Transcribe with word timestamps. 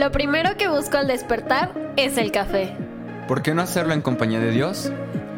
Lo 0.00 0.10
primero 0.10 0.56
que 0.56 0.66
busco 0.66 0.96
al 0.96 1.06
despertar 1.06 1.74
es 1.98 2.16
el 2.16 2.32
café. 2.32 2.74
¿Por 3.28 3.42
qué 3.42 3.52
no 3.52 3.60
hacerlo 3.60 3.92
en 3.92 4.00
compañía 4.00 4.40
de 4.40 4.50
Dios? 4.50 4.90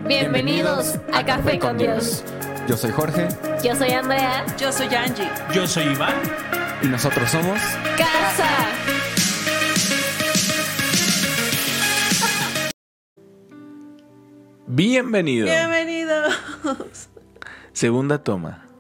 Bienvenidos, 0.07 1.01
a, 1.13 1.25
Café, 1.27 1.59
con 1.59 1.79
Dios. 1.79 2.23
Yo 2.69 2.77
soy 2.77 2.93
Jorge 2.93 3.27
Yo 3.65 3.75
soy 3.75 3.91
Andrea. 3.91 4.47
Yo 4.57 4.71
soy 4.71 4.87
Angie. 4.95 5.29
Yo 5.53 5.67
soy 5.67 5.87
Iván. 5.87 6.15
y 6.81 6.87
nosotros 6.87 7.29
somos... 7.29 7.59
Casa. 7.99 8.49
Bienvenido. 14.69 15.47
Bienvenidos. 15.47 16.37
Segunda 17.73 18.23
toma. 18.23 18.72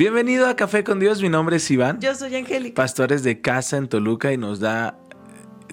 Bienvenido 0.00 0.48
a 0.48 0.56
Café 0.56 0.82
con 0.82 0.98
Dios. 0.98 1.20
Mi 1.20 1.28
nombre 1.28 1.56
es 1.56 1.70
Iván. 1.70 2.00
Yo 2.00 2.14
soy 2.14 2.34
Angélica. 2.34 2.74
Pastores 2.74 3.22
de 3.22 3.42
casa 3.42 3.76
en 3.76 3.86
Toluca 3.86 4.32
y 4.32 4.38
nos 4.38 4.58
da 4.58 4.98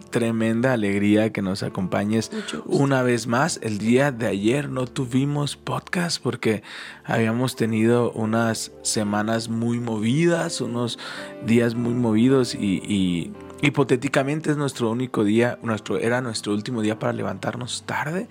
tremenda 0.10 0.74
alegría 0.74 1.32
que 1.32 1.42
nos 1.42 1.64
acompañes 1.64 2.30
una 2.66 3.04
vez 3.04 3.26
más. 3.26 3.58
El 3.64 3.78
día 3.78 4.12
de 4.12 4.28
ayer 4.28 4.70
no 4.70 4.86
tuvimos 4.86 5.56
podcast 5.56 6.22
porque 6.22 6.62
habíamos 7.06 7.56
tenido 7.56 8.12
unas 8.12 8.74
semanas 8.82 9.48
muy 9.48 9.80
movidas, 9.80 10.60
unos 10.60 11.00
días 11.46 11.76
muy 11.76 11.94
movidos 11.94 12.54
y, 12.54 12.82
y 12.86 13.32
hipotéticamente 13.62 14.52
es 14.52 14.58
nuestro 14.58 14.92
único 14.92 15.24
día, 15.24 15.58
nuestro, 15.64 16.00
era 16.00 16.20
nuestro 16.20 16.52
último 16.52 16.82
día 16.82 17.00
para 17.00 17.14
levantarnos 17.14 17.84
tarde, 17.86 18.28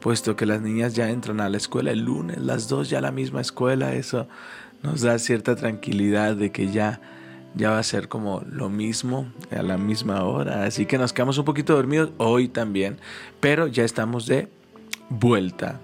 puesto 0.00 0.36
que 0.36 0.44
las 0.44 0.60
niñas 0.60 0.94
ya 0.94 1.08
entran 1.08 1.40
a 1.40 1.48
la 1.48 1.56
escuela 1.56 1.92
el 1.92 2.00
lunes, 2.00 2.36
las 2.36 2.68
dos 2.68 2.90
ya 2.90 2.98
a 2.98 3.00
la 3.00 3.10
misma 3.10 3.40
escuela, 3.40 3.94
eso 3.94 4.28
nos 4.82 5.02
da 5.02 5.18
cierta 5.18 5.56
tranquilidad 5.56 6.36
de 6.36 6.50
que 6.50 6.70
ya 6.70 7.00
ya 7.54 7.70
va 7.70 7.78
a 7.78 7.82
ser 7.82 8.08
como 8.08 8.42
lo 8.48 8.68
mismo 8.68 9.32
a 9.50 9.62
la 9.62 9.76
misma 9.76 10.24
hora. 10.24 10.64
Así 10.64 10.86
que 10.86 10.98
nos 10.98 11.12
quedamos 11.12 11.38
un 11.38 11.44
poquito 11.44 11.74
dormidos 11.74 12.10
hoy 12.18 12.48
también, 12.48 12.98
pero 13.40 13.66
ya 13.66 13.84
estamos 13.84 14.26
de 14.26 14.48
vuelta. 15.08 15.80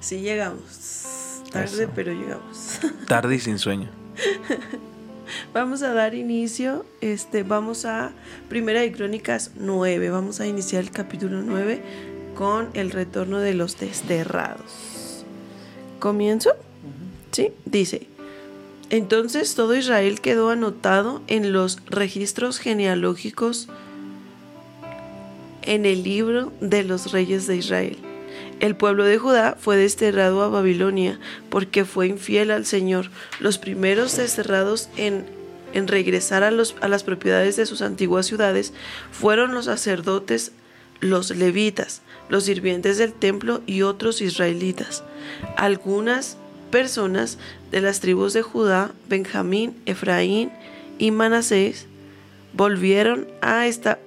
Sí, 0.00 0.20
llegamos. 0.20 1.42
Tarde, 1.50 1.84
Eso. 1.84 1.92
pero 1.94 2.12
llegamos. 2.12 2.78
Tarde 3.08 3.34
y 3.34 3.38
sin 3.40 3.58
sueño. 3.58 3.88
Vamos 5.52 5.82
a 5.82 5.92
dar 5.92 6.14
inicio. 6.14 6.86
Este, 7.00 7.42
vamos 7.42 7.84
a 7.84 8.12
Primera 8.48 8.80
de 8.80 8.92
Crónicas 8.92 9.52
9. 9.56 10.10
Vamos 10.10 10.40
a 10.40 10.46
iniciar 10.46 10.82
el 10.82 10.90
capítulo 10.90 11.42
9 11.42 11.82
con 12.36 12.68
el 12.74 12.92
retorno 12.92 13.40
de 13.40 13.54
los 13.54 13.78
desterrados. 13.80 15.24
¿Comienzo? 15.98 16.52
Dice. 17.64 18.06
Entonces 18.90 19.54
todo 19.54 19.74
Israel 19.74 20.20
quedó 20.20 20.50
anotado 20.50 21.22
en 21.26 21.52
los 21.52 21.78
registros 21.86 22.58
genealógicos 22.58 23.68
en 25.62 25.84
el 25.84 26.04
libro 26.04 26.52
de 26.60 26.84
los 26.84 27.10
reyes 27.12 27.46
de 27.46 27.56
Israel. 27.56 27.98
El 28.60 28.76
pueblo 28.76 29.04
de 29.04 29.18
Judá 29.18 29.56
fue 29.58 29.76
desterrado 29.76 30.42
a 30.42 30.48
Babilonia 30.48 31.18
porque 31.50 31.84
fue 31.84 32.06
infiel 32.06 32.50
al 32.50 32.64
Señor. 32.64 33.10
Los 33.40 33.58
primeros 33.58 34.16
desterrados 34.16 34.88
en, 34.96 35.26
regresar 35.88 36.42
a 36.42 36.50
las 36.50 37.04
propiedades 37.04 37.56
de 37.56 37.66
sus 37.66 37.82
antiguas 37.82 38.26
ciudades 38.26 38.72
fueron 39.10 39.52
los 39.52 39.66
sacerdotes, 39.66 40.52
los 41.00 41.36
levitas, 41.36 42.00
los 42.30 42.44
sirvientes 42.44 42.96
del 42.96 43.12
templo 43.12 43.60
y 43.66 43.82
otros 43.82 44.22
israelitas. 44.22 45.02
Algunas 45.56 46.38
personas 46.70 47.38
de 47.70 47.80
las 47.80 48.00
tribus 48.00 48.32
de 48.32 48.42
Judá, 48.42 48.92
Benjamín, 49.08 49.76
Efraín 49.86 50.50
y 50.98 51.10
Manasés 51.10 51.86
volvieron 52.52 53.26
a 53.40 53.66
esta 53.66 53.98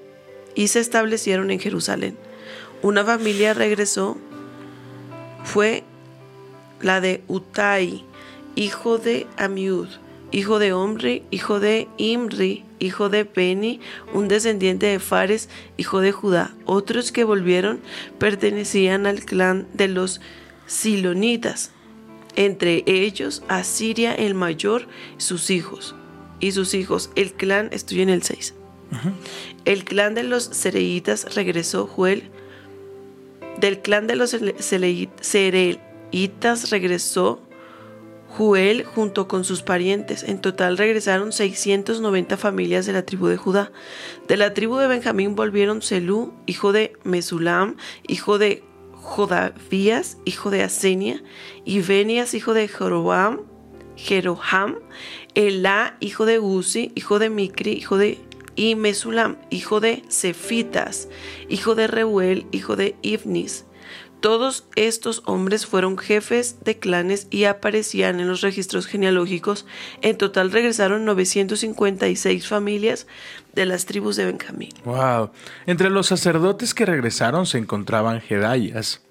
y 0.55 0.67
se 0.67 0.79
establecieron 0.79 1.51
en 1.51 1.59
Jerusalén. 1.59 2.17
Una 2.81 3.03
familia 3.03 3.53
regresó, 3.53 4.17
fue 5.43 5.83
la 6.81 7.01
de 7.01 7.21
Utai, 7.27 8.05
hijo 8.55 8.97
de 8.97 9.27
Amiud, 9.37 9.87
hijo 10.31 10.59
de 10.59 10.73
Omri, 10.73 11.23
hijo 11.31 11.59
de 11.59 11.87
Imri, 11.97 12.65
hijo 12.79 13.09
de 13.09 13.23
Beni, 13.23 13.79
un 14.13 14.27
descendiente 14.27 14.87
de 14.87 14.99
Fares, 14.99 15.49
hijo 15.77 15.99
de 15.99 16.11
Judá. 16.11 16.51
Otros 16.65 17.11
que 17.11 17.23
volvieron 17.23 17.79
pertenecían 18.17 19.05
al 19.05 19.25
clan 19.25 19.67
de 19.73 19.87
los 19.87 20.21
Silonitas, 20.67 21.71
entre 22.35 22.83
ellos 22.85 23.43
Asiria 23.47 24.13
el 24.13 24.35
mayor, 24.35 24.87
sus 25.17 25.49
hijos. 25.49 25.95
Y 26.39 26.51
sus 26.53 26.73
hijos, 26.73 27.09
el 27.15 27.33
clan, 27.33 27.69
estoy 27.71 28.01
en 28.01 28.09
el 28.09 28.23
6. 28.23 28.55
El 29.65 29.83
clan 29.83 30.15
de 30.15 30.23
los 30.23 30.43
Sereitas 30.43 31.35
regresó 31.35 31.85
Joel. 31.85 32.23
Del 33.59 33.81
clan 33.81 34.07
de 34.07 34.15
los 34.15 34.35
Sereitas 35.21 36.69
regresó 36.69 37.41
Juel 38.29 38.83
junto 38.83 39.27
con 39.27 39.43
sus 39.43 39.63
parientes. 39.63 40.23
En 40.23 40.39
total 40.39 40.77
regresaron 40.77 41.31
690 41.31 42.37
familias 42.37 42.85
de 42.85 42.93
la 42.93 43.03
tribu 43.03 43.27
de 43.27 43.37
Judá. 43.37 43.71
De 44.27 44.37
la 44.37 44.53
tribu 44.53 44.77
de 44.77 44.87
Benjamín 44.87 45.35
volvieron 45.35 45.81
Selú, 45.81 46.33
hijo 46.45 46.71
de 46.71 46.93
Mesulam, 47.03 47.75
hijo 48.07 48.37
de 48.37 48.63
Jodavías, 49.09 50.17
hijo 50.23 50.51
de 50.51 50.61
Asenia, 50.61 51.23
y 51.65 51.79
hijo 51.79 52.53
de 52.53 52.67
Jeroboam, 52.67 53.41
Jeroham, 53.95 54.75
Elá, 55.33 55.97
hijo 55.99 56.25
de 56.25 56.39
Uzi, 56.39 56.91
hijo 56.95 57.17
de 57.17 57.29
Micri, 57.29 57.73
hijo 57.73 57.97
de 57.97 58.19
y 58.55 58.75
Mesulam, 58.75 59.37
hijo 59.49 59.79
de 59.79 60.03
Cefitas, 60.09 61.07
hijo 61.49 61.75
de 61.75 61.87
Reuel, 61.87 62.45
hijo 62.51 62.75
de 62.75 62.95
Ibnis. 63.01 63.65
Todos 64.19 64.65
estos 64.75 65.23
hombres 65.25 65.65
fueron 65.65 65.97
jefes 65.97 66.57
de 66.65 66.77
clanes 66.77 67.27
y 67.29 67.45
aparecían 67.45 68.19
en 68.19 68.27
los 68.27 68.41
registros 68.41 68.85
genealógicos. 68.85 69.65
En 70.01 70.17
total 70.17 70.51
regresaron 70.51 71.05
956 71.05 72.47
familias 72.47 73.07
de 73.53 73.65
las 73.65 73.85
tribus 73.85 74.15
de 74.15 74.25
Benjamín. 74.25 74.69
Wow. 74.85 75.31
Entre 75.65 75.89
los 75.89 76.07
sacerdotes 76.07 76.73
que 76.73 76.85
regresaron 76.85 77.45
se 77.45 77.57
encontraban 77.57 78.21
Jedayas, 78.21 79.01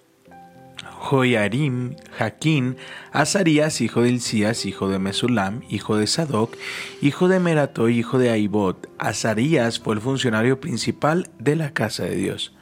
Joyarim, 0.99 1.94
Jaquín, 2.19 2.76
Azarías, 3.12 3.81
hijo 3.81 4.03
de 4.03 4.10
Hilcías, 4.10 4.66
hijo 4.66 4.88
de 4.88 4.99
Mesulam, 4.99 5.62
hijo 5.69 5.97
de 5.97 6.06
Sadoc, 6.06 6.56
hijo 7.00 7.28
de 7.28 7.41
Merato, 7.41 7.88
hijo 7.88 8.19
de 8.19 8.31
Aibot. 8.31 8.88
Azarías 8.99 9.78
fue 9.78 9.94
el 9.94 10.00
funcionario 10.00 10.60
principal 10.60 11.31
de 11.38 11.56
la 11.56 11.72
casa 11.72 12.05
de 12.05 12.16
Dios. 12.16 12.53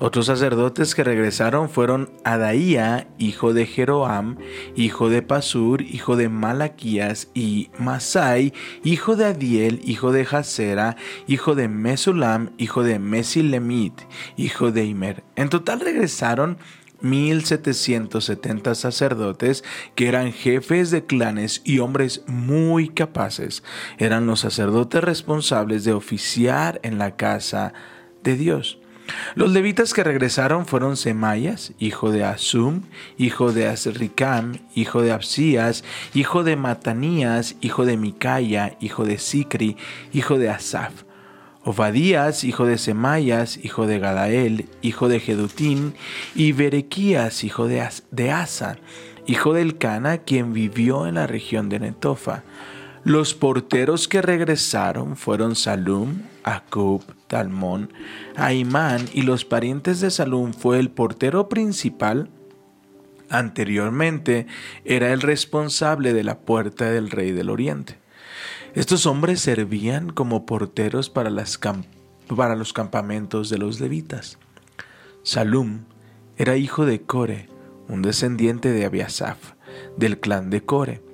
Otros 0.00 0.26
sacerdotes 0.26 0.94
que 0.94 1.02
regresaron 1.02 1.68
fueron 1.68 2.12
Adaía, 2.22 3.08
hijo 3.18 3.52
de 3.52 3.66
Jeroam, 3.66 4.36
hijo 4.76 5.10
de 5.10 5.22
Pasur, 5.22 5.82
hijo 5.82 6.14
de 6.14 6.28
Malaquías, 6.28 7.30
y 7.34 7.70
Masai, 7.80 8.52
hijo 8.84 9.16
de 9.16 9.24
Adiel, 9.24 9.80
hijo 9.84 10.12
de 10.12 10.24
Jasera, 10.24 10.96
hijo 11.26 11.56
de 11.56 11.66
Mesulam, 11.66 12.50
hijo 12.58 12.84
de 12.84 13.00
Mesilemit, 13.00 14.00
hijo 14.36 14.70
de 14.70 14.84
Imer. 14.84 15.24
En 15.34 15.48
total 15.48 15.80
regresaron 15.80 16.58
1770 17.00 18.76
sacerdotes 18.76 19.64
que 19.96 20.06
eran 20.06 20.32
jefes 20.32 20.92
de 20.92 21.06
clanes 21.06 21.60
y 21.64 21.80
hombres 21.80 22.22
muy 22.28 22.88
capaces. 22.88 23.64
Eran 23.98 24.26
los 24.26 24.40
sacerdotes 24.40 25.02
responsables 25.02 25.82
de 25.82 25.92
oficiar 25.92 26.78
en 26.84 26.98
la 26.98 27.16
casa 27.16 27.72
de 28.22 28.36
Dios. 28.36 28.78
Los 29.34 29.52
levitas 29.52 29.94
que 29.94 30.04
regresaron 30.04 30.66
fueron 30.66 30.96
Semayas, 30.96 31.72
hijo 31.78 32.10
de 32.10 32.24
Asum, 32.24 32.82
hijo 33.16 33.52
de 33.52 33.66
Azricam, 33.66 34.58
hijo 34.74 35.02
de 35.02 35.12
Absías, 35.12 35.84
hijo 36.14 36.44
de 36.44 36.56
Matanías, 36.56 37.56
hijo 37.60 37.84
de 37.86 37.96
Micaya, 37.96 38.76
hijo 38.80 39.04
de 39.04 39.18
Sicri, 39.18 39.76
hijo 40.12 40.38
de 40.38 40.50
Asaf. 40.50 41.04
Obadías, 41.64 42.44
hijo 42.44 42.64
de 42.66 42.78
Semayas, 42.78 43.58
hijo 43.62 43.86
de 43.86 43.98
Gadael, 43.98 44.68
hijo 44.80 45.08
de 45.08 45.20
Jedutín, 45.20 45.94
y 46.34 46.52
Berequías, 46.52 47.44
hijo 47.44 47.66
de, 47.66 47.82
As- 47.82 48.04
de 48.10 48.30
Asa, 48.30 48.78
hijo 49.26 49.52
del 49.52 49.76
Cana, 49.76 50.18
quien 50.18 50.52
vivió 50.54 51.06
en 51.06 51.16
la 51.16 51.26
región 51.26 51.68
de 51.68 51.80
Netofa. 51.80 52.42
Los 53.04 53.34
porteros 53.34 54.08
que 54.08 54.22
regresaron 54.22 55.16
fueron 55.16 55.54
Salum, 55.56 56.22
Acub, 56.42 57.02
Talmón, 57.28 57.92
Aimán 58.36 59.04
y 59.12 59.22
los 59.22 59.44
parientes 59.44 60.00
de 60.00 60.10
Salum 60.10 60.52
fue 60.52 60.78
el 60.78 60.90
portero 60.90 61.48
principal. 61.48 62.30
Anteriormente 63.30 64.46
era 64.84 65.12
el 65.12 65.20
responsable 65.20 66.12
de 66.14 66.24
la 66.24 66.38
puerta 66.40 66.90
del 66.90 67.10
rey 67.10 67.30
del 67.30 67.50
oriente. 67.50 67.98
Estos 68.74 69.06
hombres 69.06 69.40
servían 69.40 70.10
como 70.10 70.46
porteros 70.46 71.10
para, 71.10 71.30
los 71.30 72.72
campamentos 72.72 73.50
de 73.50 73.58
los 73.58 73.80
levitas. 73.80 74.38
Salum 75.22 75.84
era 76.36 76.56
hijo 76.56 76.86
de 76.86 77.02
Core, 77.02 77.48
un 77.88 78.02
descendiente 78.02 78.70
de 78.70 78.84
Abiasaf, 78.84 79.52
del 79.96 80.20
clan 80.20 80.50
de 80.50 80.62
Core. 80.64 81.07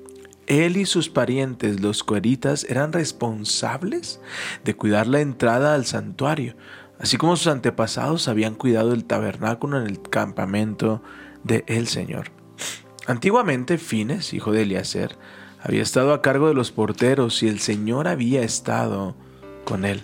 Él 0.46 0.76
y 0.76 0.86
sus 0.86 1.08
parientes, 1.08 1.80
los 1.80 2.04
coeritas, 2.04 2.64
eran 2.68 2.92
responsables 2.92 4.20
de 4.64 4.76
cuidar 4.76 5.06
la 5.06 5.20
entrada 5.20 5.74
al 5.74 5.86
santuario, 5.86 6.54
así 6.98 7.16
como 7.16 7.36
sus 7.36 7.46
antepasados 7.46 8.28
habían 8.28 8.54
cuidado 8.54 8.92
el 8.92 9.04
tabernáculo 9.04 9.80
en 9.80 9.86
el 9.86 10.00
campamento 10.02 11.02
de 11.42 11.64
el 11.66 11.86
Señor. 11.86 12.30
Antiguamente, 13.06 13.78
Fines, 13.78 14.32
hijo 14.32 14.52
de 14.52 14.62
Eliezer, 14.62 15.16
había 15.62 15.82
estado 15.82 16.12
a 16.12 16.22
cargo 16.22 16.48
de 16.48 16.54
los 16.54 16.72
porteros 16.72 17.42
y 17.42 17.48
el 17.48 17.58
Señor 17.60 18.08
había 18.08 18.42
estado 18.42 19.14
con 19.64 19.84
él. 19.84 20.02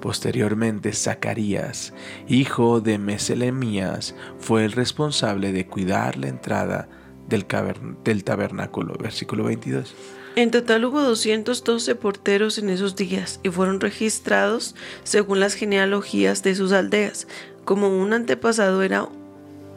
Posteriormente, 0.00 0.92
Zacarías, 0.92 1.92
hijo 2.28 2.80
de 2.80 2.98
Meselemías, 2.98 4.14
fue 4.38 4.64
el 4.64 4.72
responsable 4.72 5.52
de 5.52 5.66
cuidar 5.66 6.16
la 6.16 6.28
entrada 6.28 6.88
del, 7.28 8.24
tabernáculo. 8.24 8.94
Versículo 8.98 9.44
22. 9.44 9.94
En 10.36 10.50
total 10.50 10.84
hubo 10.84 11.00
212 11.00 11.94
porteros 11.94 12.58
en 12.58 12.68
esos 12.68 12.94
días 12.94 13.40
y 13.42 13.48
fueron 13.48 13.80
registrados 13.80 14.74
según 15.02 15.40
las 15.40 15.54
genealogías 15.54 16.42
de 16.42 16.54
sus 16.54 16.72
aldeas. 16.72 17.26
Como 17.64 17.88
un 17.88 18.12
antepasado 18.12 18.82
era, 18.82 19.08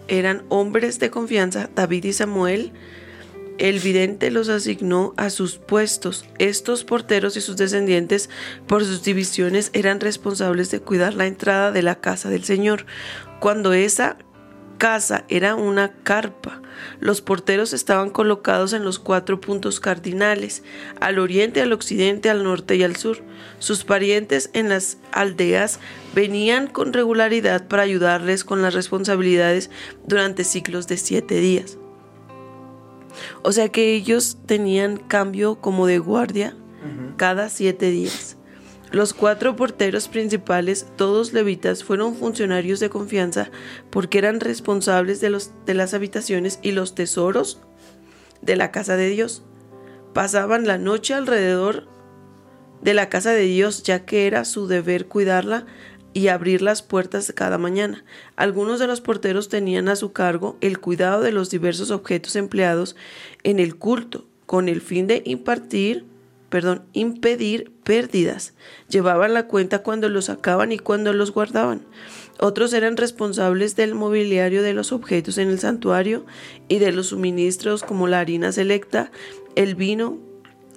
eran 0.07 0.43
hombres 0.49 0.99
de 0.99 1.09
confianza, 1.09 1.69
David 1.73 2.05
y 2.05 2.13
Samuel, 2.13 2.73
el 3.59 3.79
vidente 3.79 4.31
los 4.31 4.47
asignó 4.47 5.13
a 5.17 5.29
sus 5.29 5.57
puestos. 5.57 6.25
Estos 6.37 6.85
porteros 6.85 7.35
y 7.35 7.41
sus 7.41 7.57
descendientes, 7.57 8.29
por 8.67 8.85
sus 8.85 9.03
divisiones, 9.03 9.69
eran 9.73 9.99
responsables 9.99 10.71
de 10.71 10.79
cuidar 10.79 11.13
la 11.13 11.27
entrada 11.27 11.73
de 11.73 11.81
la 11.81 11.95
casa 11.99 12.29
del 12.29 12.45
Señor. 12.45 12.85
Cuando 13.41 13.73
esa 13.73 14.17
casa 14.79 15.25
era 15.29 15.53
una 15.53 15.93
carpa. 16.01 16.63
Los 16.99 17.21
porteros 17.21 17.73
estaban 17.73 18.09
colocados 18.09 18.73
en 18.73 18.83
los 18.83 18.97
cuatro 18.97 19.39
puntos 19.39 19.79
cardinales, 19.79 20.63
al 20.99 21.19
oriente, 21.19 21.61
al 21.61 21.73
occidente, 21.73 22.31
al 22.31 22.43
norte 22.43 22.75
y 22.77 22.83
al 22.83 22.95
sur. 22.95 23.19
Sus 23.59 23.83
parientes 23.83 24.49
en 24.53 24.69
las 24.69 24.97
aldeas 25.11 25.79
venían 26.15 26.65
con 26.65 26.93
regularidad 26.93 27.67
para 27.67 27.83
ayudarles 27.83 28.43
con 28.43 28.63
las 28.63 28.73
responsabilidades 28.73 29.69
durante 30.07 30.43
ciclos 30.43 30.87
de 30.87 30.97
siete 30.97 31.35
días. 31.35 31.77
O 33.43 33.51
sea 33.51 33.69
que 33.69 33.93
ellos 33.93 34.37
tenían 34.47 34.97
cambio 34.97 35.55
como 35.61 35.85
de 35.85 35.99
guardia 35.99 36.55
cada 37.17 37.49
siete 37.49 37.91
días. 37.91 38.38
Los 38.91 39.13
cuatro 39.13 39.55
porteros 39.55 40.07
principales, 40.07 40.87
todos 40.95 41.31
levitas, 41.31 41.83
fueron 41.83 42.15
funcionarios 42.15 42.79
de 42.79 42.89
confianza 42.89 43.51
porque 43.91 44.17
eran 44.17 44.39
responsables 44.39 45.21
de, 45.21 45.29
las 45.75 45.93
habitaciones 45.93 46.59
y 46.63 46.71
los 46.71 46.95
tesoros 46.95 47.61
de 48.41 48.55
la 48.55 48.71
casa 48.71 48.97
de 48.97 49.09
Dios. 49.09 49.43
Pasaban 50.13 50.65
la 50.65 50.79
noche 50.79 51.13
alrededor 51.13 51.87
de 52.81 52.95
la 52.95 53.09
casa 53.09 53.31
de 53.31 53.43
Dios 53.43 53.83
ya 53.83 54.05
que 54.05 54.25
era 54.25 54.43
su 54.43 54.67
deber 54.67 55.05
cuidarla 55.05 55.67
y 56.13 56.29
abrir 56.29 56.63
las 56.63 56.81
puertas 56.81 57.31
cada 57.35 57.59
mañana. 57.59 58.03
Algunos 58.35 58.79
de 58.79 58.87
los 58.87 59.01
porteros 59.01 59.49
tenían 59.49 59.87
a 59.87 59.95
su 59.95 60.13
cargo 60.13 60.57
el 60.61 60.79
cuidado 60.79 61.21
de 61.21 61.31
los 61.31 61.51
diversos 61.51 61.91
objetos 61.91 62.35
empleados 62.35 62.95
en 63.43 63.59
el 63.59 63.75
culto 63.75 64.25
con 64.47 64.67
el 64.67 64.81
fin 64.81 65.05
de 65.05 65.21
impartir 65.25 66.05
perdón, 66.49 66.83
impedir 66.93 67.71
pérdidas. 67.83 68.53
Llevaban 68.89 69.33
la 69.33 69.47
cuenta 69.47 69.83
cuando 69.83 70.09
los 70.09 70.25
sacaban 70.25 70.71
y 70.71 70.79
cuando 70.79 71.13
los 71.13 71.31
guardaban. 71.31 71.85
Otros 72.39 72.73
eran 72.73 72.97
responsables 72.97 73.75
del 73.75 73.95
mobiliario 73.95 74.63
de 74.63 74.73
los 74.73 74.91
objetos 74.91 75.37
en 75.37 75.49
el 75.49 75.59
santuario 75.59 76.25
y 76.67 76.79
de 76.79 76.91
los 76.91 77.07
suministros 77.07 77.83
como 77.83 78.07
la 78.07 78.19
harina 78.19 78.51
selecta, 78.51 79.11
el 79.55 79.75
vino, 79.75 80.17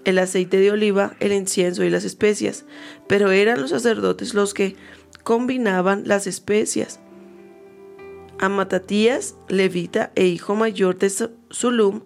el 0.05 0.19
aceite 0.19 0.59
de 0.59 0.73
oliva, 0.73 1.15
el 1.21 1.33
incienso 1.33 1.85
y 1.85 1.91
las 1.91 2.05
especias. 2.05 2.65
Pero 3.07 3.31
eran 3.31 3.61
los 3.61 3.71
sacerdotes 3.71 4.35
los 4.35 4.55
que 4.55 4.77
combinaban 5.23 6.03
las 6.07 6.27
especias. 6.27 7.01
A 8.39 8.49
Matatías, 8.49 9.37
levita 9.49 10.11
e 10.17 10.27
hijo 10.27 10.57
mayor 10.57 10.99
de 10.99 11.11
Zulum, 11.53 12.01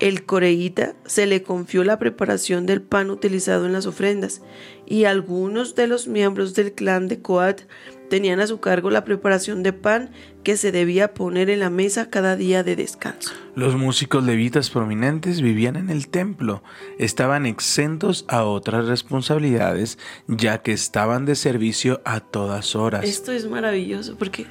el 0.00 0.24
coreíta 0.24 0.94
se 1.04 1.26
le 1.26 1.42
confió 1.42 1.84
la 1.84 1.98
preparación 1.98 2.64
del 2.66 2.80
pan 2.80 3.10
utilizado 3.10 3.66
en 3.66 3.72
las 3.72 3.86
ofrendas 3.86 4.40
y 4.86 5.04
algunos 5.04 5.74
de 5.74 5.86
los 5.86 6.08
miembros 6.08 6.54
del 6.54 6.72
clan 6.72 7.06
de 7.06 7.20
Coat 7.20 7.62
tenían 8.08 8.40
a 8.40 8.46
su 8.46 8.60
cargo 8.60 8.90
la 8.90 9.04
preparación 9.04 9.62
de 9.62 9.72
pan 9.74 10.10
que 10.42 10.56
se 10.56 10.72
debía 10.72 11.12
poner 11.14 11.50
en 11.50 11.60
la 11.60 11.70
mesa 11.70 12.08
cada 12.08 12.34
día 12.34 12.64
de 12.64 12.76
descanso. 12.76 13.32
Los 13.54 13.76
músicos 13.76 14.24
levitas 14.24 14.70
prominentes 14.70 15.42
vivían 15.42 15.76
en 15.76 15.90
el 15.90 16.08
templo, 16.08 16.62
estaban 16.98 17.44
exentos 17.44 18.24
a 18.26 18.44
otras 18.44 18.86
responsabilidades 18.86 19.98
ya 20.26 20.62
que 20.62 20.72
estaban 20.72 21.26
de 21.26 21.36
servicio 21.36 22.00
a 22.06 22.20
todas 22.20 22.74
horas. 22.74 23.04
Esto 23.04 23.32
es 23.32 23.46
maravilloso 23.46 24.16
porque 24.16 24.46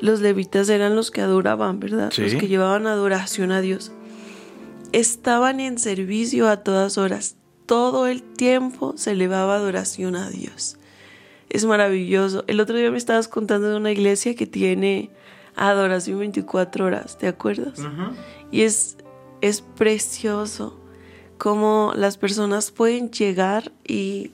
los 0.00 0.20
levitas 0.20 0.68
eran 0.68 0.96
los 0.96 1.10
que 1.10 1.20
adoraban, 1.20 1.78
¿verdad? 1.80 2.12
Los 2.16 2.34
que 2.34 2.48
llevaban 2.48 2.86
adoración 2.86 3.52
a 3.52 3.60
Dios 3.60 3.92
estaban 4.92 5.60
en 5.60 5.78
servicio 5.78 6.48
a 6.48 6.58
todas 6.58 6.98
horas. 6.98 7.36
Todo 7.66 8.06
el 8.06 8.22
tiempo 8.22 8.94
se 8.96 9.12
elevaba 9.12 9.56
adoración 9.56 10.16
a 10.16 10.30
Dios. 10.30 10.78
Es 11.50 11.64
maravilloso. 11.64 12.44
El 12.46 12.60
otro 12.60 12.76
día 12.76 12.90
me 12.90 12.98
estabas 12.98 13.28
contando 13.28 13.70
de 13.70 13.76
una 13.76 13.90
iglesia 13.90 14.34
que 14.34 14.46
tiene 14.46 15.10
adoración 15.56 16.20
24 16.20 16.84
horas, 16.84 17.18
¿te 17.18 17.26
acuerdas? 17.26 17.80
Y 18.50 18.62
es, 18.62 18.96
es 19.40 19.60
precioso 19.60 20.78
cómo 21.36 21.92
las 21.96 22.16
personas 22.16 22.70
pueden 22.70 23.10
llegar 23.10 23.72
y, 23.86 24.32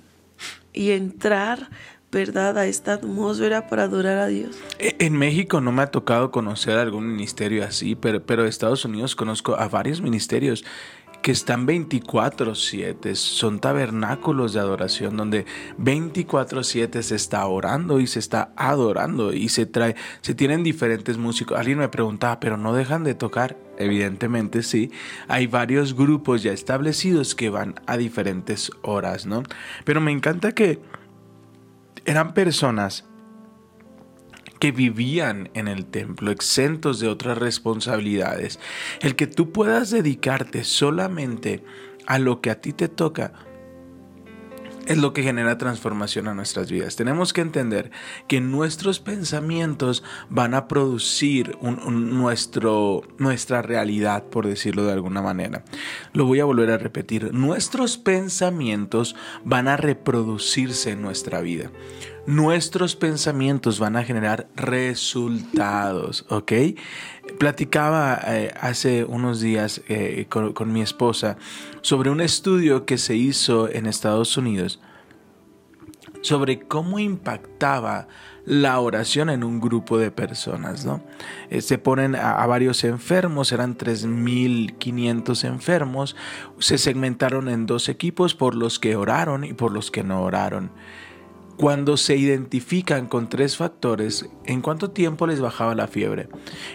y 0.73 0.91
entrar 0.91 1.71
¿verdad? 2.15 2.57
A 2.57 2.67
esta 2.67 2.95
atmósfera 2.95 3.67
para 3.69 3.83
adorar 3.83 4.19
a 4.19 4.27
Dios. 4.29 4.57
E, 4.79 4.97
en 5.01 5.15
México 5.19 5.61
no 5.61 5.73
me 5.73 5.83
ha 5.83 5.89
tocado 5.89 6.31
conocer 6.31 6.79
algún 6.79 7.07
ministerio 7.09 7.65
así, 7.65 7.95
pero, 7.95 8.25
pero 8.25 8.43
en 8.43 8.49
Estados 8.49 8.85
Unidos 8.85 9.15
conozco 9.15 9.57
a 9.57 9.69
varios 9.69 10.01
ministerios 10.01 10.65
que 11.25 11.33
están 11.33 11.67
24/7, 11.67 13.15
son 13.15 13.59
tabernáculos 13.59 14.53
de 14.53 14.61
adoración 14.61 15.17
donde 15.17 15.47
24/7 15.79 17.03
se 17.03 17.15
está 17.17 17.47
orando 17.47 17.99
y 17.99 18.07
se 18.07 18.19
está 18.19 18.53
adorando 18.57 19.33
y 19.33 19.49
se 19.49 19.65
trae, 19.65 19.97
se 20.21 20.35
tienen 20.35 20.63
diferentes 20.63 21.17
músicos. 21.17 21.59
Alguien 21.59 21.79
me 21.79 21.89
preguntaba, 21.89 22.41
pero 22.41 22.59
no 22.59 22.75
dejan 22.75 23.05
de 23.05 23.15
tocar. 23.15 23.57
Evidentemente 23.79 24.63
sí, 24.63 24.91
hay 25.27 25.47
varios 25.47 25.95
grupos 25.97 26.43
ya 26.43 26.53
establecidos 26.53 27.35
que 27.35 27.49
van 27.49 27.75
a 27.87 27.97
diferentes 27.97 28.71
horas, 28.83 29.25
¿no? 29.25 29.45
Pero 29.87 30.03
me 30.03 30.13
encanta 30.13 30.53
que 30.53 30.79
eran 32.05 32.35
personas 32.35 33.05
que 34.61 34.73
vivían 34.73 35.51
en 35.55 35.69
el 35.69 35.87
templo, 35.87 36.31
exentos 36.31 37.01
de 37.01 37.09
otras 37.09 37.37
responsabilidades. 37.39 38.59
El 39.01 39.15
que 39.17 39.27
tú 39.27 39.53
puedas 39.53 39.91
dedicarte 39.91 40.65
solamente 40.65 41.65
a 42.07 42.19
lo 42.19 42.41
que 42.41 42.51
a 42.51 42.61
ti 42.61 42.73
te 42.73 42.89
toca 42.89 43.33
es 44.87 44.99
lo 44.99 45.13
que 45.13 45.23
genera 45.23 45.59
transformación 45.59 46.29
a 46.29 46.35
nuestras 46.35 46.71
vidas. 46.71 46.97
Tenemos 46.97 47.33
que 47.33 47.41
entender 47.41 47.91
que 48.29 48.41
nuestros 48.41 49.01
pensamientos 49.01 50.03
van 50.29 50.55
a 50.55 50.69
producir 50.69 51.57
nuestro, 51.61 53.03
nuestra 53.19 53.63
realidad, 53.63 54.25
por 54.25 54.47
decirlo 54.47 54.85
de 54.85 54.93
alguna 54.93 55.23
manera. 55.23 55.65
Lo 56.13 56.27
voy 56.27 56.41
a 56.41 56.45
volver 56.45 56.71
a 56.71 56.79
repetir. 56.79 57.33
Nuestros 57.33 57.99
pensamientos 57.99 59.17
van 59.45 59.69
a 59.69 59.77
reproducirse 59.77 60.93
en 60.93 61.03
nuestra 61.03 61.41
vida. 61.41 61.71
Nuestros 62.27 62.97
pensamientos 62.97 63.79
van 63.79 63.97
a 63.97 64.05
generar 64.05 64.49
resultados, 64.57 66.25
¿ok? 66.31 66.53
Platicaba 67.39 68.21
eh, 68.27 68.53
hace 68.61 69.05
unos 69.05 69.41
días 69.41 69.83
eh, 69.89 70.27
con, 70.29 70.73
mi 70.73 70.83
esposa 70.83 71.37
sobre 71.81 72.11
un 72.11 72.21
estudio 72.21 72.85
que 72.87 72.99
se 72.99 73.17
hizo 73.17 73.69
en 73.69 73.87
Estados 73.87 74.37
Unidos 74.37 74.81
sobre 76.25 76.61
cómo 76.61 76.99
impactaba 76.99 78.09
la 78.47 78.81
oración 78.81 79.29
en 79.29 79.45
un 79.45 79.61
grupo 79.61 79.99
de 79.99 80.11
personas, 80.11 80.85
¿no? 80.85 81.03
Eh, 81.51 81.61
se 81.61 81.77
ponen 81.77 82.15
a, 82.15 82.45
varios 82.47 82.83
enfermos, 82.85 83.53
eran 83.53 83.77
3.500 83.77 85.45
enfermos, 85.45 86.17
se 86.59 86.79
segmentaron 86.79 87.49
en 87.49 87.67
dos 87.67 87.91
equipos 87.91 88.35
por 88.35 88.55
los 88.55 88.79
que 88.79 88.97
oraron 88.97 89.45
y 89.45 89.53
por 89.53 89.73
los 89.73 89.91
que 89.91 90.03
no 90.03 90.23
oraron. 90.23 90.71
Cuando 91.57 91.97
se 91.97 92.17
identifican 92.17 93.07
con 93.07 93.29
tres 93.29 93.57
factores, 93.57 94.29
¿en 94.45 94.61
cuánto 94.61 94.91
tiempo 94.91 95.27
les 95.27 95.41
bajaba 95.41 95.75
la 95.75 95.87
fiebre? 95.87 96.29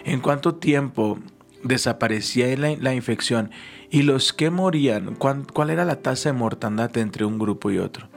¿En 0.04 0.20
cuánto 0.20 0.54
tiempo 0.54 1.18
desaparecía 1.62 2.56
la, 2.56 2.94
infección? 2.94 3.50
Y 3.90 4.02
los 4.02 4.32
que 4.32 4.50
morían, 4.50 5.16
¿cuál 5.16 5.70
era 5.70 5.84
la 5.84 6.00
tasa 6.00 6.30
de 6.30 6.38
mortandad 6.38 6.96
entre 6.96 7.24
un 7.24 7.38
grupo 7.38 7.70
y 7.70 7.78
otro? 7.78 8.08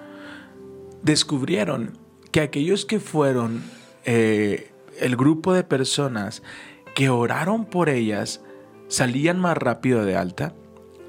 Descubrieron 1.01 1.97
que 2.31 2.39
aquellos 2.39 2.85
que 2.85 2.99
fueron 2.99 3.61
eh, 4.05 4.71
el 4.99 5.17
grupo 5.17 5.53
de 5.53 5.63
personas 5.63 6.43
que 6.95 7.09
oraron 7.09 7.65
por 7.65 7.89
ellas 7.89 8.41
salían 8.87 9.39
más 9.39 9.57
rápido 9.57 10.05
de 10.05 10.15
alta, 10.15 10.53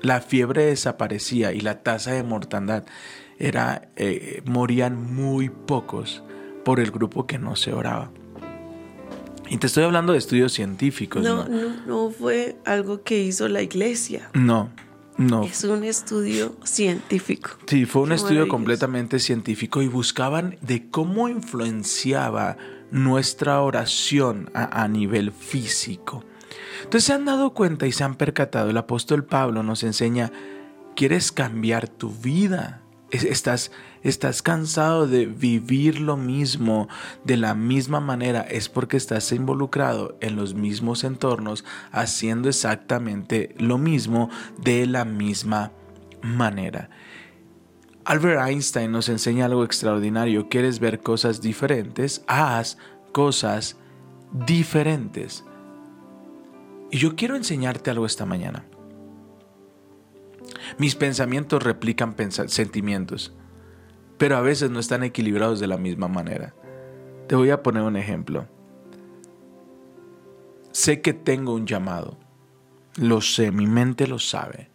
la 0.03 0.21
fiebre 0.21 0.67
desaparecía 0.67 1.53
y 1.53 1.61
la 1.61 1.83
tasa 1.83 2.13
de 2.13 2.23
mortandad 2.23 2.85
era, 3.39 3.89
eh, 3.97 4.43
morían 4.47 5.15
muy 5.15 5.49
pocos 5.49 6.23
por 6.65 6.81
el 6.81 6.91
grupo 6.91 7.27
que 7.27 7.39
no 7.39 7.57
se 7.57 7.73
oraba. 7.73 8.11
Y 9.49 9.59
te 9.59 9.67
estoy 9.67 9.85
hablando 9.85 10.13
de 10.13 10.19
estudios 10.19 10.53
científicos. 10.53 11.23
No, 11.23 11.47
no, 11.49 11.77
no 11.87 12.11
fue 12.11 12.57
algo 12.65 13.03
que 13.03 13.21
hizo 13.21 13.49
la 13.49 13.63
iglesia. 13.63 14.31
No, 14.33 14.71
no. 15.19 15.45
Es 15.45 15.65
un 15.65 15.85
estudio 15.85 16.57
científico. 16.65 17.51
Sí, 17.67 17.85
fue 17.85 18.03
un 18.03 18.09
Qué 18.09 18.15
estudio 18.15 18.49
completamente 18.49 19.19
científico 19.19 19.83
y 19.83 19.89
buscaban 19.89 20.57
de 20.63 20.89
cómo 20.89 21.29
influenciaba 21.29 22.57
nuestra 22.91 23.61
oración 23.61 24.51
a, 24.55 24.83
a 24.83 24.89
nivel 24.89 25.31
físico. 25.31 26.25
Entonces 26.79 27.05
se 27.05 27.13
han 27.13 27.25
dado 27.25 27.53
cuenta 27.55 27.87
y 27.87 27.93
se 27.93 28.05
han 28.05 28.15
percatado, 28.15 28.71
el 28.71 28.77
apóstol 28.77 29.25
Pablo 29.25 29.63
nos 29.63 29.83
enseña, 29.83 30.33
¿quieres 30.95 31.33
cambiar 31.33 31.89
tu 31.89 32.11
vida? 32.11 32.84
Es- 33.15 33.25
Estás, 33.25 33.71
estás 34.03 34.43
cansado 34.43 35.07
de 35.07 35.27
vivir 35.27 36.01
lo 36.01 36.17
mismo 36.17 36.89
de 37.25 37.37
la 37.37 37.55
misma 37.55 38.01
manera, 38.01 38.41
es 38.41 38.69
porque 38.69 38.97
estás 38.97 39.31
involucrado 39.31 40.17
en 40.21 40.35
los 40.35 40.55
mismos 40.55 41.05
entornos, 41.05 41.65
haciendo 41.93 42.49
exactamente 42.49 43.55
lo 43.59 43.79
mismo 43.79 44.31
de 44.61 44.87
la 44.87 45.05
misma 45.05 45.71
manera. 46.23 46.91
Albert 48.05 48.49
Einstein 48.49 48.91
nos 48.91 49.09
enseña 49.09 49.45
algo 49.47 49.65
extraordinario. 49.65 50.49
¿Quieres 50.49 50.81
ver 50.81 51.01
cosas 51.01 51.41
diferentes? 51.41 52.23
Haz 52.27 52.79
cosas 53.13 53.77
diferentes. 54.47 55.45
Y 56.91 56.99
yo 56.99 57.15
quiero 57.15 57.37
enseñarte 57.37 57.91
algo 57.91 58.07
esta 58.07 58.27
mañana. 58.27 58.65
Mis 60.79 60.95
pensamientos 60.95 61.63
replican 61.63 62.15
sentimientos, 62.49 63.35
pero 64.19 64.37
a 64.37 64.41
veces 64.41 64.71
no 64.71 64.81
están 64.81 65.03
equilibrados 65.03 65.61
de 65.61 65.67
la 65.67 65.77
misma 65.77 66.09
manera. 66.09 66.55
Te 67.27 67.37
voy 67.37 67.51
a 67.51 67.63
poner 67.63 67.83
un 67.83 67.97
ejemplo. 67.97 68.47
Sé 70.73 71.01
que 71.01 71.15
tengo 71.15 71.55
un 71.55 71.67
llamado. 71.67 72.19
Lo 72.97 73.21
sé, 73.21 73.51
mi 73.51 73.67
mente 73.67 74.07
lo 74.07 74.19
sabe. 74.19 74.71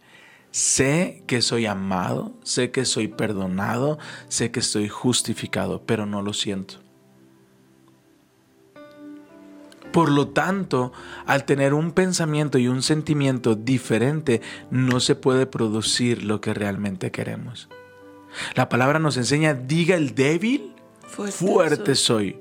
Sé 0.50 1.22
que 1.26 1.42
soy 1.42 1.66
amado, 1.66 2.34
sé 2.42 2.72
que 2.72 2.84
soy 2.84 3.06
perdonado, 3.06 3.98
sé 4.28 4.50
que 4.50 4.60
estoy 4.60 4.88
justificado, 4.88 5.86
pero 5.86 6.06
no 6.06 6.22
lo 6.22 6.32
siento. 6.32 6.80
Por 9.92 10.10
lo 10.10 10.28
tanto, 10.28 10.92
al 11.26 11.44
tener 11.44 11.74
un 11.74 11.92
pensamiento 11.92 12.58
y 12.58 12.68
un 12.68 12.82
sentimiento 12.82 13.54
diferente, 13.56 14.40
no 14.70 15.00
se 15.00 15.16
puede 15.16 15.46
producir 15.46 16.22
lo 16.22 16.40
que 16.40 16.54
realmente 16.54 17.10
queremos. 17.10 17.68
La 18.54 18.68
palabra 18.68 18.98
nos 19.00 19.16
enseña, 19.16 19.54
diga 19.54 19.96
el 19.96 20.14
débil, 20.14 20.74
Fuerte 21.02 21.32
fuerte 21.36 21.94
soy. 21.96 22.38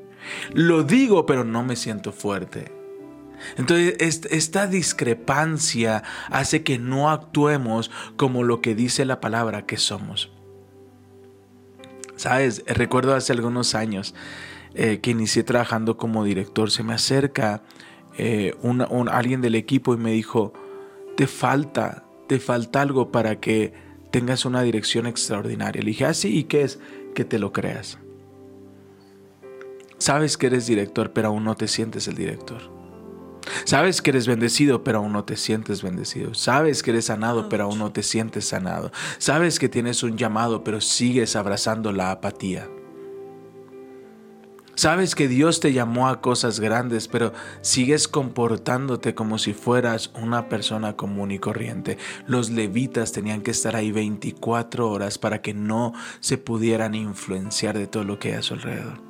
Lo 0.53 0.83
digo, 0.83 1.25
pero 1.25 1.43
no 1.43 1.63
me 1.63 1.75
siento 1.75 2.11
fuerte. 2.11 2.71
Entonces, 3.57 3.95
est- 3.99 4.27
esta 4.31 4.67
discrepancia 4.67 6.03
hace 6.29 6.61
que 6.61 6.77
no 6.77 7.09
actuemos 7.09 7.89
como 8.15 8.43
lo 8.43 8.61
que 8.61 8.75
dice 8.75 9.05
la 9.05 9.21
palabra 9.21 9.65
que 9.65 9.77
somos. 9.77 10.29
Sabes, 12.15 12.63
recuerdo 12.67 13.15
hace 13.15 13.31
algunos 13.31 13.75
años 13.75 14.13
eh, 14.75 14.99
que 14.99 15.11
inicié 15.11 15.43
trabajando 15.43 15.97
como 15.97 16.23
director, 16.23 16.71
se 16.71 16.83
me 16.83 16.93
acerca 16.93 17.63
eh, 18.17 18.55
un- 18.63 18.81
alguien 19.09 19.39
del 19.41 19.55
equipo 19.55 19.93
y 19.93 19.97
me 19.97 20.11
dijo, 20.11 20.51
te 21.15 21.25
falta, 21.27 22.03
te 22.27 22.39
falta 22.39 22.81
algo 22.81 23.11
para 23.11 23.39
que 23.39 23.71
tengas 24.11 24.43
una 24.45 24.61
dirección 24.61 25.05
extraordinaria. 25.05 25.81
Le 25.81 25.87
dije, 25.91 26.05
ah, 26.05 26.13
sí, 26.13 26.37
¿y 26.39 26.43
qué 26.43 26.63
es? 26.63 26.79
Que 27.15 27.23
te 27.23 27.39
lo 27.39 27.53
creas. 27.53 27.97
Sabes 29.97 30.37
que 30.37 30.47
eres 30.47 30.65
director, 30.67 31.11
pero 31.13 31.29
aún 31.29 31.43
no 31.43 31.55
te 31.55 31.67
sientes 31.67 32.07
el 32.07 32.15
director. 32.15 32.61
Sabes 33.65 34.01
que 34.01 34.11
eres 34.11 34.27
bendecido, 34.27 34.83
pero 34.83 34.99
aún 34.99 35.11
no 35.13 35.23
te 35.25 35.35
sientes 35.35 35.81
bendecido. 35.81 36.33
Sabes 36.33 36.83
que 36.83 36.91
eres 36.91 37.05
sanado, 37.05 37.49
pero 37.49 37.65
aún 37.65 37.79
no 37.79 37.91
te 37.91 38.03
sientes 38.03 38.45
sanado. 38.45 38.91
Sabes 39.17 39.59
que 39.59 39.69
tienes 39.69 40.03
un 40.03 40.17
llamado, 40.17 40.63
pero 40.63 40.81
sigues 40.81 41.35
abrazando 41.35 41.91
la 41.91 42.11
apatía. 42.11 42.67
Sabes 44.79 45.13
que 45.13 45.27
Dios 45.27 45.59
te 45.59 45.73
llamó 45.73 46.07
a 46.07 46.21
cosas 46.21 46.61
grandes, 46.61 47.09
pero 47.09 47.33
sigues 47.59 48.07
comportándote 48.07 49.13
como 49.13 49.37
si 49.37 49.51
fueras 49.51 50.09
una 50.15 50.47
persona 50.47 50.95
común 50.95 51.31
y 51.31 51.37
corriente. 51.37 51.97
Los 52.27 52.49
levitas 52.49 53.11
tenían 53.11 53.41
que 53.41 53.51
estar 53.51 53.75
ahí 53.75 53.91
24 53.91 54.89
horas 54.89 55.17
para 55.17 55.41
que 55.41 55.53
no 55.53 55.91
se 56.21 56.37
pudieran 56.37 56.95
influenciar 56.95 57.77
de 57.77 57.87
todo 57.87 58.05
lo 58.05 58.19
que 58.19 58.29
hay 58.29 58.35
a 58.35 58.41
su 58.41 58.53
alrededor. 58.53 59.01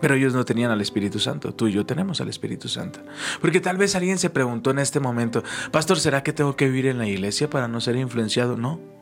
Pero 0.00 0.14
ellos 0.14 0.32
no 0.32 0.44
tenían 0.44 0.70
al 0.70 0.80
Espíritu 0.80 1.18
Santo. 1.18 1.52
Tú 1.52 1.66
y 1.66 1.72
yo 1.72 1.84
tenemos 1.84 2.20
al 2.20 2.28
Espíritu 2.28 2.68
Santo. 2.68 3.00
Porque 3.40 3.60
tal 3.60 3.76
vez 3.76 3.96
alguien 3.96 4.20
se 4.20 4.30
preguntó 4.30 4.70
en 4.70 4.78
este 4.78 5.00
momento, 5.00 5.42
Pastor, 5.72 5.98
¿será 5.98 6.22
que 6.22 6.32
tengo 6.32 6.54
que 6.54 6.66
vivir 6.66 6.86
en 6.86 6.98
la 6.98 7.08
iglesia 7.08 7.50
para 7.50 7.66
no 7.66 7.80
ser 7.80 7.96
influenciado? 7.96 8.56
No. 8.56 8.95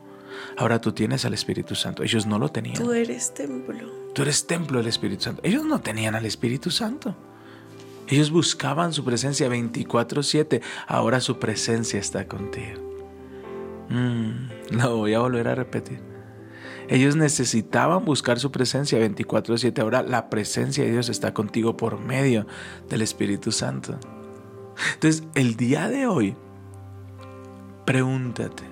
Ahora 0.57 0.79
tú 0.79 0.93
tienes 0.93 1.25
al 1.25 1.33
Espíritu 1.33 1.75
Santo. 1.75 2.03
Ellos 2.03 2.25
no 2.25 2.39
lo 2.39 2.49
tenían. 2.49 2.75
Tú 2.75 2.93
eres 2.93 3.33
templo. 3.33 3.89
Tú 4.13 4.21
eres 4.21 4.47
templo 4.47 4.77
del 4.77 4.87
Espíritu 4.87 5.23
Santo. 5.23 5.41
Ellos 5.43 5.65
no 5.65 5.81
tenían 5.81 6.15
al 6.15 6.25
Espíritu 6.25 6.71
Santo. 6.71 7.15
Ellos 8.07 8.31
buscaban 8.31 8.93
su 8.93 9.03
presencia 9.03 9.49
24/7. 9.49 10.61
Ahora 10.87 11.19
su 11.19 11.39
presencia 11.39 11.99
está 11.99 12.27
contigo. 12.27 12.81
Mm, 13.89 14.77
lo 14.77 14.97
voy 14.97 15.13
a 15.13 15.19
volver 15.19 15.47
a 15.47 15.55
repetir. 15.55 15.99
Ellos 16.87 17.15
necesitaban 17.15 18.05
buscar 18.05 18.39
su 18.39 18.51
presencia 18.51 18.99
24/7. 18.99 19.81
Ahora 19.81 20.03
la 20.03 20.29
presencia 20.29 20.83
de 20.83 20.91
Dios 20.91 21.09
está 21.09 21.33
contigo 21.33 21.75
por 21.75 21.99
medio 21.99 22.45
del 22.89 23.01
Espíritu 23.01 23.51
Santo. 23.51 23.99
Entonces, 24.93 25.23
el 25.35 25.55
día 25.55 25.87
de 25.87 26.05
hoy, 26.05 26.35
pregúntate, 27.85 28.63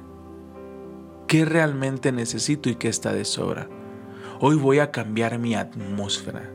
¿qué 1.34 1.46
realmente 1.46 2.12
necesito 2.12 2.70
y 2.70 2.76
qué 2.76 2.90
está 2.90 3.12
de 3.12 3.26
sobra? 3.26 3.68
Hoy 4.40 4.56
voy 4.56 4.78
a 4.78 4.92
cambiar 4.92 5.40
mi 5.40 5.56
atmósfera. 5.56 6.52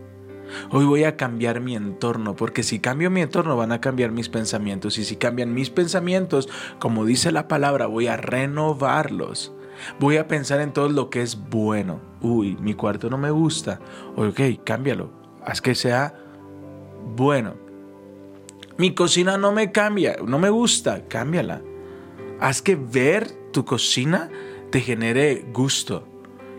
Hoy 0.71 0.85
voy 0.85 1.03
a 1.03 1.17
cambiar 1.17 1.61
mi 1.61 1.75
entorno, 1.75 2.37
porque 2.37 2.63
si 2.63 2.79
cambio 2.79 3.11
mi 3.11 3.23
entorno 3.23 3.57
van 3.57 3.73
a 3.73 3.81
cambiar 3.81 4.13
mis 4.13 4.29
pensamientos. 4.29 4.97
Y 4.99 5.05
si 5.05 5.17
cambian 5.17 5.53
mis 5.53 5.71
pensamientos, 5.71 6.49
como 6.79 7.05
dice 7.05 7.33
la 7.33 7.49
palabra, 7.49 7.87
voy 7.87 8.07
a 8.07 8.19
renovarlos. 8.19 9.53
Voy 9.99 10.17
a 10.17 10.29
pensar 10.29 10.61
en 10.61 10.73
todo 10.73 10.89
lo 10.89 11.11
que 11.11 11.23
es 11.23 11.37
bueno. 11.51 12.01
Uy, 12.21 12.57
mi 12.61 12.75
cuarto 12.75 13.11
no 13.11 13.19
me 13.19 13.33
gusta. 13.33 13.81
Ok, 14.15 14.63
cámbialo. 14.63 15.11
Haz 15.45 15.61
que 15.61 15.75
sea 15.75 16.15
bueno. 17.17 17.55
Mi 18.77 18.95
cocina 18.95 19.39
no 19.39 19.51
me 19.51 19.73
cambia, 19.73 20.19
no 20.25 20.39
me 20.39 20.51
gusta, 20.51 21.09
cámbiala. 21.09 21.63
Haz 22.39 22.63
que 22.63 22.77
ver 22.77 23.29
tu 23.53 23.65
cocina 23.65 24.31
te 24.71 24.81
genere 24.81 25.47
gusto. 25.53 26.07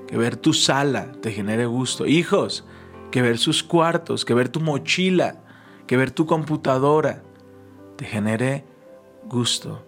Que 0.07 0.17
ver 0.17 0.37
tu 0.37 0.53
sala 0.53 1.11
te 1.21 1.31
genere 1.31 1.65
gusto. 1.65 2.05
Hijos, 2.05 2.65
que 3.11 3.21
ver 3.21 3.37
sus 3.37 3.63
cuartos, 3.63 4.25
que 4.25 4.33
ver 4.33 4.49
tu 4.49 4.59
mochila, 4.59 5.41
que 5.87 5.97
ver 5.97 6.11
tu 6.11 6.25
computadora 6.25 7.23
te 7.95 8.05
genere 8.05 8.65
gusto. 9.25 9.85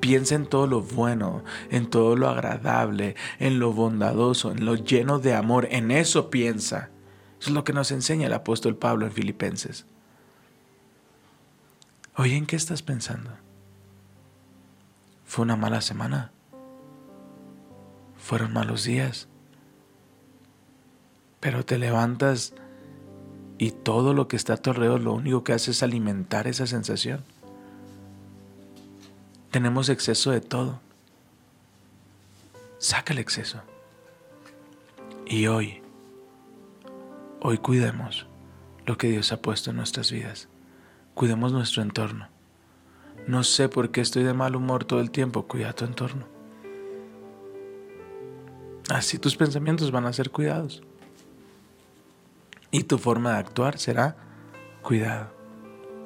Piensa 0.00 0.34
en 0.34 0.46
todo 0.46 0.66
lo 0.66 0.82
bueno, 0.82 1.42
en 1.70 1.88
todo 1.88 2.16
lo 2.16 2.28
agradable, 2.28 3.16
en 3.38 3.58
lo 3.58 3.72
bondadoso, 3.72 4.52
en 4.52 4.66
lo 4.66 4.74
lleno 4.74 5.18
de 5.18 5.34
amor. 5.34 5.66
En 5.70 5.90
eso 5.90 6.28
piensa. 6.28 6.90
Eso 7.40 7.50
es 7.50 7.54
lo 7.54 7.64
que 7.64 7.72
nos 7.72 7.90
enseña 7.90 8.26
el 8.26 8.34
apóstol 8.34 8.76
Pablo 8.76 9.06
en 9.06 9.12
Filipenses. 9.12 9.86
Oye, 12.16 12.36
¿en 12.36 12.44
qué 12.44 12.56
estás 12.56 12.82
pensando? 12.82 13.30
¿Fue 15.24 15.42
una 15.42 15.56
mala 15.56 15.80
semana? 15.80 16.33
¿Fueron 18.24 18.54
malos 18.54 18.84
días? 18.84 19.28
Pero 21.40 21.62
te 21.62 21.76
levantas 21.76 22.54
y 23.58 23.72
todo 23.72 24.14
lo 24.14 24.28
que 24.28 24.36
está 24.36 24.54
a 24.54 24.56
tu 24.56 24.70
alrededor 24.70 25.02
lo 25.02 25.12
único 25.12 25.44
que 25.44 25.52
hace 25.52 25.72
es 25.72 25.82
alimentar 25.82 26.46
esa 26.46 26.66
sensación. 26.66 27.22
Tenemos 29.50 29.90
exceso 29.90 30.30
de 30.30 30.40
todo. 30.40 30.80
Saca 32.78 33.12
el 33.12 33.18
exceso. 33.18 33.60
Y 35.26 35.46
hoy, 35.48 35.82
hoy 37.42 37.58
cuidemos 37.58 38.26
lo 38.86 38.96
que 38.96 39.08
Dios 39.08 39.32
ha 39.32 39.42
puesto 39.42 39.68
en 39.68 39.76
nuestras 39.76 40.10
vidas. 40.10 40.48
Cuidemos 41.12 41.52
nuestro 41.52 41.82
entorno. 41.82 42.28
No 43.26 43.44
sé 43.44 43.68
por 43.68 43.90
qué 43.90 44.00
estoy 44.00 44.22
de 44.22 44.32
mal 44.32 44.56
humor 44.56 44.86
todo 44.86 45.00
el 45.00 45.10
tiempo. 45.10 45.46
Cuida 45.46 45.74
tu 45.74 45.84
entorno. 45.84 46.32
Así 48.90 49.18
tus 49.18 49.36
pensamientos 49.36 49.90
van 49.90 50.06
a 50.06 50.12
ser 50.12 50.30
cuidados. 50.30 50.82
Y 52.70 52.84
tu 52.84 52.98
forma 52.98 53.32
de 53.32 53.38
actuar 53.38 53.78
será 53.78 54.16
cuidado. 54.82 55.32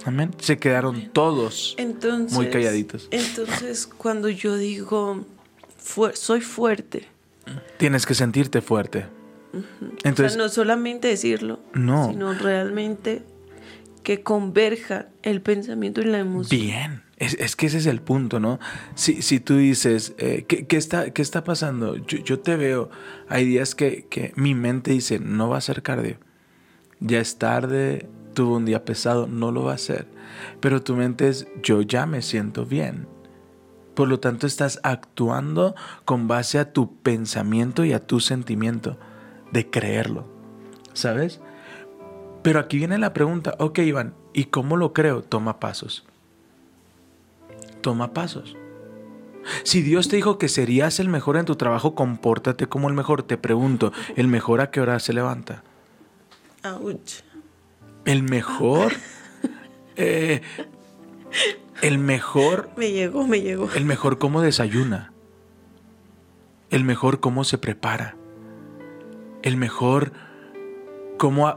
Amén. 0.05 0.31
Se 0.39 0.59
quedaron 0.59 1.11
todos 1.13 1.75
Entonces, 1.79 2.33
muy 2.33 2.51
calladitos. 2.51 3.09
Entonces, 3.11 3.87
cuando 3.87 4.29
yo 4.29 4.57
digo, 4.57 5.25
fu- 5.77 6.11
soy 6.15 6.41
fuerte, 6.41 7.09
Tienes 7.79 8.05
que 8.05 8.15
sentirte 8.15 8.61
fuerte. 8.61 9.07
Entonces, 10.05 10.35
sea, 10.35 10.43
no 10.43 10.51
solamente 10.51 11.09
decirlo, 11.09 11.61
No. 11.73 12.11
sino 12.11 12.35
realmente 12.35 13.23
que 14.03 14.23
converja 14.23 15.07
el 15.23 15.41
pensamiento 15.41 16.03
y 16.03 16.05
la 16.05 16.19
emoción. 16.19 16.61
Bien, 16.61 17.03
es, 17.19 17.35
es 17.35 17.57
que 17.57 17.67
ese 17.67 17.79
es 17.79 17.87
el 17.87 18.01
punto, 18.01 18.41
¿no? 18.41 18.59
Si, 18.95 19.23
si 19.23 19.41
tú 19.41 19.57
dices, 19.57 20.15
eh, 20.19 20.45
¿qué, 20.49 20.67
qué 20.67 20.77
está, 20.77 21.11
¿qué 21.11 21.23
está 21.23 21.45
pasando? 21.45 21.97
Yo, 21.97 22.19
yo 22.19 22.39
te 22.41 22.57
veo, 22.57 22.91
hay 23.29 23.45
días 23.45 23.75
que, 23.75 24.07
que 24.09 24.33
mi 24.37 24.55
mente 24.55 24.93
dice, 24.93 25.19
no 25.19 25.49
va 25.49 25.59
a 25.59 25.63
ser 25.63 25.83
cardio, 25.83 26.19
ya 27.01 27.19
es 27.19 27.39
tarde, 27.39 28.09
tuvo 28.35 28.57
un 28.57 28.65
día 28.65 28.85
pesado, 28.85 29.27
no 29.27 29.51
lo 29.51 29.65
va 29.65 29.73
a 29.73 29.77
hacer. 29.77 30.07
Pero 30.61 30.83
tu 30.83 30.95
mente 30.95 31.29
es, 31.29 31.49
yo 31.63 31.83
ya 31.83 32.07
me 32.07 32.23
siento 32.23 32.65
bien. 32.67 33.09
Por 33.95 34.09
lo 34.09 34.21
tanto, 34.21 34.47
estás 34.47 34.79
actuando 34.85 35.75
con 36.05 36.29
base 36.29 36.61
a 36.61 36.73
tu 36.73 37.03
pensamiento 37.03 37.85
y 37.85 37.93
a 37.93 38.07
tu 38.07 38.21
sentimiento 38.21 38.97
de 39.51 39.69
creerlo, 39.69 40.29
¿sabes? 40.93 41.41
Pero 42.43 42.61
aquí 42.61 42.79
viene 42.79 42.99
la 42.99 43.13
pregunta, 43.13 43.57
ok 43.59 43.81
Iván, 43.81 44.15
¿y 44.33 44.45
cómo 44.45 44.77
lo 44.77 44.93
creo? 44.93 45.23
Toma 45.23 45.59
pasos. 45.59 46.07
Toma 47.81 48.13
pasos. 48.13 48.57
Si 49.63 49.83
Dios 49.83 50.09
te 50.09 50.17
dijo 50.17 50.39
que 50.39 50.49
serías 50.49 51.01
el 51.01 51.09
mejor 51.09 51.37
en 51.37 51.45
tu 51.45 51.57
trabajo, 51.57 51.95
compórtate 51.95 52.67
como 52.67 52.89
el 52.89 52.95
mejor. 52.95 53.23
Te 53.23 53.39
pregunto, 53.39 53.93
¿el 54.17 54.29
mejor 54.29 54.61
a 54.61 54.71
qué 54.71 54.81
hora 54.81 54.99
se 54.99 55.13
levanta? 55.13 55.63
Ouch. 56.65 57.23
¿El 58.05 58.23
mejor? 58.23 58.93
Eh, 60.01 60.43
el 61.83 61.99
mejor, 61.99 62.71
Me 62.77 62.93
llegó, 62.93 63.27
me 63.27 63.41
llegó. 63.41 63.69
el 63.75 63.85
mejor 63.85 64.19
cómo 64.19 64.43
desayuna. 64.43 65.13
El 66.71 66.85
mejor 66.85 67.19
cómo 67.19 67.43
se 67.43 67.59
prepara. 67.59 68.15
El 69.43 69.57
mejor 69.57 70.13
cómo... 71.19 71.53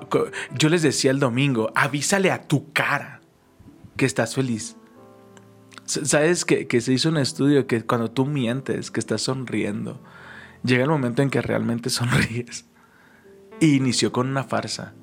Yo 0.58 0.70
les 0.70 0.82
decía 0.82 1.12
el 1.12 1.20
domingo, 1.20 1.72
avísale 1.75 2.32
a 2.32 2.42
tu 2.48 2.74
cara 2.74 3.22
que 3.96 4.08
estás 4.08 4.34
feliz. 4.34 4.75
¿Sabes 5.91 6.45
que, 6.45 6.79
se 6.79 6.93
hizo 6.93 7.10
un 7.10 7.17
estudio 7.17 7.67
que 7.67 7.81
cuando 7.83 8.10
tú 8.10 8.25
mientes, 8.25 8.91
que 8.91 9.01
estás 9.01 9.24
sonriendo, 9.24 10.01
llega 10.63 10.83
el 10.83 10.89
momento 10.89 11.21
en 11.21 11.29
que 11.29 11.41
realmente 11.41 11.89
sonríes? 11.89 12.65
Y 13.60 13.75
inició 13.75 14.13
con 14.13 14.29
una 14.29 14.45
farsa. 14.45 14.93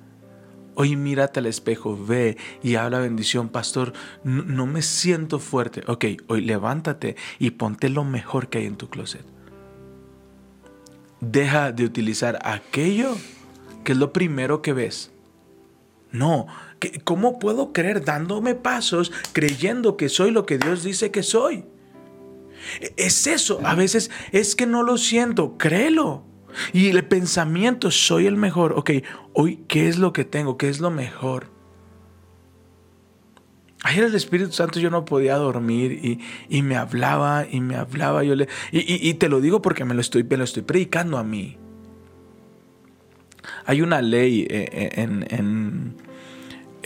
Hoy 0.74 0.96
mírate 0.96 1.40
al 1.40 1.46
espejo, 1.46 2.02
ve 2.02 2.38
y 2.62 2.76
habla 2.76 3.00
bendición, 3.00 3.50
pastor. 3.50 3.92
No, 4.24 4.64
me 4.66 4.80
siento 4.80 5.40
fuerte. 5.40 5.82
Ok, 5.88 6.04
hoy 6.28 6.40
levántate 6.40 7.16
y 7.38 7.50
ponte 7.50 7.90
lo 7.90 8.04
mejor 8.04 8.48
que 8.48 8.58
hay 8.58 8.66
en 8.66 8.76
tu 8.76 8.88
closet. 8.88 9.26
Deja 11.20 11.72
de 11.72 11.84
utilizar 11.84 12.38
aquello 12.44 13.14
que 13.84 13.92
es 13.92 13.98
lo 13.98 14.12
primero 14.12 14.62
que 14.62 14.72
ves. 14.72 15.10
No, 16.12 16.46
¿qué- 16.46 16.67
¿cómo 17.04 17.38
puedo 17.38 17.72
creer 17.72 18.04
dándome 18.04 18.54
pasos 18.54 19.12
creyendo 19.32 19.96
que 19.96 20.08
soy 20.08 20.30
lo 20.30 20.46
que 20.46 20.58
Dios 20.58 20.82
dice 20.82 21.10
que 21.10 21.22
soy? 21.22 21.64
Es 22.96 23.26
eso, 23.26 23.60
a 23.64 23.74
veces 23.74 24.10
es 24.32 24.56
que 24.56 24.66
no 24.66 24.82
lo 24.82 24.98
siento, 24.98 25.56
créelo. 25.58 26.24
Y 26.72 26.88
el 26.88 27.04
pensamiento, 27.06 27.90
soy 27.90 28.26
el 28.26 28.36
mejor. 28.36 28.72
Ok, 28.72 28.90
hoy, 29.32 29.60
¿qué 29.68 29.88
es 29.88 29.98
lo 29.98 30.12
que 30.12 30.24
tengo? 30.24 30.56
¿Qué 30.56 30.68
es 30.68 30.80
lo 30.80 30.90
mejor? 30.90 31.46
Ayer 33.84 34.04
el 34.04 34.14
Espíritu 34.14 34.52
Santo 34.52 34.80
yo 34.80 34.90
no 34.90 35.04
podía 35.04 35.36
dormir 35.36 35.92
y, 35.92 36.20
y 36.48 36.62
me 36.62 36.76
hablaba 36.76 37.46
y 37.48 37.60
me 37.60 37.76
hablaba. 37.76 38.24
Yo 38.24 38.34
le, 38.34 38.48
y, 38.72 39.08
y- 39.08 39.14
te 39.14 39.28
lo 39.28 39.40
digo 39.40 39.62
porque 39.62 39.84
me 39.84 39.94
lo, 39.94 40.00
estoy, 40.00 40.24
me 40.24 40.36
lo 40.36 40.44
estoy 40.44 40.62
predicando 40.64 41.16
a 41.16 41.22
mí. 41.22 41.56
Hay 43.64 43.80
una 43.80 44.02
ley 44.02 44.46
eh, 44.50 44.68
eh, 44.72 44.90
en, 44.96 45.94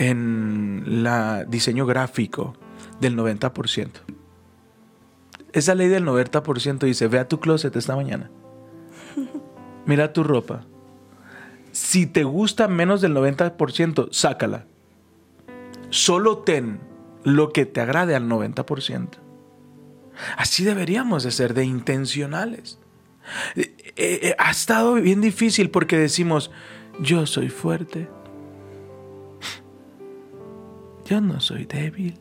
en 0.03 1.05
la 1.05 1.45
diseño 1.45 1.87
gráfico 1.87 2.55
del 3.01 3.17
90%. 3.17 3.91
Esa 5.53 5.75
ley 5.75 5.89
del 5.89 6.05
90% 6.05 6.81
dice, 6.81 7.07
ve 7.07 7.21
a 7.21 7.29
tu 7.29 7.39
closet 7.39 7.77
esta 7.77 7.95
mañana. 7.95 8.31
Mira 9.87 10.13
tu 10.13 10.25
ropa. 10.25 10.65
Si 11.71 12.07
te 12.07 12.25
gusta 12.25 12.67
menos 12.67 13.01
del 13.01 13.15
90%, 13.15 14.09
sácala. 14.11 14.67
Solo 15.91 16.39
ten 16.39 16.81
lo 17.23 17.53
que 17.53 17.65
te 17.65 17.81
agrade 17.81 18.17
al 18.17 18.29
90%. 18.29 19.09
Así 20.37 20.65
deberíamos 20.65 21.23
de 21.23 21.31
ser, 21.31 21.55
de 21.55 21.65
intencionales. 21.65 22.81
Eh, 23.55 23.75
eh, 23.97 24.21
eh, 24.23 24.35
ha 24.39 24.51
estado 24.51 24.95
bien 24.95 25.21
difícil 25.21 25.71
porque 25.71 25.97
decimos, 25.97 26.51
yo 27.01 27.25
soy 27.27 27.51
fuerte. 27.51 28.09
Yo 31.13 31.21
no 31.21 31.39
soy 31.41 31.67
débil. 31.67 32.15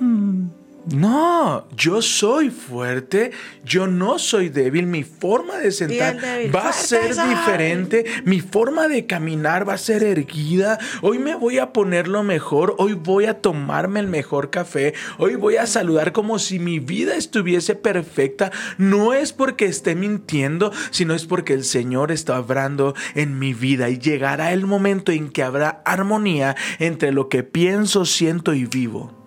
Mm, 0.00 0.48
No, 0.86 1.66
yo 1.76 2.00
soy 2.00 2.50
fuerte, 2.50 3.32
yo 3.64 3.88
no 3.88 4.20
soy 4.20 4.50
débil, 4.50 4.86
mi 4.86 5.02
forma 5.02 5.58
de 5.58 5.72
sentar 5.72 6.20
débil, 6.20 6.54
va 6.54 6.68
a 6.68 6.72
ser 6.72 7.12
soy. 7.12 7.28
diferente, 7.28 8.04
mi 8.24 8.40
forma 8.40 8.86
de 8.86 9.04
caminar 9.04 9.68
va 9.68 9.74
a 9.74 9.78
ser 9.78 10.04
erguida, 10.04 10.78
hoy 11.02 11.18
me 11.18 11.34
voy 11.34 11.58
a 11.58 11.72
poner 11.72 12.06
lo 12.06 12.22
mejor, 12.22 12.76
hoy 12.78 12.92
voy 12.92 13.24
a 13.24 13.40
tomarme 13.40 13.98
el 13.98 14.06
mejor 14.06 14.50
café, 14.50 14.94
hoy 15.18 15.34
voy 15.34 15.56
a 15.56 15.66
saludar 15.66 16.12
como 16.12 16.38
si 16.38 16.60
mi 16.60 16.78
vida 16.78 17.16
estuviese 17.16 17.74
perfecta, 17.74 18.52
no 18.78 19.12
es 19.12 19.32
porque 19.32 19.64
esté 19.64 19.96
mintiendo, 19.96 20.70
sino 20.92 21.14
es 21.14 21.26
porque 21.26 21.54
el 21.54 21.64
Señor 21.64 22.12
está 22.12 22.38
obrando 22.38 22.94
en 23.16 23.40
mi 23.40 23.54
vida 23.54 23.90
y 23.90 23.98
llegará 23.98 24.52
el 24.52 24.66
momento 24.66 25.10
en 25.10 25.30
que 25.30 25.42
habrá 25.42 25.82
armonía 25.84 26.54
entre 26.78 27.10
lo 27.10 27.28
que 27.28 27.42
pienso, 27.42 28.04
siento 28.04 28.54
y 28.54 28.66
vivo. 28.66 29.25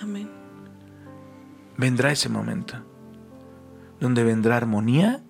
Amén. 0.00 0.28
vendrá 1.76 2.12
ese 2.12 2.28
momento, 2.28 2.76
donde 4.00 4.24
vendrá 4.24 4.56
armonía 4.56 5.22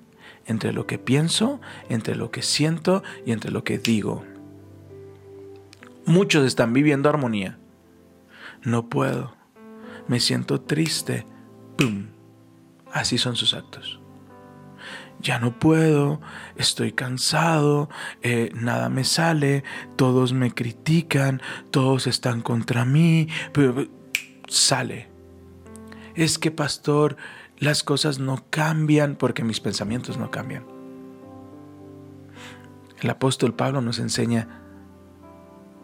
entre 0.46 0.72
lo 0.72 0.87
que 0.87 0.98
pienso, 0.98 1.61
entre 1.88 2.16
lo 2.16 2.30
que 2.30 2.42
siento 2.42 3.02
y 3.24 3.33
entre 3.33 3.50
lo 3.50 3.62
que 3.62 3.78
digo. 3.78 4.24
Muchos 6.06 6.44
están 6.44 6.72
viviendo 6.72 7.09
armonía. 7.09 7.59
No 8.62 8.88
puedo. 8.88 9.37
Me 10.09 10.18
siento 10.18 10.61
triste. 10.61 11.24
¡Pum! 11.76 12.06
Así 12.92 13.16
son 13.16 13.37
sus 13.37 13.54
actos. 13.54 14.00
Ya 15.20 15.38
no 15.38 15.59
puedo, 15.59 16.20
estoy 16.56 16.92
cansado, 16.92 17.90
eh, 18.22 18.50
nada 18.54 18.88
me 18.88 19.04
sale, 19.04 19.64
todos 19.96 20.33
me 20.33 20.52
critican, 20.52 21.42
todos 21.70 22.06
están 22.06 22.40
contra 22.40 22.87
mí, 22.87 23.28
sale. 24.50 25.08
Es 26.14 26.38
que, 26.38 26.50
pastor, 26.50 27.16
las 27.58 27.82
cosas 27.82 28.18
no 28.18 28.44
cambian 28.50 29.16
porque 29.16 29.44
mis 29.44 29.60
pensamientos 29.60 30.18
no 30.18 30.30
cambian. 30.30 30.64
El 33.00 33.08
apóstol 33.08 33.54
Pablo 33.54 33.80
nos 33.80 33.98
enseña, 33.98 34.60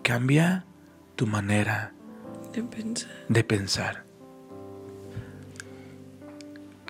cambia 0.02 0.66
tu 1.14 1.26
manera 1.26 1.94
De 2.52 2.62
pensar. 2.62 3.10
de 3.28 3.44
pensar. 3.44 4.04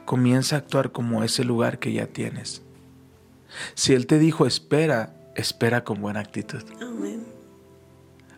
Comienza 0.05 0.57
a 0.57 0.59
actuar 0.61 0.93
como 0.93 1.23
ese 1.23 1.45
lugar 1.45 1.79
que 1.79 1.93
ya 1.93 2.07
tienes. 2.07 2.63
Si 3.75 3.93
Él 3.93 4.07
te 4.07 4.19
dijo 4.19 4.47
espera, 4.47 5.15
espera 5.35 5.85
con 5.85 6.01
buena 6.01 6.21
actitud. 6.21 6.63
Amén. 6.81 7.25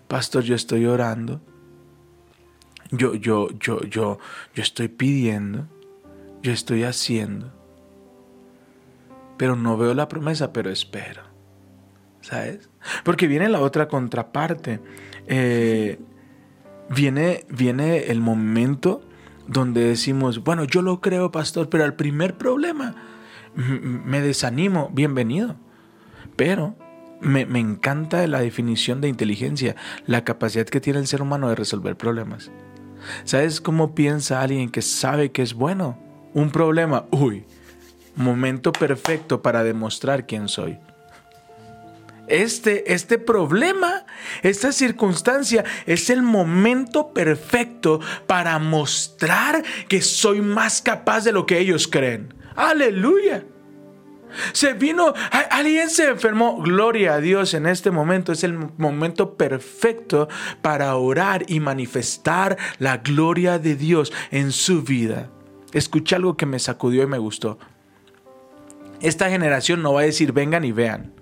Pastor, 0.09 0.45
yo 0.45 0.55
estoy 0.55 0.87
orando. 0.87 1.41
Yo, 2.91 3.15
yo, 3.15 3.49
yo, 3.59 3.83
yo, 3.83 4.19
yo 4.55 4.63
estoy 4.63 4.89
pidiendo. 4.89 5.67
Yo 6.43 6.53
estoy 6.53 6.85
haciendo. 6.85 7.53
Pero 9.37 9.57
no 9.57 9.77
veo 9.77 9.95
la 9.95 10.09
promesa, 10.09 10.53
pero 10.53 10.71
espero. 10.71 11.23
¿Sabes? 12.21 12.69
Porque 13.05 13.27
viene 13.27 13.49
la 13.49 13.61
otra 13.61 13.89
contraparte. 13.89 14.81
Eh, 15.27 15.99
viene, 16.91 17.45
viene 17.49 18.11
el 18.11 18.21
momento 18.21 19.03
donde 19.47 19.83
decimos, 19.83 20.45
bueno, 20.45 20.65
yo 20.65 20.83
lo 20.83 21.01
creo, 21.01 21.31
pastor, 21.31 21.69
pero 21.69 21.85
al 21.85 21.95
primer 21.95 22.37
problema 22.37 22.95
me 23.55 24.21
desanimo, 24.21 24.91
bienvenido. 24.93 25.57
Pero 26.37 26.77
me, 27.21 27.47
me 27.47 27.59
encanta 27.59 28.27
la 28.27 28.41
definición 28.41 29.01
de 29.01 29.09
inteligencia, 29.09 29.75
la 30.07 30.25
capacidad 30.25 30.67
que 30.67 30.81
tiene 30.81 31.01
el 31.01 31.07
ser 31.07 31.23
humano 31.23 31.49
de 31.49 31.55
resolver 31.55 31.97
problemas. 31.97 32.51
¿Sabes 33.25 33.61
cómo 33.61 33.95
piensa 33.95 34.41
alguien 34.41 34.71
que 34.71 34.83
sabe 34.83 35.31
que 35.31 35.43
es 35.43 35.55
bueno? 35.55 35.99
Un 36.35 36.51
problema, 36.51 37.07
uy, 37.11 37.45
momento 38.17 38.73
perfecto 38.73 39.43
para 39.43 39.65
demostrar 39.65 40.27
quién 40.27 40.49
soy. 40.49 40.79
este, 42.29 42.93
este 42.93 43.19
problema, 43.19 44.05
esta 44.43 44.73
circunstancia 44.73 45.65
es 45.87 46.11
el 46.11 46.23
momento 46.23 47.13
perfecto 47.15 48.01
para 48.27 48.59
mostrar 48.59 49.63
que 49.89 50.03
soy 50.03 50.43
más 50.43 50.83
capaz 50.83 51.25
de 51.25 51.33
lo 51.33 51.47
que 51.47 51.59
ellos 51.59 51.89
creen. 51.89 52.35
Aleluya. 52.55 53.45
Se 54.53 54.75
vino, 54.75 55.15
alguien 55.51 55.91
se 55.91 56.09
enfermó. 56.09 56.61
Gloria 56.63 57.15
a 57.15 57.21
Dios 57.21 57.55
en 57.55 57.67
este 57.67 57.91
momento. 57.91 58.33
Es 58.33 58.45
el 58.45 58.59
momento 58.77 59.37
perfecto 59.37 60.29
para 60.63 60.95
orar 60.97 61.45
y 61.49 61.61
manifestar 61.61 62.57
la 62.79 62.99
gloria 62.99 63.59
de 63.59 63.77
Dios 63.77 64.13
en 64.31 64.53
su 64.53 64.83
vida. 64.83 65.31
Escuché 65.73 66.17
algo 66.17 66.37
que 66.37 66.47
me 66.47 66.59
sacudió 66.59 67.03
y 67.03 67.07
me 67.07 67.19
gustó. 67.19 67.59
Esta 69.01 69.31
generación 69.31 69.83
no 69.83 69.93
va 69.93 70.01
a 70.01 70.05
decir 70.05 70.33
vengan 70.33 70.65
y 70.65 70.73
vean. 70.73 71.13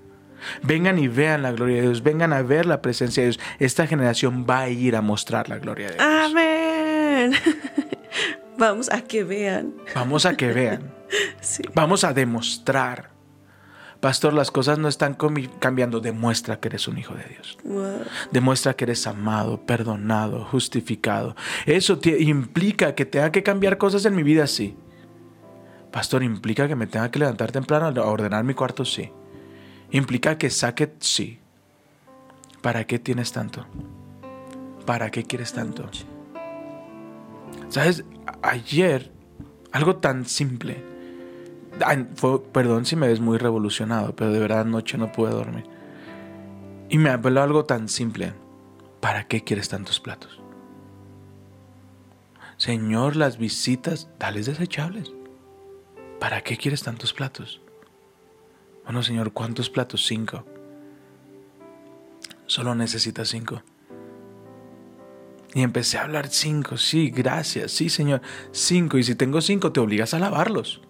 Vengan 0.62 0.98
y 0.98 1.08
vean 1.08 1.42
la 1.42 1.52
gloria 1.52 1.76
de 1.76 1.82
Dios. 1.82 2.02
Vengan 2.02 2.32
a 2.32 2.42
ver 2.42 2.66
la 2.66 2.80
presencia 2.80 3.22
de 3.22 3.30
Dios. 3.30 3.40
Esta 3.58 3.86
generación 3.86 4.46
va 4.48 4.60
a 4.60 4.68
ir 4.68 4.96
a 4.96 5.02
mostrar 5.02 5.48
la 5.48 5.58
gloria 5.58 5.88
de 5.88 5.94
Dios. 5.94 6.06
Amén. 6.06 7.32
Vamos 8.58 8.90
a 8.90 9.02
que 9.02 9.24
vean. 9.24 9.74
Vamos 9.94 10.24
a 10.24 10.36
que 10.36 10.52
vean. 10.52 10.95
Vamos 11.74 12.04
a 12.04 12.12
demostrar. 12.12 13.16
Pastor, 14.00 14.34
las 14.34 14.50
cosas 14.50 14.78
no 14.78 14.88
están 14.88 15.16
cambiando. 15.58 16.00
Demuestra 16.00 16.60
que 16.60 16.68
eres 16.68 16.86
un 16.86 16.98
hijo 16.98 17.14
de 17.14 17.24
Dios. 17.24 17.58
Demuestra 18.30 18.74
que 18.74 18.84
eres 18.84 19.06
amado, 19.06 19.64
perdonado, 19.64 20.44
justificado. 20.44 21.34
Eso 21.64 21.98
implica 22.18 22.94
que 22.94 23.06
tenga 23.06 23.32
que 23.32 23.42
cambiar 23.42 23.78
cosas 23.78 24.04
en 24.04 24.14
mi 24.14 24.22
vida, 24.22 24.46
sí. 24.46 24.76
Pastor, 25.90 26.22
implica 26.22 26.68
que 26.68 26.76
me 26.76 26.86
tenga 26.86 27.10
que 27.10 27.18
levantar 27.18 27.52
temprano 27.52 27.86
a 27.86 28.06
ordenar 28.06 28.44
mi 28.44 28.54
cuarto, 28.54 28.84
sí. 28.84 29.10
Implica 29.90 30.36
que 30.36 30.50
saque, 30.50 30.94
sí. 31.00 31.40
¿Para 32.60 32.86
qué 32.86 32.98
tienes 32.98 33.32
tanto? 33.32 33.66
¿Para 34.84 35.10
qué 35.10 35.24
quieres 35.24 35.52
tanto? 35.52 35.88
¿Sabes? 37.68 38.04
Ayer, 38.42 39.10
algo 39.72 39.96
tan 39.96 40.26
simple. 40.26 40.95
Perdón 42.52 42.86
si 42.86 42.96
me 42.96 43.08
ves 43.08 43.20
muy 43.20 43.38
revolucionado, 43.38 44.14
pero 44.14 44.32
de 44.32 44.38
verdad 44.38 44.60
anoche 44.60 44.98
no 44.98 45.12
pude 45.12 45.30
dormir. 45.30 45.64
Y 46.88 46.98
me 46.98 47.10
habló 47.10 47.42
algo 47.42 47.64
tan 47.64 47.88
simple. 47.88 48.32
¿Para 49.00 49.26
qué 49.26 49.42
quieres 49.42 49.68
tantos 49.68 50.00
platos? 50.00 50.40
Señor, 52.56 53.16
las 53.16 53.38
visitas, 53.38 54.08
dales 54.18 54.46
desechables. 54.46 55.12
¿Para 56.18 56.42
qué 56.42 56.56
quieres 56.56 56.82
tantos 56.82 57.12
platos? 57.12 57.60
Bueno, 58.84 59.02
Señor, 59.02 59.32
¿cuántos 59.32 59.68
platos? 59.68 60.06
Cinco. 60.06 60.44
Solo 62.46 62.74
necesitas 62.74 63.28
cinco. 63.28 63.62
Y 65.54 65.62
empecé 65.62 65.98
a 65.98 66.02
hablar 66.02 66.28
cinco, 66.28 66.76
sí, 66.76 67.10
gracias, 67.10 67.72
sí, 67.72 67.88
Señor, 67.88 68.20
cinco. 68.52 68.98
Y 68.98 69.02
si 69.02 69.14
tengo 69.14 69.40
cinco, 69.40 69.72
te 69.72 69.80
obligas 69.80 70.14
a 70.14 70.18
lavarlos. 70.18 70.80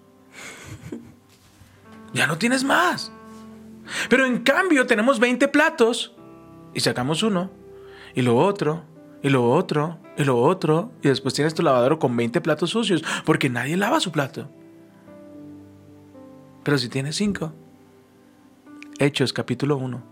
Ya 2.16 2.26
no 2.26 2.38
tienes 2.38 2.64
más. 2.64 3.12
Pero 4.08 4.24
en 4.24 4.42
cambio 4.42 4.86
tenemos 4.86 5.20
20 5.20 5.48
platos 5.48 6.14
y 6.72 6.80
sacamos 6.80 7.22
uno, 7.22 7.50
y 8.14 8.22
lo 8.22 8.38
otro, 8.38 8.84
y 9.22 9.28
lo 9.28 9.50
otro, 9.50 9.98
y 10.16 10.24
lo 10.24 10.38
otro, 10.38 10.92
y 11.02 11.08
después 11.08 11.34
tienes 11.34 11.52
tu 11.52 11.62
lavadero 11.62 11.98
con 11.98 12.16
20 12.16 12.40
platos 12.40 12.70
sucios, 12.70 13.04
porque 13.26 13.50
nadie 13.50 13.76
lava 13.76 14.00
su 14.00 14.12
plato. 14.12 14.50
Pero 16.64 16.78
si 16.78 16.88
tienes 16.88 17.16
cinco, 17.16 17.52
Hechos 18.98 19.34
capítulo 19.34 19.76
1, 19.76 20.02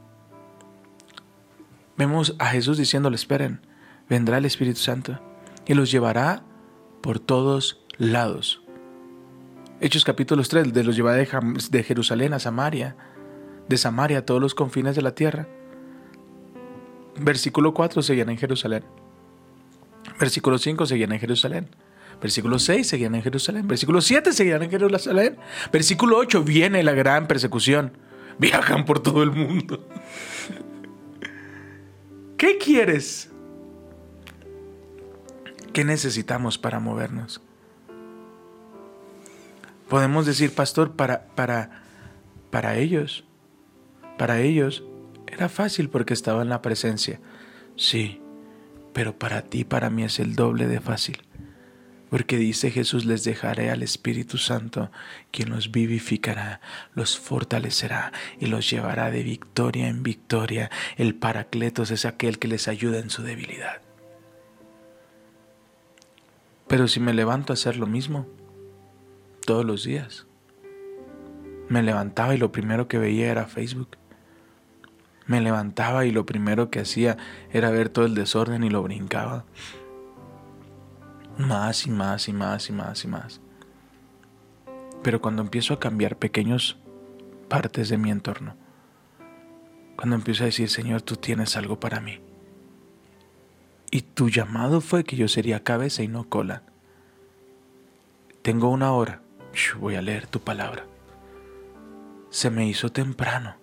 vemos 1.96 2.36
a 2.38 2.48
Jesús 2.48 2.76
diciéndole, 2.76 3.16
esperen, 3.16 3.66
vendrá 4.10 4.36
el 4.36 4.44
Espíritu 4.44 4.80
Santo 4.80 5.18
y 5.66 5.72
los 5.72 5.90
llevará 5.90 6.42
por 7.00 7.18
todos 7.18 7.82
lados. 7.96 8.63
Hechos 9.84 10.02
capítulo 10.02 10.42
3, 10.42 10.72
de 10.72 10.82
los 10.82 10.96
llevará 10.96 11.18
de 11.18 11.82
Jerusalén 11.82 12.32
a 12.32 12.38
Samaria, 12.38 12.96
de 13.68 13.76
Samaria 13.76 14.20
a 14.20 14.22
todos 14.24 14.40
los 14.40 14.54
confines 14.54 14.96
de 14.96 15.02
la 15.02 15.14
tierra. 15.14 15.46
Versículo 17.20 17.74
4 17.74 18.00
seguían 18.00 18.30
en 18.30 18.38
Jerusalén. 18.38 18.82
Versículo 20.18 20.56
5 20.56 20.86
seguían 20.86 21.12
en 21.12 21.20
Jerusalén. 21.20 21.68
Versículo 22.18 22.58
6 22.58 22.88
seguían 22.88 23.14
en 23.14 23.22
Jerusalén. 23.22 23.68
Versículo 23.68 24.00
7 24.00 24.32
seguían 24.32 24.62
en 24.62 24.70
Jerusalén. 24.70 25.36
Versículo 25.70 26.16
8 26.16 26.42
viene 26.44 26.82
la 26.82 26.92
gran 26.92 27.26
persecución. 27.26 27.92
Viajan 28.38 28.86
por 28.86 29.00
todo 29.00 29.22
el 29.22 29.32
mundo. 29.32 29.86
¿Qué 32.38 32.56
quieres? 32.56 33.30
¿Qué 35.74 35.84
necesitamos 35.84 36.56
para 36.56 36.80
movernos? 36.80 37.43
Podemos 39.88 40.26
decir, 40.26 40.54
pastor, 40.54 40.92
para, 40.92 41.26
para, 41.34 41.82
para 42.50 42.76
ellos, 42.78 43.24
para 44.16 44.40
ellos 44.40 44.82
era 45.26 45.48
fácil 45.48 45.88
porque 45.90 46.14
estaba 46.14 46.42
en 46.42 46.48
la 46.48 46.62
presencia. 46.62 47.20
Sí, 47.76 48.20
pero 48.92 49.18
para 49.18 49.42
ti, 49.42 49.64
para 49.64 49.90
mí 49.90 50.04
es 50.04 50.20
el 50.20 50.36
doble 50.36 50.68
de 50.68 50.80
fácil. 50.80 51.22
Porque 52.08 52.36
dice 52.36 52.70
Jesús, 52.70 53.04
les 53.04 53.24
dejaré 53.24 53.70
al 53.70 53.82
Espíritu 53.82 54.38
Santo, 54.38 54.92
quien 55.32 55.50
los 55.50 55.72
vivificará, 55.72 56.60
los 56.94 57.18
fortalecerá 57.18 58.12
y 58.38 58.46
los 58.46 58.70
llevará 58.70 59.10
de 59.10 59.24
victoria 59.24 59.88
en 59.88 60.04
victoria. 60.04 60.70
El 60.96 61.16
Paracletos 61.16 61.90
es 61.90 62.04
aquel 62.04 62.38
que 62.38 62.46
les 62.46 62.68
ayuda 62.68 63.00
en 63.00 63.10
su 63.10 63.24
debilidad. 63.24 63.80
Pero 66.68 66.86
si 66.86 67.00
me 67.00 67.12
levanto 67.12 67.52
a 67.52 67.54
hacer 67.54 67.76
lo 67.76 67.88
mismo, 67.88 68.28
todos 69.44 69.64
los 69.64 69.84
días, 69.84 70.26
me 71.68 71.82
levantaba 71.82 72.34
y 72.34 72.38
lo 72.38 72.52
primero 72.52 72.88
que 72.88 72.98
veía 72.98 73.30
era 73.30 73.46
Facebook. 73.46 73.96
Me 75.26 75.40
levantaba 75.40 76.04
y 76.04 76.12
lo 76.12 76.26
primero 76.26 76.70
que 76.70 76.80
hacía 76.80 77.16
era 77.50 77.70
ver 77.70 77.88
todo 77.88 78.04
el 78.04 78.14
desorden 78.14 78.62
y 78.62 78.70
lo 78.70 78.82
brincaba 78.82 79.44
más 81.38 81.86
y 81.86 81.90
más 81.90 82.28
y 82.28 82.32
más 82.32 82.68
y 82.68 82.72
más 82.72 83.04
y 83.04 83.08
más. 83.08 83.40
Pero 85.02 85.20
cuando 85.20 85.42
empiezo 85.42 85.74
a 85.74 85.80
cambiar 85.80 86.16
pequeños 86.16 86.78
partes 87.48 87.88
de 87.88 87.98
mi 87.98 88.10
entorno, 88.10 88.56
cuando 89.96 90.16
empiezo 90.16 90.44
a 90.44 90.46
decir, 90.46 90.68
Señor, 90.68 91.02
tú 91.02 91.16
tienes 91.16 91.56
algo 91.56 91.78
para 91.78 92.00
mí, 92.00 92.20
y 93.90 94.02
tu 94.02 94.28
llamado 94.28 94.80
fue 94.80 95.04
que 95.04 95.16
yo 95.16 95.28
sería 95.28 95.62
cabeza 95.62 96.02
y 96.02 96.08
no 96.08 96.28
cola, 96.28 96.62
tengo 98.42 98.70
una 98.70 98.92
hora, 98.92 99.22
voy 99.78 99.96
a 99.96 100.02
leer 100.02 100.26
tu 100.26 100.40
palabra. 100.40 100.86
Se 102.30 102.50
me 102.50 102.66
hizo 102.66 102.90
temprano. 102.90 103.56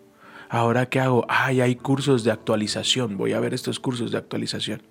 Ahora 0.49 0.88
qué 0.88 0.99
hago? 0.99 1.25
Ay, 1.30 1.62
hay 1.62 1.75
cursos 1.75 2.23
de 2.23 2.32
actualización. 2.32 3.17
Voy 3.17 3.34
a 3.34 3.39
ver 3.39 3.54
estos 3.54 3.80
cursos 3.80 4.12
de 4.12 4.17
actualización. 4.17 4.82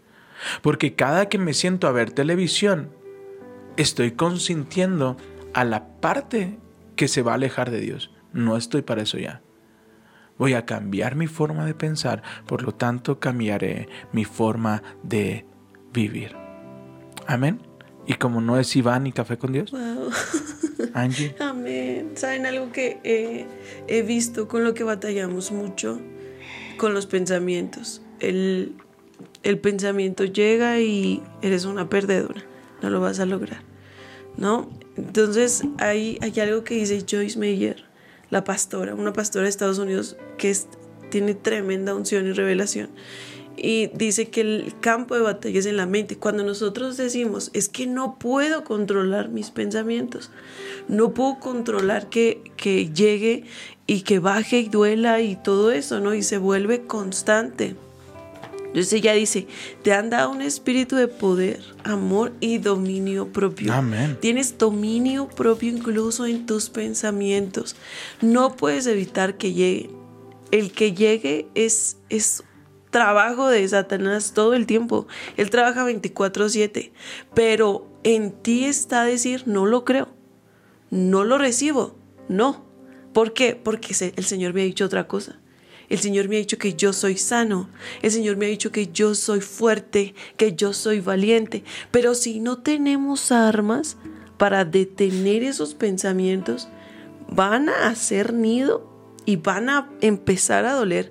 Porque 0.62 0.94
cada 0.94 1.28
que 1.28 1.38
me 1.38 1.54
siento 1.54 1.86
a 1.86 1.92
ver 1.92 2.12
televisión, 2.12 2.90
estoy 3.76 4.12
consintiendo 4.12 5.16
a 5.54 5.64
la 5.64 5.86
parte 6.00 6.58
que 6.96 7.08
se 7.08 7.22
va 7.22 7.32
a 7.32 7.34
alejar 7.34 7.70
de 7.70 7.80
Dios. 7.80 8.10
No 8.32 8.56
estoy 8.56 8.82
para 8.82 9.02
eso 9.02 9.18
ya. 9.18 9.42
Voy 10.38 10.54
a 10.54 10.64
cambiar 10.64 11.16
mi 11.16 11.26
forma 11.26 11.66
de 11.66 11.74
pensar, 11.74 12.22
por 12.46 12.62
lo 12.62 12.72
tanto 12.72 13.20
cambiaré 13.20 13.88
mi 14.12 14.24
forma 14.24 14.82
de 15.02 15.44
vivir. 15.92 16.34
Amén. 17.26 17.69
Y 18.10 18.14
como 18.14 18.40
no 18.40 18.58
es 18.58 18.74
Iván 18.74 19.06
y 19.06 19.12
café 19.12 19.38
con 19.38 19.52
Dios. 19.52 19.72
Angie. 20.94 21.34
Amén. 21.38 22.12
¿Saben 22.14 22.46
algo 22.46 22.72
que 22.72 23.46
he 23.86 24.02
visto 24.02 24.48
con 24.48 24.64
lo 24.64 24.74
que 24.74 24.84
batallamos 24.84 25.52
mucho? 25.52 26.00
Con 26.76 26.92
los 26.94 27.06
pensamientos. 27.06 28.02
El 28.18 28.74
el 29.42 29.58
pensamiento 29.58 30.24
llega 30.24 30.80
y 30.80 31.22
eres 31.42 31.64
una 31.64 31.88
perdedora, 31.88 32.42
no 32.82 32.90
lo 32.90 33.00
vas 33.00 33.20
a 33.20 33.26
lograr, 33.26 33.62
¿no? 34.36 34.68
Entonces 34.96 35.62
hay, 35.78 36.18
hay 36.20 36.38
algo 36.40 36.64
que 36.64 36.74
dice 36.74 37.04
Joyce 37.08 37.38
Meyer, 37.38 37.84
la 38.28 38.44
pastora, 38.44 38.94
una 38.94 39.12
pastora 39.12 39.44
de 39.44 39.50
Estados 39.50 39.78
Unidos 39.78 40.16
que 40.36 40.54
tiene 41.10 41.34
tremenda 41.34 41.94
unción 41.94 42.26
y 42.26 42.32
revelación. 42.32 42.90
Y 43.56 43.88
dice 43.88 44.30
que 44.30 44.40
el 44.40 44.74
campo 44.80 45.14
de 45.14 45.20
batalla 45.20 45.58
es 45.58 45.66
en 45.66 45.76
la 45.76 45.86
mente. 45.86 46.16
Cuando 46.16 46.44
nosotros 46.44 46.96
decimos, 46.96 47.50
es 47.52 47.68
que 47.68 47.86
no 47.86 48.18
puedo 48.18 48.64
controlar 48.64 49.28
mis 49.28 49.50
pensamientos, 49.50 50.30
no 50.88 51.12
puedo 51.12 51.38
controlar 51.40 52.08
que, 52.08 52.42
que 52.56 52.90
llegue 52.90 53.44
y 53.86 54.02
que 54.02 54.18
baje 54.18 54.60
y 54.60 54.68
duela 54.68 55.20
y 55.20 55.36
todo 55.36 55.72
eso, 55.72 56.00
¿no? 56.00 56.14
Y 56.14 56.22
se 56.22 56.38
vuelve 56.38 56.86
constante. 56.86 57.76
Entonces 58.70 58.92
ella 58.92 59.14
dice, 59.14 59.48
te 59.82 59.92
han 59.92 60.10
dado 60.10 60.30
un 60.30 60.42
espíritu 60.42 60.94
de 60.94 61.08
poder, 61.08 61.60
amor 61.82 62.32
y 62.38 62.58
dominio 62.58 63.32
propio. 63.32 63.72
Amén. 63.72 64.16
Tienes 64.20 64.58
dominio 64.58 65.28
propio 65.28 65.70
incluso 65.70 66.24
en 66.24 66.46
tus 66.46 66.70
pensamientos. 66.70 67.74
No 68.20 68.54
puedes 68.54 68.86
evitar 68.86 69.36
que 69.36 69.52
lleguen. 69.52 69.90
el 70.52 70.70
que 70.70 70.92
llegue 70.92 71.48
es, 71.56 71.96
es 72.10 72.44
trabajo 72.90 73.48
de 73.48 73.66
Satanás 73.66 74.32
todo 74.34 74.54
el 74.54 74.66
tiempo. 74.66 75.06
Él 75.36 75.50
trabaja 75.50 75.84
24/7, 75.84 76.92
pero 77.34 77.86
en 78.02 78.32
ti 78.32 78.64
está 78.64 79.04
decir, 79.04 79.44
no 79.46 79.66
lo 79.66 79.84
creo, 79.84 80.08
no 80.90 81.24
lo 81.24 81.38
recibo, 81.38 81.96
no. 82.28 82.64
¿Por 83.12 83.32
qué? 83.32 83.56
Porque 83.56 83.94
el 84.16 84.24
Señor 84.24 84.54
me 84.54 84.62
ha 84.62 84.64
dicho 84.64 84.84
otra 84.84 85.08
cosa. 85.08 85.40
El 85.88 85.98
Señor 85.98 86.28
me 86.28 86.36
ha 86.36 86.38
dicho 86.38 86.58
que 86.58 86.74
yo 86.74 86.92
soy 86.92 87.16
sano. 87.16 87.68
El 88.00 88.12
Señor 88.12 88.36
me 88.36 88.46
ha 88.46 88.48
dicho 88.48 88.70
que 88.70 88.86
yo 88.92 89.16
soy 89.16 89.40
fuerte, 89.40 90.14
que 90.36 90.54
yo 90.54 90.72
soy 90.72 91.00
valiente. 91.00 91.64
Pero 91.90 92.14
si 92.14 92.38
no 92.38 92.58
tenemos 92.58 93.32
armas 93.32 93.96
para 94.38 94.64
detener 94.64 95.42
esos 95.42 95.74
pensamientos, 95.74 96.68
van 97.28 97.68
a 97.68 97.88
hacer 97.88 98.32
nido 98.32 98.88
y 99.26 99.34
van 99.34 99.68
a 99.68 99.90
empezar 100.00 100.64
a 100.64 100.74
doler 100.74 101.10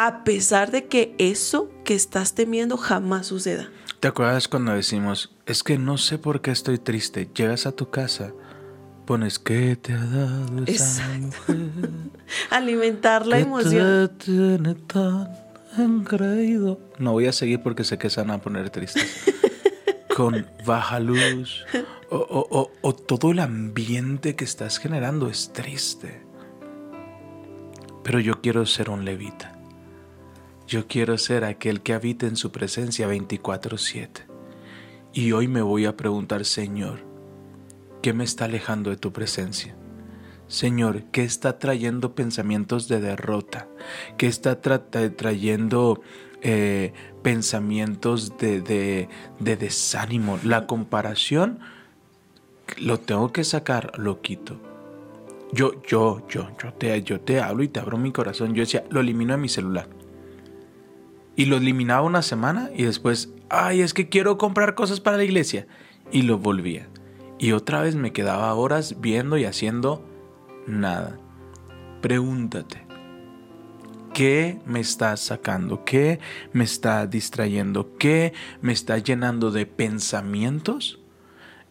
a 0.00 0.22
pesar 0.22 0.70
de 0.70 0.86
que 0.86 1.16
eso 1.18 1.70
que 1.84 1.94
estás 1.96 2.34
temiendo 2.34 2.76
jamás 2.76 3.26
suceda. 3.26 3.68
¿Te 3.98 4.06
acuerdas 4.06 4.46
cuando 4.46 4.72
decimos, 4.72 5.34
es 5.44 5.64
que 5.64 5.76
no 5.76 5.98
sé 5.98 6.18
por 6.18 6.40
qué 6.40 6.52
estoy 6.52 6.78
triste? 6.78 7.28
Llegas 7.34 7.66
a 7.66 7.72
tu 7.72 7.90
casa, 7.90 8.32
pones, 9.06 9.40
¿qué 9.40 9.74
te 9.74 9.94
ha 9.94 10.04
dado 10.04 10.64
esa 10.66 11.08
mujer? 11.18 11.56
Alimentar 12.50 13.26
la 13.26 13.38
¿Qué 13.38 13.42
emoción. 13.42 14.08
te 14.18 14.24
tiene 14.26 14.74
tan 14.76 15.30
engreído? 15.76 16.78
No 17.00 17.10
voy 17.12 17.26
a 17.26 17.32
seguir 17.32 17.60
porque 17.60 17.82
sé 17.82 17.98
que 17.98 18.08
se 18.08 18.20
van 18.20 18.30
a 18.30 18.38
poner 18.40 18.70
tristes. 18.70 19.24
Con 20.16 20.46
baja 20.64 21.00
luz 21.00 21.64
o, 22.10 22.16
o- 22.18 22.46
o- 22.50 22.70
o 22.82 22.94
todo 22.94 23.32
el 23.32 23.40
ambiente 23.40 24.36
que 24.36 24.44
estás 24.44 24.78
generando 24.78 25.28
es 25.28 25.52
triste. 25.52 26.22
Pero 28.04 28.20
yo 28.20 28.40
quiero 28.40 28.64
ser 28.64 28.90
un 28.90 29.04
levita. 29.04 29.57
Yo 30.68 30.86
quiero 30.86 31.16
ser 31.16 31.44
aquel 31.44 31.80
que 31.80 31.94
habita 31.94 32.26
en 32.26 32.36
su 32.36 32.52
presencia 32.52 33.08
24/7. 33.08 34.26
Y 35.14 35.32
hoy 35.32 35.48
me 35.48 35.62
voy 35.62 35.86
a 35.86 35.96
preguntar, 35.96 36.44
Señor, 36.44 36.98
¿qué 38.02 38.12
me 38.12 38.22
está 38.24 38.44
alejando 38.44 38.90
de 38.90 38.96
tu 38.98 39.10
presencia? 39.10 39.74
Señor, 40.46 41.04
¿qué 41.10 41.24
está 41.24 41.58
trayendo 41.58 42.14
pensamientos 42.14 42.86
de 42.86 43.00
derrota? 43.00 43.66
¿Qué 44.18 44.26
está 44.26 44.60
tra- 44.60 45.16
trayendo 45.16 46.02
eh, 46.42 46.92
pensamientos 47.22 48.36
de, 48.36 48.60
de- 48.60 49.08
de 49.40 49.56
desánimo? 49.56 50.38
La 50.44 50.66
comparación, 50.66 51.60
lo 52.78 53.00
tengo 53.00 53.32
que 53.32 53.42
sacar, 53.44 53.98
lo 53.98 54.20
quito. 54.20 54.60
Yo, 55.52 55.82
yo, 55.84 56.26
yo, 56.28 56.50
yo 56.62 56.74
te, 56.74 57.02
yo 57.02 57.20
te 57.22 57.40
hablo 57.40 57.62
y 57.62 57.68
te 57.68 57.80
abro 57.80 57.96
mi 57.96 58.12
corazón. 58.12 58.52
Yo 58.54 58.60
decía, 58.60 58.84
lo 58.90 59.00
elimino 59.00 59.32
de 59.32 59.38
mi 59.38 59.48
celular. 59.48 59.88
Y 61.38 61.46
lo 61.46 61.56
eliminaba 61.56 62.02
una 62.02 62.20
semana 62.22 62.68
y 62.76 62.82
después, 62.82 63.30
ay, 63.48 63.80
es 63.80 63.94
que 63.94 64.08
quiero 64.10 64.36
comprar 64.38 64.74
cosas 64.74 65.00
para 65.00 65.16
la 65.16 65.24
iglesia. 65.24 65.66
Y 66.12 66.22
lo 66.22 66.36
volvía. 66.38 66.88
Y 67.38 67.52
otra 67.52 67.80
vez 67.80 67.94
me 67.94 68.12
quedaba 68.12 68.52
horas 68.54 69.00
viendo 69.00 69.38
y 69.38 69.44
haciendo 69.44 70.04
nada. 70.66 71.16
Pregúntate, 72.02 72.82
¿qué 74.14 74.58
me 74.66 74.80
está 74.80 75.16
sacando? 75.16 75.84
¿Qué 75.84 76.18
me 76.52 76.64
está 76.64 77.06
distrayendo? 77.06 77.96
¿Qué 77.98 78.32
me 78.60 78.72
está 78.72 78.98
llenando 78.98 79.50
de 79.50 79.66
pensamientos? 79.66 80.98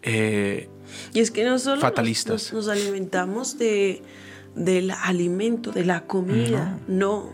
Eh, 0.02 0.70
Y 1.14 1.20
es 1.20 1.32
que 1.32 1.44
no 1.44 1.60
solo 1.60 1.76
nos- 1.76 1.82
Fatalistas. 1.82 2.54
Nos, 2.54 2.68
nos 2.68 2.68
alimentamos 2.78 3.58
de, 3.58 4.02
del 4.56 4.92
alimento, 4.92 5.72
de 5.72 5.84
la 5.86 6.06
comida, 6.06 6.80
no. 6.88 7.34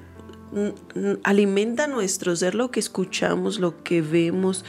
Alimenta 1.24 1.88
nuestro 1.88 2.36
ser 2.36 2.56
lo 2.56 2.72
que 2.72 2.80
escuchamos, 2.80 3.60
lo 3.60 3.84
que 3.84 4.02
vemos, 4.02 4.66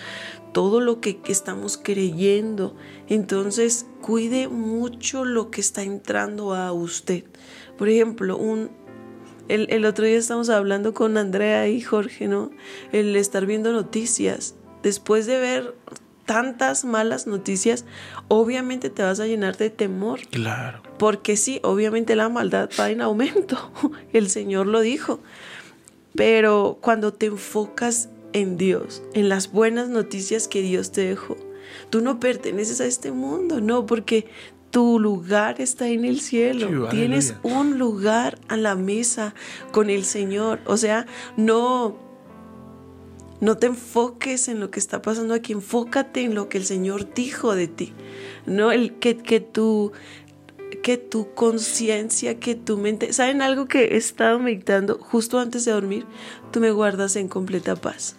todo 0.53 0.81
lo 0.81 1.01
que, 1.01 1.21
estamos 1.27 1.77
creyendo. 1.77 2.77
Entonces, 3.09 3.87
cuide 4.01 4.49
mucho 4.49 5.25
lo 5.25 5.51
que 5.51 5.61
está 5.61 5.83
entrando 5.83 6.55
a 6.55 6.73
usted. 6.73 7.25
Por 7.77 7.89
ejemplo, 7.89 8.37
un, 8.37 8.71
el, 9.49 9.67
el 9.71 9.85
otro 9.85 10.05
día 10.05 10.17
estamos 10.17 10.49
hablando 10.49 10.95
con 10.95 11.19
Andrea 11.19 11.69
y 11.69 11.81
Jorge, 11.81 12.29
¿no? 12.29 12.51
El 12.93 13.15
estar 13.17 13.47
viendo 13.47 13.73
noticias. 13.73 14.55
Después 14.83 15.27
de 15.27 15.39
ver 15.39 15.75
tantas 16.25 16.85
malas 16.85 17.27
noticias, 17.27 17.85
obviamente 18.29 18.91
te 18.91 19.03
vas 19.03 19.21
a 19.21 19.27
llenar 19.27 19.57
de 19.57 19.71
temor. 19.71 20.21
claro. 20.31 20.83
Porque 20.99 21.37
sí, 21.37 21.61
obviamente 21.65 22.15
la 22.15 22.29
maldad 22.29 22.71
va 22.79 22.91
en 22.91 23.01
aumento. 23.01 23.73
El 24.13 24.31
Señor 24.31 24.67
lo 24.67 24.81
dijo. 24.81 25.21
Pero 26.15 26.79
cuando 26.81 27.13
te 27.13 27.27
enfocas 27.27 28.09
en 28.33 28.57
Dios, 28.57 29.03
en 29.15 29.29
las 29.29 29.51
buenas 29.53 29.89
noticias 29.89 30.49
que 30.49 30.63
Dios 30.63 30.93
te 30.93 31.03
dejó, 31.03 31.37
tú 31.91 32.01
no 32.01 32.21
perteneces 32.21 32.81
a 32.81 32.87
este 32.87 33.13
mundo, 33.13 33.61
no, 33.61 33.87
porque 33.87 34.27
tu 34.71 34.99
lugar 34.99 35.61
está 35.61 35.89
en 35.89 36.05
el 36.05 36.21
cielo. 36.21 36.89
Tienes 36.89 37.37
un 37.45 37.79
lugar 37.79 38.41
a 38.49 38.57
la 38.57 38.75
mesa 38.75 39.35
con 39.71 39.89
el 39.89 40.05
Señor. 40.05 40.59
O 40.67 40.77
sea, 40.77 41.07
no 41.37 41.97
no 43.41 43.59
te 43.59 43.67
enfoques 43.67 44.49
en 44.49 44.59
lo 44.59 44.71
que 44.71 44.81
está 44.81 45.03
pasando 45.03 45.35
aquí, 45.35 45.53
enfócate 45.53 46.23
en 46.23 46.35
lo 46.35 46.49
que 46.49 46.59
el 46.59 46.65
Señor 46.65 47.13
dijo 47.13 47.55
de 47.55 47.69
ti. 47.69 47.93
No 48.47 48.73
el 48.73 48.95
que, 48.95 49.17
que 49.19 49.39
tu 49.41 49.93
que 50.85 50.99
tu 50.99 51.33
conciencia, 51.33 52.39
que 52.39 52.55
tu 52.55 52.77
mente, 52.77 53.15
¿saben 53.15 53.41
algo 53.41 53.65
que 53.65 53.85
he 53.85 53.97
estado 53.97 54.39
meditando 54.39 54.99
justo 54.99 55.39
antes 55.39 55.65
de 55.65 55.73
dormir? 55.73 56.05
Tú 56.53 56.61
me 56.61 56.73
guardas 56.73 57.17
en 57.17 57.29
completa 57.29 57.75
paz. 57.75 58.17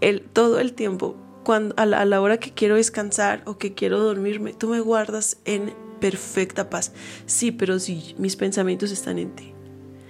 El, 0.00 0.22
todo 0.22 0.58
el 0.58 0.72
tiempo, 0.72 1.14
cuando, 1.44 1.72
a, 1.78 1.86
la, 1.86 2.20
hora 2.20 2.38
que 2.38 2.52
quiero 2.52 2.74
descansar 2.74 3.44
o 3.46 3.58
que 3.58 3.74
quiero 3.74 4.00
dormirme, 4.00 4.54
tú 4.54 4.66
me 4.66 4.80
guardas 4.80 5.36
en 5.44 5.72
perfecta 6.00 6.68
paz. 6.68 6.94
Sí, 7.26 7.52
pero 7.52 7.78
si 7.78 8.16
mis 8.18 8.34
pensamientos 8.34 8.90
están 8.90 9.20
en 9.20 9.30
ti. 9.30 9.52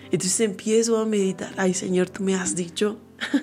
Entonces 0.05 0.41
empiezo 0.41 0.97
a 0.97 1.05
meditar. 1.05 1.53
Ay, 1.59 1.75
Señor, 1.75 2.09
tú 2.09 2.23
me 2.23 2.35
has 2.35 2.57
dicho, 2.57 2.99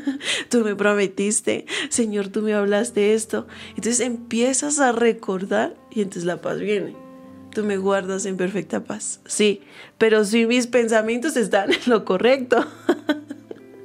tú 0.50 0.62
me 0.62 0.76
prometiste, 0.76 1.68
Señor, 1.90 2.30
tú 2.30 2.42
me 2.42 2.56
hablaste 2.56 3.14
esto. 3.14 3.46
Entonces 3.76 4.00
empiezas 4.00 4.80
a 4.80 4.94
recordar 4.94 5.78
y 5.92 6.02
entonces 6.02 6.26
la 6.26 6.42
paz 6.42 6.58
viene. 6.58 7.09
Tú 7.52 7.64
me 7.64 7.78
guardas 7.78 8.26
en 8.26 8.38
perfecta 8.38 8.84
paz. 8.84 9.22
Sí, 9.26 9.62
pero 9.98 10.24
si 10.24 10.46
mis 10.46 10.68
pensamientos 10.68 11.36
están 11.36 11.72
en 11.74 11.80
lo 11.88 12.06
correcto. 12.06 12.66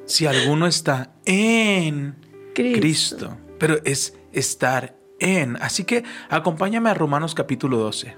Si 0.07 0.27
alguno 0.27 0.66
está 0.66 1.14
en 1.24 2.14
Cristo. 2.55 2.81
Cristo, 2.81 3.38
pero 3.59 3.79
es 3.85 4.14
estar 4.33 4.94
en. 5.18 5.57
Así 5.62 5.85
que 5.85 6.05
acompáñame 6.29 6.90
a 6.90 6.94
Romanos 6.94 7.35
capítulo 7.35 7.79
12. 7.79 8.14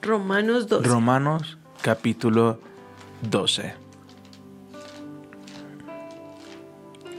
Romanos 0.00 0.66
2. 0.66 0.86
Romanos 0.86 1.58
capítulo 1.82 2.60
12. 3.22 3.74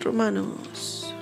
Romanos. 0.01 1.13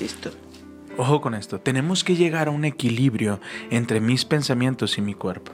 Listo. 0.00 0.45
Ojo 0.98 1.20
con 1.20 1.34
esto, 1.34 1.60
tenemos 1.60 2.04
que 2.04 2.16
llegar 2.16 2.48
a 2.48 2.50
un 2.50 2.64
equilibrio 2.64 3.38
entre 3.70 4.00
mis 4.00 4.24
pensamientos 4.24 4.96
y 4.96 5.02
mi 5.02 5.14
cuerpo. 5.14 5.52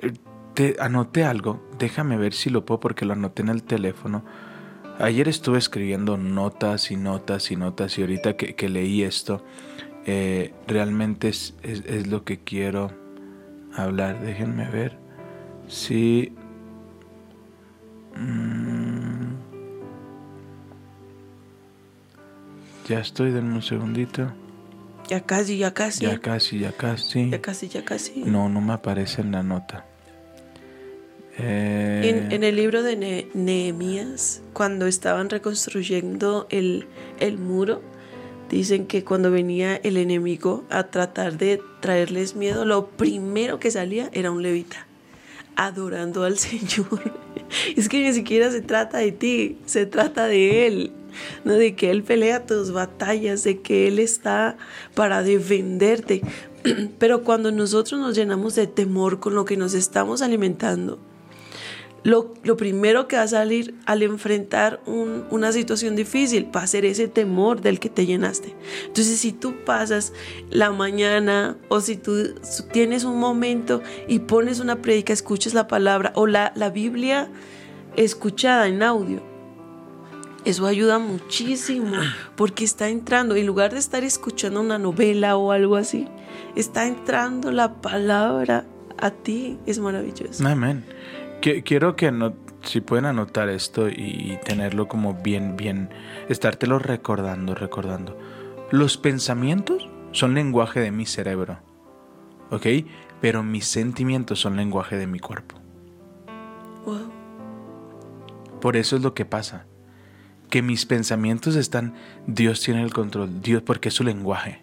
Eh, 0.00 0.12
Te 0.54 0.76
anoté 0.80 1.24
algo, 1.24 1.62
déjame 1.78 2.16
ver 2.16 2.32
si 2.32 2.50
lo 2.50 2.64
puedo 2.64 2.80
porque 2.80 3.04
lo 3.04 3.12
anoté 3.12 3.42
en 3.42 3.48
el 3.48 3.62
teléfono. 3.62 4.24
Ayer 4.98 5.28
estuve 5.28 5.58
escribiendo 5.58 6.16
notas 6.16 6.90
y 6.90 6.96
notas 6.96 7.52
y 7.52 7.56
notas 7.56 7.96
y 7.96 8.00
ahorita 8.00 8.36
que, 8.36 8.68
leí 8.68 9.04
esto, 9.04 9.44
eh, 10.04 10.52
realmente 10.66 11.28
es 11.28 11.54
lo 12.08 12.24
que 12.24 12.40
quiero 12.40 12.90
hablar. 13.76 14.20
Déjenme 14.20 14.68
ver 14.68 14.98
si... 15.68 16.32
Mm, 18.16 19.47
ya 22.88 23.00
estoy, 23.00 23.30
denme 23.30 23.54
un 23.54 23.62
segundito. 23.62 24.32
Ya 25.08 25.20
casi, 25.22 25.56
ya 25.58 25.72
casi. 25.72 26.04
Ya 26.04 26.18
casi, 26.18 26.58
ya 26.58 26.72
casi. 26.72 27.30
Ya 27.30 27.40
casi, 27.40 27.68
ya 27.68 27.84
casi. 27.84 28.22
No, 28.24 28.48
no 28.48 28.60
me 28.60 28.72
aparece 28.74 29.22
en 29.22 29.32
la 29.32 29.42
nota. 29.42 29.84
Eh, 31.38 32.02
En, 32.26 32.32
en 32.32 32.42
el 32.44 32.56
libro 32.56 32.82
de 32.82 32.96
Ne- 32.96 33.28
Nehemías, 33.32 34.42
cuando 34.52 34.86
estaban 34.86 35.30
reconstruyendo 35.30 36.46
el, 36.50 36.86
el 37.20 37.38
muro, 37.38 37.80
dicen 38.50 38.86
que 38.86 39.04
cuando 39.04 39.30
venía 39.30 39.76
el 39.76 39.96
enemigo 39.98 40.64
a 40.68 40.84
tratar 40.88 41.38
de 41.38 41.60
traerles 41.80 42.34
miedo, 42.34 42.64
lo 42.64 42.88
primero 42.88 43.60
que 43.60 43.70
salía 43.70 44.10
era 44.12 44.30
un 44.32 44.42
levita, 44.42 44.86
adorando 45.58 46.22
al 46.22 46.38
Señor. 46.38 47.12
Es 47.76 47.88
que 47.90 48.02
ni 48.02 48.14
siquiera 48.14 48.50
se 48.50 48.62
trata 48.62 48.98
de 48.98 49.12
ti, 49.12 49.58
se 49.66 49.84
trata 49.84 50.26
de 50.26 50.66
Él. 50.66 50.92
¿no? 51.44 51.54
de 51.54 51.74
que 51.74 51.90
Él 51.90 52.04
pelea 52.04 52.46
tus 52.46 52.70
batallas, 52.70 53.42
de 53.42 53.60
que 53.60 53.88
Él 53.88 53.98
está 53.98 54.56
para 54.94 55.22
defenderte. 55.22 56.22
Pero 56.98 57.24
cuando 57.24 57.50
nosotros 57.50 58.00
nos 58.00 58.14
llenamos 58.14 58.54
de 58.54 58.68
temor 58.68 59.18
con 59.18 59.34
lo 59.34 59.44
que 59.44 59.56
nos 59.56 59.74
estamos 59.74 60.22
alimentando, 60.22 60.98
lo, 62.04 62.32
lo 62.44 62.56
primero 62.56 63.08
que 63.08 63.16
va 63.16 63.22
a 63.22 63.28
salir 63.28 63.74
al 63.84 64.02
enfrentar 64.02 64.80
un- 64.86 65.24
una 65.30 65.52
situación 65.52 65.96
difícil 65.96 66.48
va 66.54 66.62
a 66.62 66.66
ser 66.66 66.84
ese 66.84 67.08
temor 67.08 67.60
del 67.60 67.80
que 67.80 67.88
te 67.90 68.06
llenaste. 68.06 68.54
Entonces, 68.86 69.18
si 69.18 69.32
tú 69.32 69.56
pasas 69.64 70.12
la 70.50 70.70
mañana 70.70 71.56
o 71.68 71.80
si 71.80 71.96
tú 71.96 72.34
tienes 72.72 73.04
un 73.04 73.18
momento 73.18 73.82
y 74.06 74.20
pones 74.20 74.60
una 74.60 74.76
predica, 74.80 75.12
escuchas 75.12 75.54
la 75.54 75.66
palabra 75.66 76.12
o 76.14 76.26
la, 76.26 76.52
la 76.54 76.70
Biblia 76.70 77.28
escuchada 77.96 78.68
en 78.68 78.82
audio, 78.82 79.20
eso 80.44 80.66
ayuda 80.66 80.98
muchísimo 80.98 81.92
porque 82.36 82.64
está 82.64 82.88
entrando, 82.88 83.34
en 83.34 83.44
lugar 83.44 83.72
de 83.72 83.80
estar 83.80 84.04
escuchando 84.04 84.60
una 84.60 84.78
novela 84.78 85.36
o 85.36 85.50
algo 85.52 85.76
así, 85.76 86.06
está 86.54 86.86
entrando 86.86 87.50
la 87.50 87.74
palabra 87.82 88.64
a 88.96 89.10
ti. 89.10 89.58
Es 89.66 89.78
maravilloso. 89.78 90.46
Amén. 90.46 90.84
Qui- 91.48 91.62
Quiero 91.62 91.96
que 91.96 92.12
no, 92.12 92.34
si 92.62 92.80
pueden 92.80 93.06
anotar 93.06 93.48
esto 93.48 93.88
y 93.88 94.38
tenerlo 94.44 94.86
como 94.88 95.14
bien, 95.14 95.56
bien, 95.56 95.88
estártelo 96.28 96.78
recordando, 96.78 97.54
recordando. 97.54 98.18
Los 98.70 98.98
pensamientos 98.98 99.88
son 100.12 100.34
lenguaje 100.34 100.80
de 100.80 100.90
mi 100.90 101.06
cerebro, 101.06 101.58
¿ok? 102.50 102.66
Pero 103.22 103.42
mis 103.42 103.64
sentimientos 103.66 104.40
son 104.40 104.56
lenguaje 104.56 104.96
de 104.96 105.06
mi 105.06 105.18
cuerpo. 105.20 105.56
Wow. 106.84 107.10
Por 108.60 108.76
eso 108.76 108.96
es 108.96 109.02
lo 109.02 109.14
que 109.14 109.24
pasa. 109.24 109.64
Que 110.50 110.62
mis 110.62 110.84
pensamientos 110.86 111.56
están, 111.56 111.94
Dios 112.26 112.60
tiene 112.60 112.82
el 112.82 112.92
control, 112.92 113.40
Dios 113.40 113.62
porque 113.62 113.88
es 113.88 113.94
su 113.94 114.04
lenguaje. 114.04 114.62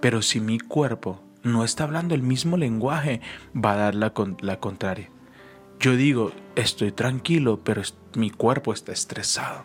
Pero 0.00 0.20
si 0.22 0.40
mi 0.40 0.58
cuerpo 0.58 1.20
no 1.42 1.64
está 1.64 1.84
hablando 1.84 2.14
el 2.14 2.22
mismo 2.22 2.56
lenguaje, 2.56 3.20
va 3.54 3.72
a 3.72 3.76
dar 3.76 3.94
la, 3.94 4.12
la 4.40 4.60
contraria. 4.60 5.10
Yo 5.80 5.96
digo, 5.96 6.32
estoy 6.56 6.92
tranquilo, 6.92 7.60
pero 7.62 7.82
mi 8.14 8.30
cuerpo 8.30 8.72
está 8.72 8.92
estresado. 8.92 9.64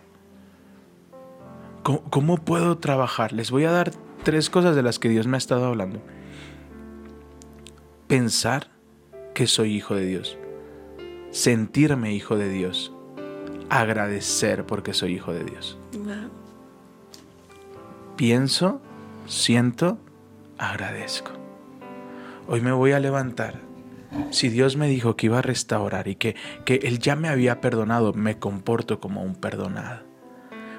¿Cómo, 1.81 2.03
cómo 2.09 2.37
puedo 2.37 2.77
trabajar? 2.77 3.33
Les 3.33 3.51
voy 3.51 3.65
a 3.65 3.71
dar 3.71 3.91
tres 4.23 4.49
cosas 4.49 4.75
de 4.75 4.83
las 4.83 4.99
que 4.99 5.09
Dios 5.09 5.27
me 5.27 5.37
ha 5.37 5.39
estado 5.39 5.65
hablando. 5.65 6.01
Pensar 8.07 8.69
que 9.33 9.47
soy 9.47 9.75
hijo 9.75 9.95
de 9.95 10.05
Dios. 10.05 10.37
Sentirme 11.31 12.13
hijo 12.13 12.37
de 12.37 12.49
Dios 12.49 12.93
agradecer 13.73 14.65
porque 14.65 14.93
soy 14.93 15.13
hijo 15.15 15.33
de 15.33 15.43
Dios. 15.43 15.77
Wow. 15.97 16.29
Pienso, 18.15 18.81
siento, 19.25 19.97
agradezco. 20.57 21.31
Hoy 22.47 22.61
me 22.61 22.71
voy 22.71 22.91
a 22.91 22.99
levantar. 22.99 23.61
Si 24.29 24.49
Dios 24.49 24.77
me 24.77 24.87
dijo 24.87 25.15
que 25.15 25.27
iba 25.27 25.39
a 25.39 25.43
restaurar 25.43 26.07
y 26.07 26.15
que, 26.15 26.35
que 26.65 26.75
Él 26.83 26.99
ya 26.99 27.15
me 27.15 27.29
había 27.29 27.61
perdonado, 27.61 28.13
me 28.13 28.39
comporto 28.39 28.99
como 28.99 29.23
un 29.23 29.35
perdonado. 29.35 30.01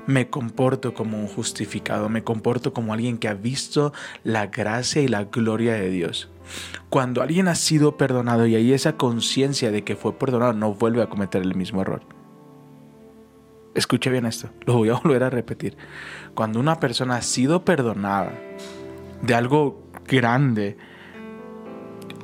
Me 0.07 0.29
comporto 0.29 0.93
como 0.93 1.19
un 1.19 1.27
justificado, 1.27 2.09
me 2.09 2.23
comporto 2.23 2.75
como 2.75 2.93
alguien 2.93 3.17
que 3.17 3.29
ha 3.29 3.35
visto 3.35 3.93
la 4.23 4.49
gracia 4.49 5.01
y 5.01 5.09
la 5.09 5.25
gloria 5.25 5.75
de 5.75 5.89
Dios. 5.89 6.29
Cuando 6.91 7.23
alguien 7.23 7.49
ha 7.49 7.55
sido 7.55 7.97
perdonado 7.97 8.47
y 8.47 8.55
hay 8.55 8.73
esa 8.73 8.97
conciencia 8.97 9.71
de 9.71 9.83
que 9.83 9.97
fue 9.97 10.19
perdonado, 10.19 10.53
no 10.53 10.75
vuelve 10.75 11.03
a 11.03 11.09
cometer 11.09 11.43
el 11.43 11.55
mismo 11.55 11.81
error. 11.81 12.03
Escuche 13.75 14.11
bien 14.11 14.27
esto, 14.27 14.51
lo 14.67 14.75
voy 14.75 14.91
a 14.91 14.95
volver 15.03 15.25
a 15.25 15.31
repetir. 15.31 15.77
Cuando 16.35 16.61
una 16.61 16.79
persona 16.81 17.17
ha 17.17 17.23
sido 17.23 17.65
perdonada 17.65 18.33
de 19.23 19.35
algo 19.35 19.83
grande, 20.07 20.77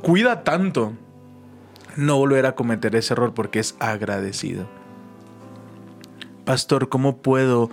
cuida 0.02 0.44
tanto 0.44 0.92
no 1.96 2.16
volver 2.18 2.46
a 2.46 2.54
cometer 2.54 2.94
ese 2.96 3.14
error 3.14 3.34
porque 3.34 3.58
es 3.58 3.76
agradecido. 3.78 4.66
Pastor, 6.44 6.88
¿cómo 6.88 7.18
puedo 7.18 7.70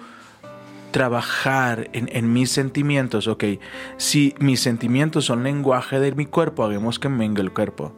trabajar 0.92 1.90
en, 1.94 2.10
en 2.12 2.32
mis 2.34 2.52
sentimientos? 2.52 3.28
Ok, 3.28 3.44
si 3.98 4.36
mis 4.40 4.62
sentimientos 4.62 5.26
son 5.26 5.44
lenguaje 5.44 6.00
de 6.00 6.12
mi 6.14 6.26
cuerpo, 6.26 6.64
hagamos 6.64 7.00
que 7.00 7.08
venga 7.08 7.42
el 7.42 7.52
cuerpo. 7.52 7.94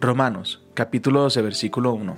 Romanos, 0.00 0.62
capítulo 0.74 1.20
12, 1.20 1.42
versículo 1.42 1.92
1. 1.92 2.16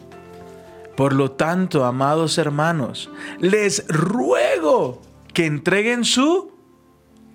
Por 0.97 1.13
lo 1.13 1.33
tanto, 1.33 1.85
amados 1.85 2.39
hermanos, 2.39 3.11
les 3.41 3.87
ruego 3.89 5.03
que 5.33 5.45
entreguen 5.45 6.05
su 6.05 6.53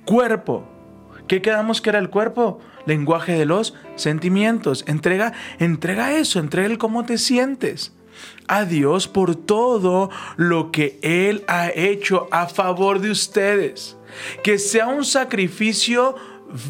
cuerpo. 0.06 0.68
¿Qué 1.28 1.42
quedamos 1.42 1.82
que 1.82 1.90
era 1.90 2.00
el 2.00 2.10
cuerpo? 2.10 2.60
Lenguaje 2.86 3.34
de 3.34 3.46
los 3.46 3.76
sentimientos. 4.00 4.84
Entrega, 4.88 5.34
entrega 5.60 6.18
eso, 6.18 6.40
entrega 6.40 6.68
el 6.68 6.78
cómo 6.78 7.06
te 7.06 7.18
sientes. 7.18 7.94
A 8.48 8.66
Dios 8.66 9.08
por 9.08 9.36
todo 9.36 10.10
lo 10.36 10.72
que 10.72 11.00
Él 11.02 11.44
ha 11.48 11.70
hecho 11.70 12.28
a 12.32 12.48
favor 12.48 13.00
de 13.00 13.12
ustedes. 13.12 13.98
Que 14.44 14.58
sea 14.58 14.88
un 14.88 15.06
sacrificio 15.06 16.16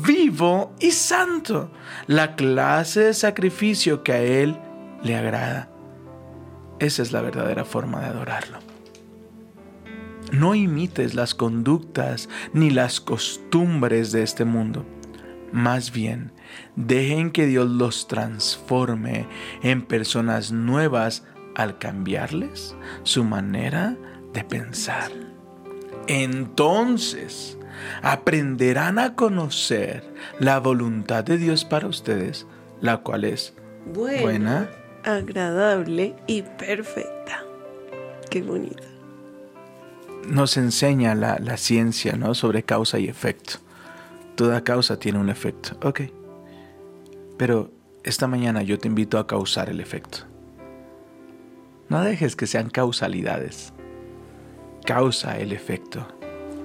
vivo 0.05 0.73
y 0.79 0.91
santo. 0.91 1.71
La 2.07 2.35
clase 2.35 3.01
de 3.01 3.13
sacrificio 3.13 4.03
que 4.03 4.13
a 4.13 4.21
Él 4.21 4.57
le 5.03 5.15
agrada. 5.15 5.69
Esa 6.79 7.01
es 7.01 7.11
la 7.11 7.21
verdadera 7.21 7.65
forma 7.65 7.99
de 8.01 8.07
adorarlo. 8.07 8.59
No 10.31 10.53
imites 10.53 11.15
las 11.15 11.33
conductas 11.33 12.29
ni 12.53 12.69
las 12.69 13.01
costumbres 13.01 14.11
de 14.11 14.23
este 14.23 14.45
mundo. 14.45 14.85
Más 15.51 15.91
bien, 15.91 16.31
dejen 16.75 17.31
que 17.31 17.45
Dios 17.45 17.69
los 17.69 18.07
transforme 18.07 19.27
en 19.63 19.81
personas 19.81 20.51
nuevas 20.51 21.23
al 21.55 21.77
cambiarles 21.77 22.75
su 23.03 23.23
manera 23.23 23.97
de 24.33 24.43
pensar. 24.43 25.11
Entonces, 26.07 27.57
aprenderán 28.01 28.99
a 28.99 29.15
conocer 29.15 30.03
la 30.39 30.59
voluntad 30.59 31.23
de 31.23 31.37
Dios 31.37 31.65
para 31.65 31.87
ustedes, 31.87 32.45
la 32.81 32.97
cual 32.97 33.25
es 33.25 33.53
Buena, 33.93 34.21
Buena. 34.21 34.69
agradable 35.03 36.15
y 36.27 36.41
perfecta. 36.43 37.43
Qué 38.29 38.41
bonita. 38.41 38.83
nos 40.27 40.57
enseña 40.57 41.15
la, 41.15 41.39
la 41.39 41.57
ciencia 41.57 42.13
¿no? 42.13 42.35
sobre 42.35 42.61
causa 42.63 42.99
y 42.99 43.07
efecto. 43.07 43.53
Toda 44.39 44.63
causa 44.63 44.97
tiene 44.97 45.19
un 45.19 45.27
efecto. 45.27 45.77
Ok. 45.85 46.03
Pero 47.37 47.73
esta 48.05 48.25
mañana 48.25 48.63
yo 48.63 48.79
te 48.79 48.87
invito 48.87 49.19
a 49.19 49.27
causar 49.27 49.69
el 49.69 49.81
efecto. 49.81 50.19
No 51.89 52.01
dejes 52.01 52.37
que 52.37 52.47
sean 52.47 52.69
causalidades. 52.69 53.73
Causa 54.85 55.37
el 55.37 55.51
efecto. 55.51 56.07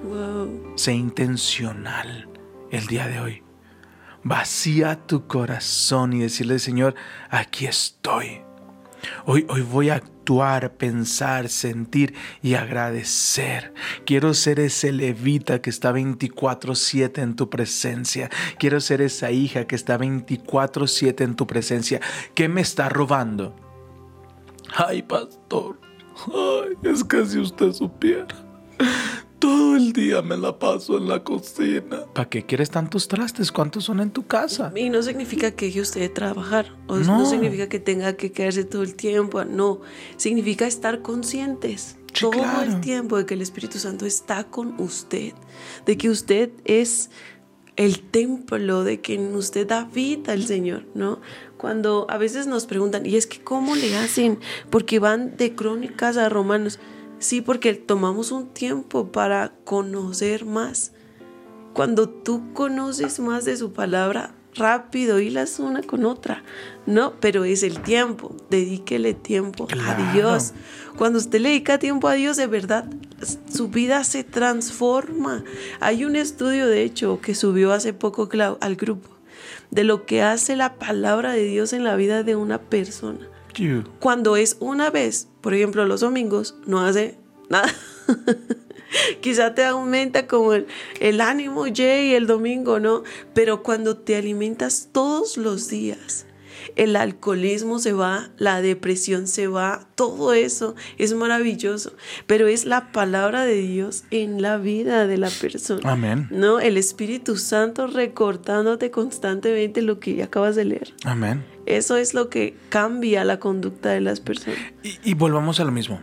Wow. 0.05 0.71
Sé 0.77 0.93
intencional 0.93 2.29
el 2.71 2.87
día 2.87 3.07
de 3.07 3.19
hoy. 3.19 3.43
Vacía 4.23 5.05
tu 5.05 5.27
corazón 5.27 6.13
y 6.13 6.21
decirle, 6.21 6.59
Señor, 6.59 6.95
aquí 7.29 7.65
estoy. 7.65 8.44
Hoy, 9.25 9.45
hoy 9.49 9.61
voy 9.61 9.89
a 9.89 9.95
actuar, 9.95 10.73
pensar, 10.73 11.49
sentir 11.49 12.13
y 12.41 12.55
agradecer. 12.55 13.73
Quiero 14.05 14.33
ser 14.33 14.59
ese 14.59 14.91
levita 14.91 15.61
que 15.61 15.69
está 15.69 15.91
24/7 15.91 17.21
en 17.21 17.35
tu 17.35 17.49
presencia. 17.49 18.29
Quiero 18.57 18.79
ser 18.81 19.01
esa 19.01 19.31
hija 19.31 19.65
que 19.65 19.75
está 19.75 19.97
24/7 19.97 21.23
en 21.23 21.35
tu 21.35 21.47
presencia. 21.47 22.01
¿Qué 22.33 22.49
me 22.49 22.61
está 22.61 22.89
robando? 22.89 23.55
Ay, 24.75 25.01
pastor. 25.03 25.79
Ay, 26.27 26.91
es 26.91 27.03
que 27.03 27.25
si 27.25 27.39
usted 27.39 27.71
supiera. 27.71 28.27
Todo 29.39 29.75
el 29.75 29.91
día 29.93 30.21
me 30.21 30.37
la 30.37 30.57
paso 30.57 30.97
en 30.97 31.07
la 31.09 31.23
cocina. 31.23 32.05
¿Para 32.13 32.29
qué 32.29 32.45
quieres 32.45 32.69
tantos 32.69 33.07
trastes? 33.07 33.51
¿Cuántos 33.51 33.83
son 33.83 33.99
en 33.99 34.11
tu 34.11 34.25
casa? 34.25 34.71
Y 34.75 34.89
no 34.89 35.03
significa 35.03 35.51
que 35.51 35.65
deje 35.67 35.81
usted 35.81 36.01
de 36.01 36.09
trabajar, 36.09 36.73
o 36.87 36.95
No. 36.97 37.19
no. 37.19 37.25
significa 37.25 37.67
que 37.67 37.79
tenga 37.79 38.13
que 38.13 38.31
quedarse 38.31 38.63
todo 38.63 38.81
el 38.83 38.95
tiempo, 38.95 39.43
no, 39.45 39.81
significa 40.17 40.65
estar 40.67 41.01
conscientes 41.01 41.97
Sí, 42.13 42.21
todo 42.21 42.31
claro. 42.31 42.61
el 42.71 42.79
tiempo 42.79 43.17
de 43.17 43.25
que 43.25 43.33
el 43.33 43.41
Espíritu 43.41 43.77
Santo 43.77 44.05
está 44.05 44.45
con 44.45 44.79
usted, 44.79 45.33
de 45.85 45.97
que 45.97 46.09
usted 46.09 46.51
es 46.63 47.09
el 47.75 47.99
templo, 47.99 48.85
de 48.85 49.01
que 49.01 49.15
en 49.15 49.35
usted 49.35 49.69
habita 49.69 50.33
el 50.33 50.45
Señor, 50.47 50.85
¿no? 50.95 51.19
Cuando 51.57 52.07
a 52.09 52.17
veces 52.17 52.47
nos 52.47 52.65
preguntan, 52.67 53.05
¿y 53.05 53.17
es 53.17 53.27
que 53.27 53.41
cómo 53.43 53.75
le 53.75 53.97
hacen? 53.97 54.39
Porque 54.69 54.99
van 54.99 55.35
de 55.35 55.55
crónicas 55.55 56.15
a 56.15 56.29
romanos. 56.29 56.79
Sí, 57.19 57.41
porque 57.41 57.73
tomamos 57.73 58.31
un 58.31 58.47
tiempo 58.49 59.11
para 59.11 59.53
conocer 59.63 60.45
más. 60.45 60.91
Cuando 61.73 62.07
tú 62.09 62.53
conoces 62.53 63.19
más 63.19 63.45
de 63.45 63.57
su 63.57 63.73
palabra, 63.73 64.33
rápido 64.53 65.19
hilas 65.19 65.59
una 65.59 65.81
con 65.81 66.05
otra. 66.05 66.43
No, 66.85 67.13
pero 67.19 67.43
es 67.43 67.63
el 67.63 67.81
tiempo. 67.81 68.35
Dedíquele 68.49 69.13
tiempo 69.13 69.67
Claro. 69.67 70.03
a 70.03 70.13
Dios. 70.13 70.53
Cuando 70.97 71.19
usted 71.19 71.39
le 71.41 71.49
dedica 71.49 71.77
tiempo 71.77 72.07
a 72.07 72.13
Dios, 72.13 72.37
de 72.37 72.47
verdad, 72.47 72.85
su 73.51 73.67
vida 73.69 74.03
se 74.03 74.23
transforma. 74.23 75.43
Hay 75.79 76.05
un 76.05 76.15
estudio, 76.15 76.67
de 76.67 76.83
hecho, 76.83 77.19
que 77.21 77.35
subió 77.35 77.73
hace 77.73 77.91
poco 77.93 78.29
al 78.61 78.75
grupo, 78.75 79.09
de 79.71 79.83
lo 79.83 80.05
que 80.05 80.21
hace 80.21 80.55
la 80.55 80.75
palabra 80.75 81.33
de 81.33 81.43
Dios 81.43 81.73
en 81.73 81.83
la 81.83 81.95
vida 81.95 82.23
de 82.23 82.35
una 82.35 82.61
persona. 82.61 83.27
Cuando 83.99 84.35
es 84.35 84.57
una 84.59 84.89
vez, 84.89 85.29
por 85.41 85.53
ejemplo, 85.53 85.85
los 85.85 86.01
domingos, 86.01 86.55
no 86.65 86.81
hace 86.81 87.17
nada. 87.49 87.73
Quizá 89.21 89.55
te 89.55 89.63
aumenta 89.63 90.27
como 90.27 90.53
el, 90.53 90.67
el 90.99 91.21
ánimo, 91.21 91.65
Jay, 91.73 92.13
el 92.13 92.27
domingo, 92.27 92.79
¿no? 92.79 93.03
Pero 93.33 93.63
cuando 93.63 93.97
te 93.97 94.15
alimentas 94.15 94.89
todos 94.91 95.37
los 95.37 95.67
días, 95.67 96.25
el 96.75 96.95
alcoholismo 96.95 97.79
se 97.79 97.93
va, 97.93 98.29
la 98.37 98.61
depresión 98.61 99.27
se 99.27 99.47
va, 99.47 99.87
todo 99.95 100.33
eso 100.33 100.75
es 100.97 101.13
maravilloso, 101.13 101.93
pero 102.27 102.47
es 102.47 102.65
la 102.65 102.91
palabra 102.91 103.45
de 103.45 103.55
Dios 103.55 104.03
en 104.11 104.41
la 104.41 104.57
vida 104.57 105.07
de 105.07 105.17
la 105.17 105.29
persona. 105.29 105.91
Amén. 105.91 106.27
No, 106.31 106.59
el 106.59 106.77
Espíritu 106.77 107.37
Santo 107.37 107.87
recortándote 107.87 108.91
constantemente 108.91 109.81
lo 109.81 109.99
que 109.99 110.21
acabas 110.23 110.55
de 110.55 110.65
leer. 110.65 110.93
Amén. 111.03 111.54
Eso 111.65 111.97
es 111.97 112.13
lo 112.13 112.29
que 112.29 112.55
cambia 112.69 113.23
la 113.23 113.39
conducta 113.39 113.89
de 113.89 114.01
las 114.01 114.19
personas. 114.19 114.59
Y, 115.03 115.13
volvamos 115.15 115.59
a 115.59 115.63
lo 115.63 115.71
mismo. 115.71 115.99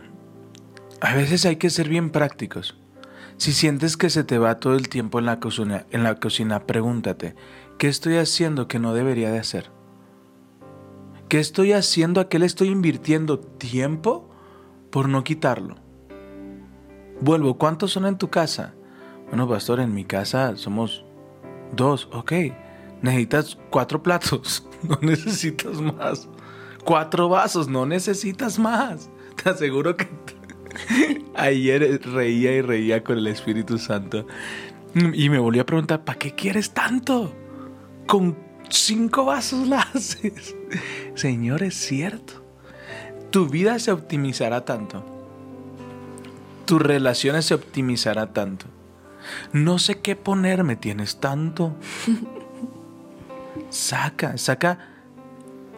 A 1.01 1.15
veces 1.15 1.45
hay 1.45 1.55
que 1.55 1.69
ser 1.69 1.87
bien 1.87 2.09
prácticos. 2.09 2.77
Si 3.37 3.53
sientes 3.53 3.97
que 3.97 4.09
se 4.09 4.23
te 4.23 4.37
va 4.37 4.59
todo 4.59 4.75
el 4.75 4.89
tiempo 4.89 5.19
en 5.19 5.25
la 5.25 5.39
cocina, 5.39 5.85
en 5.91 6.03
la 6.03 6.19
cocina, 6.19 6.65
pregúntate, 6.65 7.35
¿qué 7.77 7.87
estoy 7.87 8.17
haciendo 8.17 8.67
que 8.67 8.79
no 8.79 8.93
debería 8.93 9.31
de 9.31 9.39
hacer? 9.39 9.71
¿Qué 11.29 11.39
estoy 11.39 11.71
haciendo 11.71 12.21
a 12.21 12.29
qué 12.29 12.39
le 12.39 12.45
estoy 12.45 12.67
invirtiendo 12.67 13.39
tiempo 13.39 14.29
por 14.91 15.09
no 15.09 15.23
quitarlo? 15.23 15.75
Vuelvo, 17.21 17.57
¿cuántos 17.57 17.91
son 17.91 18.05
en 18.05 18.17
tu 18.17 18.29
casa? 18.29 18.75
Bueno, 19.29 19.47
pastor, 19.47 19.79
en 19.79 19.93
mi 19.93 20.05
casa 20.05 20.55
somos 20.57 21.05
dos, 21.75 22.07
ok. 22.11 22.33
Necesitas 23.01 23.57
cuatro 23.69 24.03
platos, 24.03 24.67
no 24.89 24.97
necesitas 25.01 25.81
más. 25.81 26.27
Cuatro 26.83 27.29
vasos, 27.29 27.67
no 27.67 27.85
necesitas 27.85 28.59
más. 28.59 29.09
Te 29.41 29.49
aseguro 29.49 29.95
que 29.95 30.07
ayer 31.35 32.01
reía 32.05 32.53
y 32.53 32.61
reía 32.61 33.03
con 33.03 33.17
el 33.17 33.27
Espíritu 33.27 33.77
Santo. 33.77 34.27
Y 34.95 35.29
me 35.29 35.39
volví 35.39 35.59
a 35.59 35.65
preguntar, 35.65 36.03
¿para 36.03 36.19
qué 36.19 36.35
quieres 36.35 36.71
tanto? 36.71 37.33
Con 38.05 38.37
cinco 38.69 39.25
vasos 39.25 39.67
la 39.67 39.81
haces. 39.81 40.55
Señor, 41.15 41.63
es 41.63 41.75
cierto. 41.75 42.43
Tu 43.31 43.47
vida 43.47 43.79
se 43.79 43.91
optimizará 43.91 44.65
tanto. 44.65 45.03
Tus 46.65 46.81
relaciones 46.81 47.45
se 47.45 47.55
optimizará 47.55 48.33
tanto. 48.33 48.67
No 49.51 49.79
sé 49.79 49.99
qué 49.99 50.15
ponerme, 50.15 50.75
tienes 50.75 51.19
tanto. 51.19 51.75
Saca, 53.69 54.37
saca, 54.37 54.79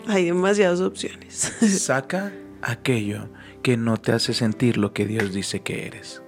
Hay 0.08 0.26
demasiadas 0.26 0.82
opciones. 0.82 1.36
saca 1.80 2.32
aquello 2.62 3.30
que 3.64 3.78
no 3.78 3.98
te 3.98 4.12
hace 4.12 4.34
sentir 4.34 4.78
lo 4.78 4.94
que 4.94 5.06
Dios 5.06 5.34
dice 5.34 5.62
que 5.62 5.88
eres. 5.88 6.22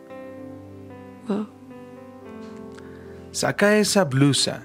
Wow. 1.27 1.47
Saca 3.31 3.77
esa 3.77 4.05
blusa. 4.05 4.63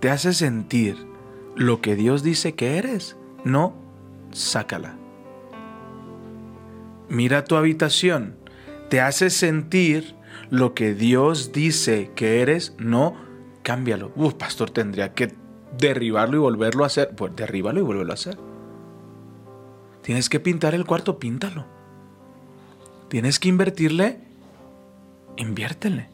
Te 0.00 0.10
hace 0.10 0.32
sentir 0.32 0.96
lo 1.56 1.82
que 1.82 1.96
Dios 1.96 2.22
dice 2.22 2.54
que 2.54 2.78
eres. 2.78 3.16
No, 3.44 3.74
sácala. 4.30 4.96
Mira 7.08 7.44
tu 7.44 7.56
habitación. 7.56 8.36
Te 8.88 9.00
hace 9.00 9.30
sentir 9.30 10.14
lo 10.48 10.74
que 10.74 10.94
Dios 10.94 11.52
dice 11.52 12.12
que 12.14 12.40
eres. 12.40 12.74
No, 12.78 13.14
cámbialo. 13.62 14.12
Uf, 14.16 14.34
pastor, 14.34 14.70
tendría 14.70 15.12
que 15.12 15.34
derribarlo 15.80 16.36
y 16.36 16.40
volverlo 16.40 16.84
a 16.84 16.88
hacer. 16.88 17.14
Pues 17.16 17.34
derríbalo 17.34 17.80
y 17.80 17.82
vuélvelo 17.82 18.12
a 18.12 18.14
hacer. 18.14 18.38
Tienes 20.02 20.28
que 20.28 20.40
pintar 20.40 20.74
el 20.74 20.86
cuarto, 20.86 21.18
píntalo. 21.18 21.66
Tienes 23.08 23.38
que 23.38 23.48
invertirle, 23.48 24.20
inviértele. 25.36 26.08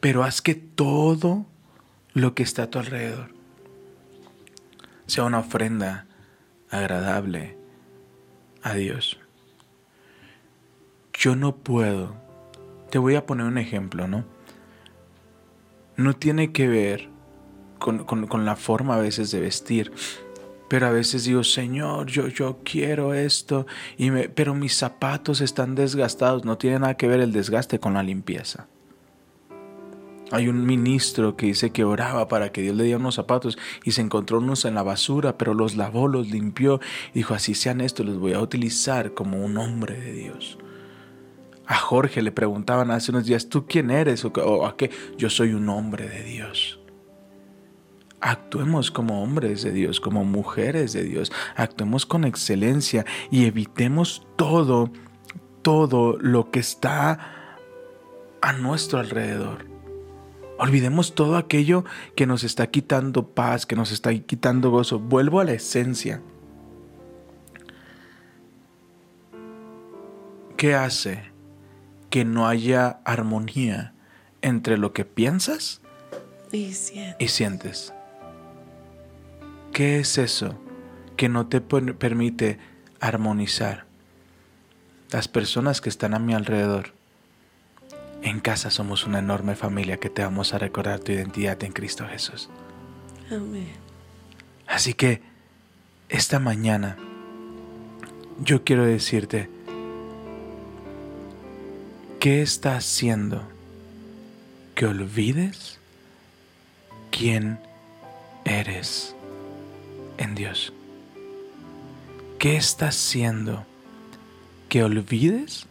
Pero 0.00 0.24
haz 0.24 0.40
que 0.42 0.54
todo 0.54 1.46
lo 2.14 2.34
que 2.34 2.42
está 2.42 2.64
a 2.64 2.70
tu 2.70 2.78
alrededor 2.78 3.30
sea 5.06 5.24
una 5.24 5.40
ofrenda 5.40 6.06
agradable 6.70 7.56
a 8.62 8.74
Dios. 8.74 9.18
Yo 11.14 11.34
no 11.34 11.56
puedo. 11.56 12.14
Te 12.90 12.98
voy 12.98 13.16
a 13.16 13.26
poner 13.26 13.46
un 13.46 13.58
ejemplo, 13.58 14.06
¿no? 14.06 14.24
No 15.96 16.14
tiene 16.14 16.52
que 16.52 16.68
ver 16.68 17.08
con, 17.78 18.44
la 18.44 18.56
forma 18.56 18.96
a 18.96 19.00
veces 19.00 19.30
de 19.30 19.40
vestir. 19.40 19.92
Pero 20.68 20.86
a 20.86 20.90
veces 20.90 21.24
digo, 21.24 21.44
Señor, 21.44 22.08
yo, 22.08 22.28
yo 22.28 22.58
quiero 22.62 23.14
esto, 23.14 23.66
y 23.96 24.10
me- 24.10 24.28
pero 24.28 24.54
mis 24.54 24.76
zapatos 24.76 25.40
están 25.40 25.74
desgastados. 25.74 26.44
No 26.44 26.58
tiene 26.58 26.78
nada 26.80 26.96
que 26.96 27.08
ver 27.08 27.20
el 27.20 27.32
desgaste 27.32 27.80
con 27.80 27.94
la 27.94 28.02
limpieza. 28.02 28.66
Hay 30.30 30.48
un 30.48 30.66
ministro 30.66 31.36
que 31.36 31.46
dice 31.46 31.70
que 31.70 31.84
oraba 31.84 32.28
para 32.28 32.52
que 32.52 32.60
Dios 32.60 32.76
le 32.76 32.84
diera 32.84 32.98
unos 32.98 33.14
zapatos 33.14 33.56
y 33.82 33.92
se 33.92 34.02
encontró 34.02 34.38
unos 34.38 34.66
en 34.66 34.74
la 34.74 34.82
basura, 34.82 35.38
pero 35.38 35.54
los 35.54 35.74
lavó, 35.74 36.06
los 36.06 36.28
limpió 36.28 36.80
y 37.14 37.20
dijo, 37.20 37.32
así 37.32 37.54
sean 37.54 37.80
estos, 37.80 38.04
los 38.04 38.18
voy 38.18 38.34
a 38.34 38.40
utilizar 38.40 39.14
como 39.14 39.42
un 39.42 39.56
hombre 39.56 39.98
de 39.98 40.12
Dios. 40.12 40.58
A 41.66 41.76
Jorge 41.76 42.20
le 42.20 42.30
preguntaban 42.32 42.90
hace 42.90 43.10
unos 43.10 43.24
días, 43.24 43.48
¿tú 43.48 43.66
quién 43.66 43.90
eres? 43.90 44.22
¿O, 44.24 44.28
o 44.28 44.66
a 44.66 44.76
qué? 44.76 44.90
Yo 45.16 45.30
soy 45.30 45.54
un 45.54 45.68
hombre 45.70 46.06
de 46.08 46.22
Dios. 46.24 46.77
Actuemos 48.20 48.90
como 48.90 49.22
hombres 49.22 49.62
de 49.62 49.70
Dios, 49.70 50.00
como 50.00 50.24
mujeres 50.24 50.92
de 50.92 51.04
Dios. 51.04 51.30
Actuemos 51.56 52.04
con 52.04 52.24
excelencia 52.24 53.06
y 53.30 53.44
evitemos 53.44 54.26
todo, 54.36 54.90
todo 55.62 56.16
lo 56.20 56.50
que 56.50 56.58
está 56.58 57.46
a 58.40 58.52
nuestro 58.54 58.98
alrededor. 58.98 59.66
Olvidemos 60.58 61.14
todo 61.14 61.36
aquello 61.36 61.84
que 62.16 62.26
nos 62.26 62.42
está 62.42 62.66
quitando 62.68 63.28
paz, 63.28 63.64
que 63.66 63.76
nos 63.76 63.92
está 63.92 64.12
quitando 64.12 64.70
gozo. 64.70 64.98
Vuelvo 64.98 65.38
a 65.38 65.44
la 65.44 65.52
esencia. 65.52 66.20
¿Qué 70.56 70.74
hace 70.74 71.22
que 72.10 72.24
no 72.24 72.48
haya 72.48 73.00
armonía 73.04 73.94
entre 74.42 74.76
lo 74.76 74.92
que 74.92 75.04
piensas 75.04 75.80
Y 76.50 76.72
siento. 76.72 77.16
y 77.20 77.28
sientes? 77.28 77.92
¿Qué 79.78 80.00
es 80.00 80.18
eso 80.18 80.58
que 81.16 81.28
no 81.28 81.46
te 81.46 81.60
permite 81.60 82.58
armonizar? 82.98 83.86
Las 85.12 85.28
personas 85.28 85.80
que 85.80 85.88
están 85.88 86.14
a 86.14 86.18
mi 86.18 86.34
alrededor. 86.34 86.94
En 88.22 88.40
casa 88.40 88.72
somos 88.72 89.06
una 89.06 89.20
enorme 89.20 89.54
familia 89.54 89.98
que 89.98 90.10
te 90.10 90.24
vamos 90.24 90.52
a 90.52 90.58
recordar 90.58 90.98
tu 90.98 91.12
identidad 91.12 91.62
en 91.62 91.70
Cristo 91.70 92.08
Jesús. 92.08 92.50
Amén. 93.30 93.68
Así 94.66 94.94
que 94.94 95.22
esta 96.08 96.40
mañana 96.40 96.96
yo 98.42 98.64
quiero 98.64 98.84
decirte, 98.84 99.48
¿qué 102.18 102.42
está 102.42 102.74
haciendo 102.74 103.44
que 104.74 104.86
olvides 104.86 105.78
quién 107.12 107.60
eres 108.44 109.14
en 110.18 110.34
Dios? 110.34 110.72
¿Qué 112.38 112.56
está 112.56 112.88
haciendo 112.88 113.64
que 114.68 114.84
olvides 114.84 115.66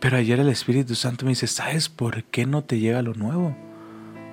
Pero 0.00 0.16
ayer 0.16 0.38
el 0.38 0.48
Espíritu 0.48 0.94
Santo 0.94 1.24
me 1.24 1.30
dice, 1.30 1.46
¿sabes 1.48 1.88
por 1.88 2.24
qué 2.24 2.46
no 2.46 2.62
te 2.62 2.78
llega 2.78 3.02
lo 3.02 3.14
nuevo? 3.14 3.56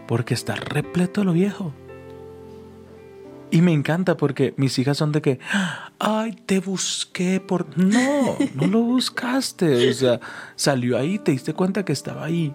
Porque 0.08 0.36
está 0.36 0.56
repleto 0.56 1.24
lo 1.24 1.34
viejo. 1.34 1.74
Y 3.50 3.62
me 3.62 3.74
encanta 3.74 4.18
porque 4.18 4.54
mis 4.58 4.78
hijas 4.78 4.98
son 4.98 5.12
de 5.12 5.22
que, 5.22 5.39
ay, 5.98 6.34
te 6.46 6.60
busqué 6.60 7.39
por... 7.39 7.78
No, 7.78 8.38
no 8.54 8.68
lo 8.68 8.82
buscaste. 8.84 9.89
O 9.89 9.93
sea, 9.93 10.20
salió 10.56 10.98
ahí, 10.98 11.18
te 11.20 11.32
diste 11.32 11.54
cuenta 11.54 11.86
que 11.86 11.93
estaba 11.93 12.26
ahí. 12.26 12.54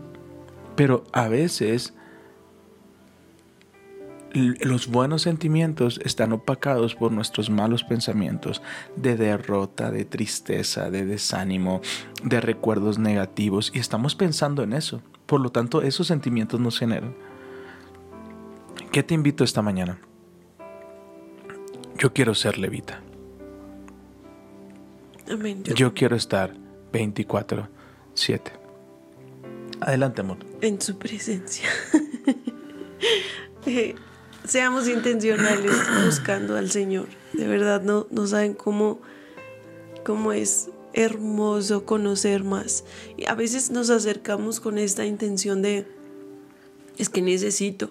Pero 0.77 1.05
a 1.13 1.29
veces 1.29 1.95
los 4.33 4.87
buenos 4.87 5.23
sentimientos 5.23 6.01
están 6.05 6.33
opacados 6.33 6.95
por 6.95 7.13
nuestros 7.13 7.51
malos 7.51 7.83
pensamientos 7.85 8.63
de 8.97 9.17
derrota, 9.17 9.91
de 9.91 10.05
tristeza, 10.05 10.91
de 10.91 11.05
desánimo, 11.05 11.81
de 12.23 12.41
recuerdos 12.41 12.99
negativos 12.99 13.73
y 13.75 13.79
estamos 13.79 14.15
pensando 14.15 14.63
en 14.63 14.73
eso. 14.73 15.03
Por 15.27 15.41
lo 15.41 15.51
tanto, 15.51 15.83
esos 15.83 16.07
sentimientos 16.07 16.61
nos 16.61 16.79
generan. 16.79 17.15
¿Qué 18.93 19.03
te 19.03 19.15
invito 19.15 19.45
esta 19.45 19.63
mañana? 19.63 19.99
Yo 21.97 22.13
quiero 22.13 22.35
ser 22.35 22.59
levita. 22.59 23.01
Amén. 25.31 25.63
Yo 25.65 25.95
quiero 25.95 26.17
estar 26.17 26.55
24/7. 26.93 28.53
Adelante, 29.81 30.21
amor. 30.21 30.39
En 30.61 30.81
su 30.81 30.99
presencia. 30.99 31.69
Seamos 34.47 34.89
intencionales 34.89 35.73
buscando 36.05 36.57
al 36.57 36.71
Señor. 36.71 37.07
De 37.33 37.47
verdad, 37.47 37.83
no, 37.83 38.07
no 38.11 38.27
saben 38.27 38.55
cómo, 38.55 39.01
cómo 40.05 40.33
es 40.33 40.71
hermoso 40.93 41.85
conocer 41.85 42.43
más. 42.45 42.85
Y 43.17 43.27
a 43.27 43.35
veces 43.35 43.71
nos 43.71 43.91
acercamos 43.91 44.61
con 44.61 44.79
esta 44.79 45.05
intención 45.05 45.63
de, 45.63 45.87
es 46.99 47.09
que 47.09 47.23
necesito, 47.23 47.91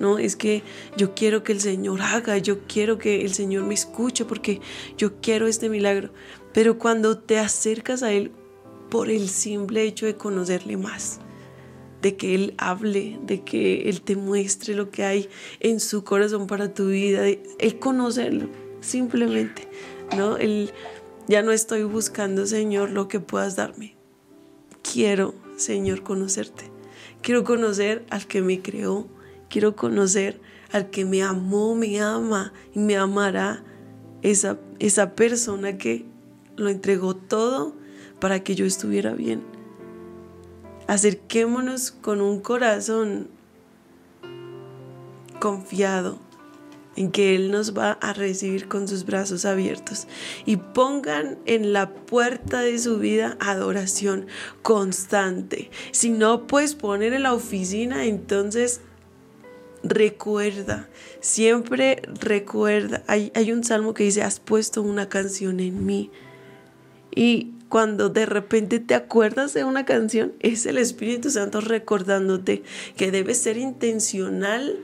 ¿no? 0.00 0.18
Es 0.18 0.36
que 0.36 0.62
yo 0.96 1.14
quiero 1.14 1.42
que 1.42 1.52
el 1.52 1.60
Señor 1.60 2.00
haga, 2.00 2.38
yo 2.38 2.60
quiero 2.66 2.98
que 2.98 3.24
el 3.24 3.34
Señor 3.34 3.64
me 3.64 3.74
escuche 3.74 4.24
porque 4.24 4.60
yo 4.96 5.20
quiero 5.20 5.46
este 5.46 5.68
milagro. 5.68 6.10
Pero 6.52 6.78
cuando 6.78 7.18
te 7.18 7.38
acercas 7.38 8.02
a 8.02 8.12
Él 8.12 8.32
por 8.88 9.10
el 9.10 9.28
simple 9.28 9.82
hecho 9.82 10.06
de 10.06 10.16
conocerle 10.16 10.76
más, 10.76 11.20
de 12.02 12.16
que 12.16 12.34
Él 12.34 12.54
hable, 12.58 13.18
de 13.22 13.42
que 13.42 13.88
Él 13.88 14.02
te 14.02 14.16
muestre 14.16 14.74
lo 14.74 14.90
que 14.90 15.04
hay 15.04 15.28
en 15.60 15.80
su 15.80 16.04
corazón 16.04 16.46
para 16.46 16.72
tu 16.72 16.88
vida, 16.88 17.22
de 17.22 17.42
Él 17.58 17.78
conocerlo, 17.78 18.48
simplemente, 18.80 19.68
¿no? 20.16 20.36
Él, 20.36 20.72
ya 21.26 21.42
no 21.42 21.52
estoy 21.52 21.82
buscando, 21.82 22.46
Señor, 22.46 22.90
lo 22.90 23.08
que 23.08 23.20
puedas 23.20 23.56
darme. 23.56 23.96
Quiero, 24.82 25.34
Señor, 25.56 26.02
conocerte. 26.02 26.70
Quiero 27.20 27.44
conocer 27.44 28.06
al 28.08 28.26
que 28.26 28.40
me 28.40 28.62
creó. 28.62 29.06
Quiero 29.50 29.76
conocer 29.76 30.40
al 30.72 30.88
que 30.88 31.04
me 31.04 31.22
amó, 31.22 31.74
me 31.74 32.00
ama 32.00 32.54
y 32.74 32.78
me 32.78 32.96
amará. 32.96 33.62
Esa, 34.22 34.58
esa 34.78 35.14
persona 35.14 35.78
que 35.78 36.06
lo 36.56 36.70
entregó 36.70 37.14
todo 37.14 37.74
para 38.20 38.42
que 38.42 38.54
yo 38.54 38.64
estuviera 38.64 39.12
bien 39.12 39.57
Acerquémonos 40.88 41.92
con 41.92 42.20
un 42.20 42.40
corazón 42.40 43.28
confiado 45.38 46.18
en 46.96 47.12
que 47.12 47.36
Él 47.36 47.52
nos 47.52 47.78
va 47.78 47.92
a 47.92 48.12
recibir 48.12 48.66
con 48.66 48.88
sus 48.88 49.04
brazos 49.04 49.44
abiertos. 49.44 50.08
Y 50.46 50.56
pongan 50.56 51.38
en 51.46 51.72
la 51.72 51.90
puerta 51.94 52.60
de 52.60 52.76
su 52.80 52.98
vida 52.98 53.36
adoración 53.38 54.26
constante. 54.62 55.70
Si 55.92 56.10
no 56.10 56.48
puedes 56.48 56.74
poner 56.74 57.12
en 57.12 57.22
la 57.22 57.34
oficina, 57.34 58.06
entonces 58.06 58.80
recuerda, 59.84 60.88
siempre 61.20 62.02
recuerda. 62.20 63.04
Hay, 63.06 63.30
hay 63.36 63.52
un 63.52 63.62
salmo 63.62 63.94
que 63.94 64.02
dice, 64.02 64.22
has 64.22 64.40
puesto 64.40 64.82
una 64.82 65.08
canción 65.08 65.60
en 65.60 65.86
mí. 65.86 66.10
Y 67.14 67.52
cuando 67.68 68.08
de 68.08 68.26
repente 68.26 68.80
te 68.80 68.94
acuerdas 68.94 69.54
de 69.54 69.64
una 69.64 69.84
canción, 69.84 70.32
es 70.40 70.66
el 70.66 70.78
Espíritu 70.78 71.30
Santo 71.30 71.60
recordándote 71.60 72.62
que 72.96 73.10
debes 73.10 73.38
ser 73.38 73.56
intencional 73.56 74.78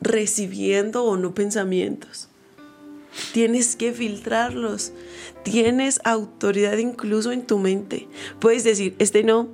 recibiendo 0.00 1.04
o 1.04 1.16
no 1.16 1.34
pensamientos. 1.34 2.28
Tienes 3.32 3.76
que 3.76 3.92
filtrarlos. 3.92 4.92
Tienes 5.42 6.00
autoridad 6.04 6.76
incluso 6.78 7.32
en 7.32 7.46
tu 7.46 7.58
mente. 7.58 8.08
Puedes 8.40 8.64
decir, 8.64 8.94
este 8.98 9.22
no, 9.22 9.48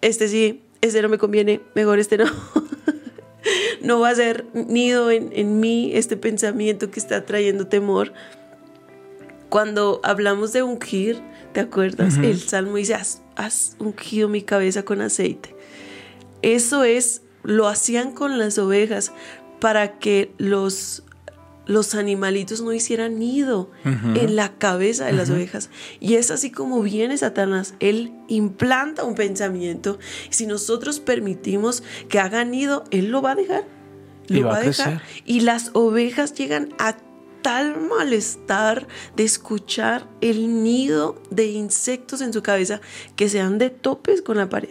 este 0.00 0.28
sí, 0.28 0.62
este 0.80 1.02
no 1.02 1.08
me 1.08 1.18
conviene, 1.18 1.60
mejor 1.74 1.98
este 1.98 2.18
no. 2.18 2.24
no 3.82 4.00
va 4.00 4.10
a 4.10 4.14
ser 4.14 4.46
nido 4.54 5.10
en, 5.10 5.30
en 5.32 5.60
mí 5.60 5.92
este 5.94 6.16
pensamiento 6.16 6.90
que 6.90 7.00
está 7.00 7.24
trayendo 7.24 7.66
temor. 7.66 8.12
Cuando 9.48 10.00
hablamos 10.02 10.52
de 10.52 10.62
ungir, 10.62 11.22
¿te 11.52 11.60
acuerdas? 11.60 12.16
El 12.18 12.40
salmo 12.40 12.76
dice, 12.76 12.94
has, 12.94 13.76
ungido 13.78 14.28
mi 14.28 14.42
cabeza 14.42 14.84
con 14.84 15.00
aceite. 15.00 15.54
Eso 16.42 16.84
es, 16.84 17.22
lo 17.42 17.68
hacían 17.68 18.12
con 18.12 18.38
las 18.38 18.58
ovejas 18.58 19.12
para 19.60 19.98
que 19.98 20.32
los, 20.38 21.04
los 21.66 21.94
animalitos 21.94 22.60
no 22.60 22.72
hicieran 22.72 23.18
nido 23.18 23.70
en 23.84 24.36
la 24.36 24.56
cabeza 24.58 25.06
de 25.06 25.12
las 25.12 25.30
ovejas. 25.30 25.70
Y 26.00 26.14
es 26.14 26.30
así 26.30 26.50
como 26.50 26.82
viene 26.82 27.16
Satanás. 27.16 27.74
Él 27.80 28.12
implanta 28.28 29.04
un 29.04 29.14
pensamiento. 29.14 29.98
Y 30.30 30.34
si 30.34 30.46
nosotros 30.46 31.00
permitimos 31.00 31.82
que 32.08 32.18
haga 32.18 32.44
nido, 32.44 32.84
él 32.90 33.08
lo 33.08 33.22
va 33.22 33.32
a 33.32 33.36
dejar. 33.36 33.64
Lo 34.28 34.48
va, 34.48 34.56
a 34.56 34.60
dejar. 34.60 35.02
Y 35.24 35.40
las 35.40 35.70
ovejas 35.74 36.34
llegan 36.34 36.70
a 36.78 36.96
tal 37.42 37.80
malestar 37.80 38.86
de 39.16 39.24
escuchar 39.24 40.08
el 40.20 40.62
nido 40.62 41.20
de 41.30 41.46
insectos 41.46 42.20
en 42.20 42.32
su 42.32 42.42
cabeza 42.42 42.80
que 43.16 43.28
sean 43.28 43.58
de 43.58 43.70
topes 43.70 44.22
con 44.22 44.36
la 44.36 44.48
pared. 44.48 44.70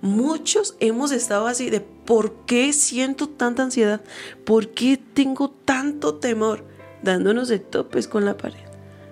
Muchos 0.00 0.76
hemos 0.80 1.12
estado 1.12 1.46
así 1.46 1.70
de 1.70 1.80
por 1.80 2.44
qué 2.46 2.72
siento 2.72 3.28
tanta 3.28 3.62
ansiedad, 3.62 4.02
por 4.44 4.70
qué 4.70 4.98
tengo 5.14 5.50
tanto 5.50 6.16
temor, 6.16 6.64
dándonos 7.02 7.48
de 7.48 7.58
topes 7.60 8.08
con 8.08 8.24
la 8.24 8.36
pared. 8.36 8.58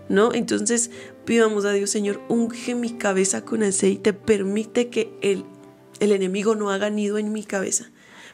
¿No? 0.09 0.33
Entonces 0.35 0.91
pidamos 1.25 1.65
a 1.65 1.73
Dios, 1.73 1.91
Señor, 1.91 2.21
unge 2.29 2.75
mi 2.75 2.91
cabeza 2.91 3.45
con 3.45 3.63
aceite, 3.63 4.13
permite 4.13 4.89
que 4.89 5.17
el, 5.21 5.45
el 6.01 6.11
enemigo 6.11 6.57
no 6.57 6.71
haga 6.71 6.91
nido 6.91 7.19
en 7.19 7.33
mi 7.33 7.45
cabeza. 7.45 7.91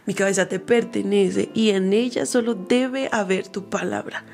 Mi 0.07 0.15
cabeza 0.15 0.49
te 0.49 0.61
pertenece 0.61 1.51
y 1.53 1.71
en 1.71 1.93
ella 1.93 2.27
solo 2.27 2.55
debe 2.55 3.09
haber 3.13 3.49
tu 3.49 3.65
palabra 3.69 4.25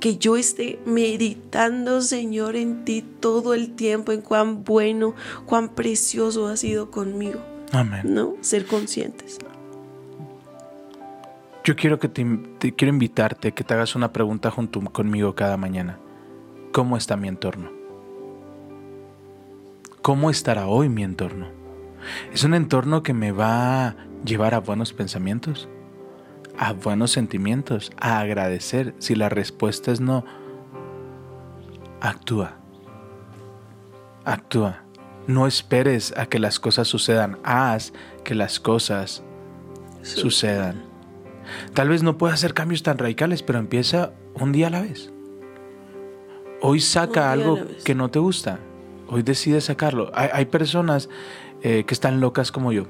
que 0.00 0.16
yo 0.16 0.36
esté 0.36 0.80
meditando, 0.86 2.00
Señor, 2.00 2.56
en 2.56 2.84
ti 2.84 3.02
todo 3.02 3.54
el 3.54 3.74
tiempo, 3.74 4.12
en 4.12 4.22
cuán 4.22 4.64
bueno, 4.64 5.14
cuán 5.46 5.68
precioso 5.68 6.48
has 6.48 6.60
sido 6.60 6.90
conmigo. 6.90 7.40
Amén. 7.70 8.00
¿No? 8.04 8.34
Ser 8.40 8.66
conscientes. 8.66 9.38
Yo 11.62 11.76
quiero 11.76 11.98
que 11.98 12.08
te, 12.08 12.24
quiero 12.74 12.92
invitarte 12.92 13.52
que 13.52 13.62
te 13.62 13.74
hagas 13.74 13.94
una 13.94 14.12
pregunta 14.12 14.50
junto 14.50 14.80
conmigo 14.80 15.34
cada 15.34 15.58
mañana. 15.58 15.98
¿Cómo 16.72 16.96
está 16.96 17.16
mi 17.16 17.28
entorno? 17.28 17.70
¿Cómo 20.00 20.30
estará 20.30 20.66
hoy 20.66 20.88
mi 20.88 21.04
entorno? 21.04 21.59
¿Es 22.32 22.44
un 22.44 22.54
entorno 22.54 23.02
que 23.02 23.14
me 23.14 23.32
va 23.32 23.88
a 23.88 23.96
llevar 24.24 24.54
a 24.54 24.60
buenos 24.60 24.92
pensamientos? 24.92 25.68
a 26.60 26.74
buenos 26.74 27.10
sentimientos, 27.10 27.90
a 27.98 28.20
agradecer. 28.20 28.94
Si 28.98 29.14
la 29.14 29.30
respuesta 29.30 29.92
es 29.92 30.00
no, 30.00 30.26
actúa. 32.02 32.58
Actúa. 34.26 34.82
No 35.26 35.46
esperes 35.46 36.12
a 36.18 36.26
que 36.26 36.38
las 36.38 36.60
cosas 36.60 36.86
sucedan. 36.86 37.38
Haz 37.44 37.94
que 38.24 38.34
las 38.34 38.60
cosas 38.60 39.22
sucedan. 40.02 40.84
Tal 41.72 41.88
vez 41.88 42.02
no 42.02 42.18
pueda 42.18 42.34
hacer 42.34 42.52
cambios 42.52 42.82
tan 42.82 42.98
radicales, 42.98 43.42
pero 43.42 43.58
empieza 43.58 44.12
un 44.34 44.52
día 44.52 44.66
a 44.66 44.70
la 44.70 44.82
vez. 44.82 45.10
Hoy 46.60 46.80
saca 46.80 47.32
algo 47.32 47.58
que 47.86 47.94
no 47.94 48.10
te 48.10 48.18
gusta. 48.18 48.58
Hoy 49.08 49.22
decide 49.22 49.62
sacarlo. 49.62 50.10
Hay, 50.14 50.44
personas 50.44 51.08
eh, 51.62 51.84
que 51.84 51.94
están 51.94 52.20
locas 52.20 52.52
como 52.52 52.72
yo 52.72 52.86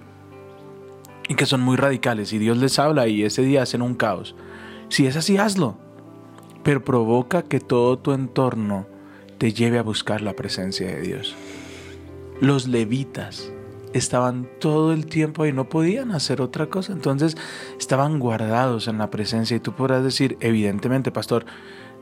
y 1.29 1.37
que 1.37 1.47
son 1.47 1.61
muy 1.61 1.77
radicales 1.77 2.33
y 2.33 2.39
Dios 2.39 2.59
les 2.59 2.79
habla 2.81 3.07
y 3.07 3.23
ese 3.23 3.43
día 3.43 3.63
hacen 3.63 3.83
un 3.83 3.95
caos. 3.95 4.35
Si 4.89 5.07
es 5.07 5.17
así, 5.17 5.39
hazlo. 5.39 5.77
Pero 6.65 6.85
provoca 6.85 7.43
que 7.43 7.61
todo 7.61 7.99
tu 7.99 8.13
entorno 8.13 8.87
te 9.39 9.53
lleve 9.53 9.79
a 9.79 9.83
buscar 9.85 10.23
la 10.23 10.35
presencia 10.35 10.89
de 10.89 11.01
Dios. 11.01 11.37
Los 12.41 12.67
levitas 12.67 13.53
estaban 13.93 14.49
todo 14.59 14.93
el 14.93 15.07
tiempo 15.07 15.47
y 15.47 15.53
no 15.53 15.69
podían 15.69 16.11
hacer 16.11 16.41
otra 16.41 16.67
cosa. 16.67 16.93
Entonces 16.93 17.37
estaban 17.79 18.19
guardados 18.19 18.89
en 18.89 18.99
la 18.99 19.11
presencia 19.11 19.57
y 19.57 19.61
tú 19.61 19.73
podrás 19.73 20.03
decir, 20.03 20.37
evidentemente, 20.41 21.13
pastor, 21.13 21.47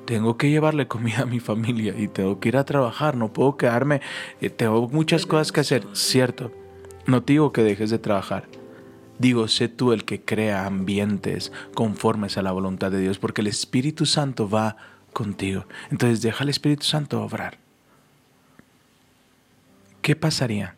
tengo 0.09 0.39
que 0.39 0.49
llevarle 0.49 0.89
comida 0.89 1.21
a 1.21 1.27
mi 1.27 1.39
familia 1.39 1.95
y 1.95 2.09
tengo 2.09 2.41
que 2.41 2.49
ir 2.49 2.57
a 2.57 2.65
trabajar, 2.65 3.15
no 3.15 3.31
puedo 3.31 3.59
quedarme, 3.59 4.01
eh, 4.41 4.49
tengo 4.49 4.89
muchas 4.89 5.27
cosas 5.27 5.53
que 5.53 5.61
hacer. 5.61 5.87
Cierto, 5.93 6.51
no 7.05 7.21
digo 7.21 7.53
que 7.53 7.63
dejes 7.63 7.91
de 7.91 7.99
trabajar, 7.99 8.49
Digo, 9.19 9.49
sé 9.49 9.69
tú 9.69 9.93
el 9.93 10.05
que 10.05 10.21
crea 10.23 10.65
ambientes 10.65 11.53
conformes 11.75 12.39
a 12.39 12.43
la 12.43 12.53
voluntad 12.53 12.91
de 12.91 13.01
Dios, 13.01 13.19
porque 13.19 13.41
el 13.43 13.49
Espíritu 13.49 14.07
Santo 14.07 14.49
va 14.49 14.77
contigo. 15.13 15.67
Entonces 15.91 16.23
deja 16.23 16.45
al 16.45 16.49
Espíritu 16.49 16.85
Santo 16.85 17.21
obrar. 17.21 17.59
¿Qué 20.03 20.15
pasaría 20.15 20.77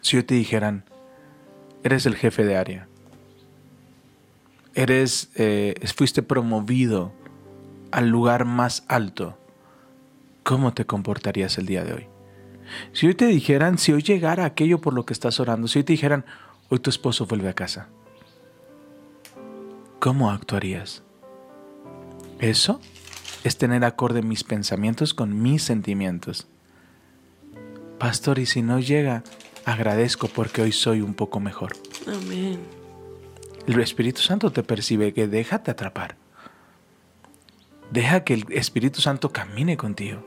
si 0.00 0.16
yo 0.16 0.24
te 0.24 0.36
dijeran, 0.36 0.84
eres 1.82 2.06
el 2.06 2.14
jefe 2.14 2.44
de 2.44 2.56
área? 2.56 2.88
eres, 4.74 5.30
eh, 5.36 5.74
fuiste 5.94 6.22
promovido 6.22 7.12
al 7.94 8.08
lugar 8.08 8.44
más 8.44 8.84
alto, 8.88 9.38
¿cómo 10.42 10.74
te 10.74 10.84
comportarías 10.84 11.58
el 11.58 11.66
día 11.66 11.84
de 11.84 11.92
hoy? 11.92 12.08
Si 12.92 13.06
hoy 13.06 13.14
te 13.14 13.26
dijeran, 13.26 13.78
si 13.78 13.92
hoy 13.92 14.02
llegara 14.02 14.44
aquello 14.44 14.80
por 14.80 14.94
lo 14.94 15.06
que 15.06 15.12
estás 15.12 15.38
orando, 15.38 15.68
si 15.68 15.78
hoy 15.78 15.84
te 15.84 15.92
dijeran, 15.92 16.24
hoy 16.70 16.80
tu 16.80 16.90
esposo 16.90 17.26
vuelve 17.26 17.48
a 17.48 17.54
casa, 17.54 17.86
¿cómo 20.00 20.32
actuarías? 20.32 21.04
Eso 22.40 22.80
es 23.44 23.58
tener 23.58 23.84
acorde 23.84 24.22
mis 24.22 24.42
pensamientos 24.42 25.14
con 25.14 25.40
mis 25.40 25.62
sentimientos. 25.62 26.48
Pastor, 28.00 28.40
y 28.40 28.46
si 28.46 28.62
no 28.62 28.80
llega, 28.80 29.22
agradezco 29.64 30.26
porque 30.26 30.62
hoy 30.62 30.72
soy 30.72 31.00
un 31.00 31.14
poco 31.14 31.38
mejor. 31.38 31.76
Amén. 32.08 32.58
El 33.68 33.78
Espíritu 33.78 34.20
Santo 34.20 34.50
te 34.50 34.64
percibe 34.64 35.14
que 35.14 35.28
déjate 35.28 35.70
atrapar. 35.70 36.23
Deja 37.90 38.24
que 38.24 38.34
el 38.34 38.46
Espíritu 38.50 39.00
Santo 39.00 39.30
camine 39.30 39.76
contigo. 39.76 40.22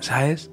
¿Sabes? 0.00 0.50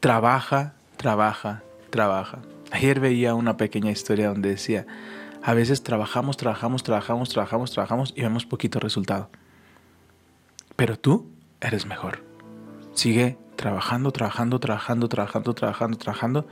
Trabaja, 0.00 0.74
trabaja, 0.96 1.62
trabaja. 1.90 2.38
Ayer 2.70 3.00
veía 3.00 3.34
una 3.34 3.56
pequeña 3.56 3.90
historia 3.90 4.28
donde 4.28 4.50
decía, 4.50 4.86
a 5.42 5.54
veces 5.54 5.82
trabajamos, 5.82 6.36
trabajamos, 6.36 6.82
trabajamos, 6.82 7.30
trabajamos, 7.30 7.70
trabajamos 7.72 8.12
y 8.16 8.22
vemos 8.22 8.46
poquito 8.46 8.80
resultado. 8.80 9.30
Pero 10.76 10.98
tú 10.98 11.30
eres 11.60 11.86
mejor. 11.86 12.22
Sigue 12.92 13.38
trabajando, 13.56 14.12
trabajando, 14.12 14.60
trabajando, 14.60 15.08
trabajando, 15.08 15.54
trabajando, 15.54 15.98
trabajando. 15.98 16.46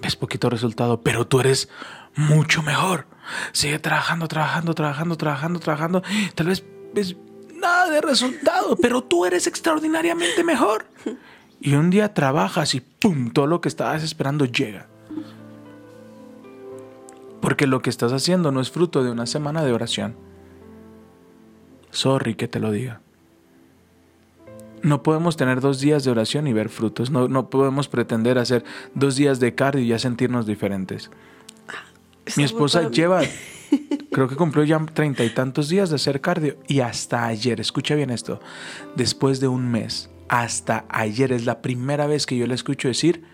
Ves 0.00 0.16
poquito 0.16 0.50
resultado, 0.50 1.00
pero 1.02 1.26
tú 1.26 1.40
eres 1.40 1.68
mucho 2.16 2.62
mejor. 2.62 3.06
Sigue 3.52 3.78
trabajando, 3.78 4.28
trabajando, 4.28 4.74
trabajando, 4.74 5.16
trabajando, 5.16 5.60
trabajando. 5.60 6.02
Tal 6.34 6.46
vez 6.46 6.64
ves 6.94 7.16
nada 7.54 7.90
de 7.90 8.00
resultado, 8.00 8.76
pero 8.76 9.02
tú 9.02 9.24
eres 9.24 9.46
extraordinariamente 9.46 10.44
mejor. 10.44 10.86
Y 11.60 11.74
un 11.74 11.90
día 11.90 12.12
trabajas 12.12 12.74
y 12.74 12.80
¡pum! 12.80 13.30
Todo 13.30 13.46
lo 13.46 13.60
que 13.60 13.68
estabas 13.68 14.02
esperando 14.02 14.44
llega. 14.44 14.88
Porque 17.40 17.66
lo 17.66 17.82
que 17.82 17.90
estás 17.90 18.12
haciendo 18.12 18.52
no 18.52 18.60
es 18.60 18.70
fruto 18.70 19.02
de 19.04 19.10
una 19.10 19.26
semana 19.26 19.64
de 19.64 19.72
oración. 19.72 20.16
Sorry 21.90 22.34
que 22.34 22.48
te 22.48 22.58
lo 22.58 22.70
diga. 22.70 23.00
No 24.82 25.04
podemos 25.04 25.36
tener 25.36 25.60
dos 25.60 25.78
días 25.78 26.02
de 26.02 26.10
oración 26.10 26.48
y 26.48 26.52
ver 26.52 26.68
frutos. 26.68 27.10
No, 27.10 27.28
no 27.28 27.50
podemos 27.50 27.88
pretender 27.88 28.38
hacer 28.38 28.64
dos 28.94 29.14
días 29.14 29.38
de 29.38 29.54
cardio 29.54 29.82
y 29.82 29.88
ya 29.88 29.98
sentirnos 29.98 30.46
diferentes. 30.46 31.10
Mi 32.36 32.44
esposa 32.44 32.88
lleva, 32.90 33.22
creo 34.10 34.28
que 34.28 34.36
cumplió 34.36 34.64
ya 34.64 34.78
treinta 34.92 35.24
y 35.24 35.30
tantos 35.30 35.68
días 35.68 35.90
de 35.90 35.96
hacer 35.96 36.20
cardio 36.20 36.56
y 36.68 36.80
hasta 36.80 37.26
ayer, 37.26 37.60
escucha 37.60 37.94
bien 37.94 38.10
esto, 38.10 38.40
después 38.96 39.40
de 39.40 39.48
un 39.48 39.70
mes, 39.70 40.10
hasta 40.28 40.84
ayer 40.88 41.32
es 41.32 41.44
la 41.44 41.62
primera 41.62 42.06
vez 42.06 42.26
que 42.26 42.36
yo 42.36 42.46
le 42.46 42.54
escucho 42.54 42.88
decir, 42.88 43.24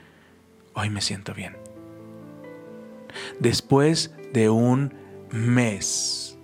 hoy 0.75 0.91
me 0.91 1.01
siento 1.01 1.35
bien 1.35 1.69
después 3.39 4.13
de 4.33 4.51
un 4.51 4.95
mes. 5.31 6.37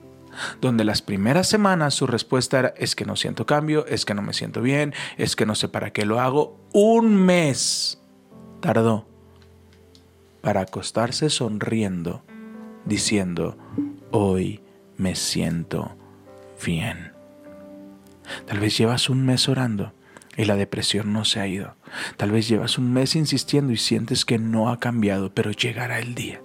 Donde 0.61 0.85
las 0.85 1.01
primeras 1.01 1.49
semanas 1.49 1.95
su 1.95 2.07
respuesta 2.07 2.59
era 2.59 2.75
es 2.77 2.97
que 2.97 3.05
no 3.05 3.15
siento 3.15 3.47
cambio, 3.47 3.87
es 3.87 4.05
que 4.05 4.15
no 4.15 4.23
me 4.23 4.33
siento 4.33 4.63
bien, 4.63 4.93
es 5.17 5.37
que 5.37 5.47
no 5.47 5.55
sé 5.55 5.69
para 5.69 5.93
qué 5.93 6.05
lo 6.05 6.19
hago. 6.21 6.59
Un 6.73 7.15
mes 7.15 8.01
tardó 8.61 9.07
para 10.41 10.63
acostarse 10.63 11.31
sonriendo, 11.31 12.25
diciendo, 12.85 13.57
hoy 14.11 14.61
me 14.97 15.15
siento 15.15 15.97
bien. 16.65 17.13
Tal 18.47 18.59
vez 18.59 18.77
llevas 18.79 19.11
un 19.11 19.25
mes 19.25 19.49
orando 19.49 19.93
y 20.37 20.45
la 20.45 20.57
depresión 20.57 21.13
no 21.13 21.25
se 21.25 21.41
ha 21.41 21.47
ido. 21.47 21.77
Tal 22.17 22.31
vez 22.31 22.49
llevas 22.49 22.79
un 22.79 22.93
mes 22.93 23.17
insistiendo 23.17 23.73
y 23.73 23.77
sientes 23.77 24.25
que 24.25 24.39
no 24.39 24.71
ha 24.71 24.81
cambiado, 24.81 25.33
pero 25.33 25.51
llegará 25.51 25.99
el 25.99 26.15
día 26.15 26.41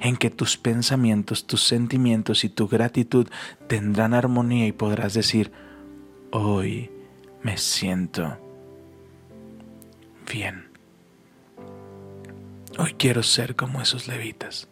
en 0.00 0.16
que 0.16 0.30
tus 0.30 0.56
pensamientos, 0.56 1.46
tus 1.46 1.62
sentimientos 1.64 2.44
y 2.44 2.48
tu 2.48 2.68
gratitud 2.68 3.28
tendrán 3.66 4.14
armonía 4.14 4.66
y 4.66 4.72
podrás 4.72 5.14
decir, 5.14 5.52
hoy 6.30 6.90
me 7.42 7.56
siento 7.56 8.38
bien. 10.30 10.70
Hoy 12.78 12.94
quiero 12.98 13.22
ser 13.22 13.56
como 13.56 13.80
esos 13.80 14.06
levitas. 14.06 14.68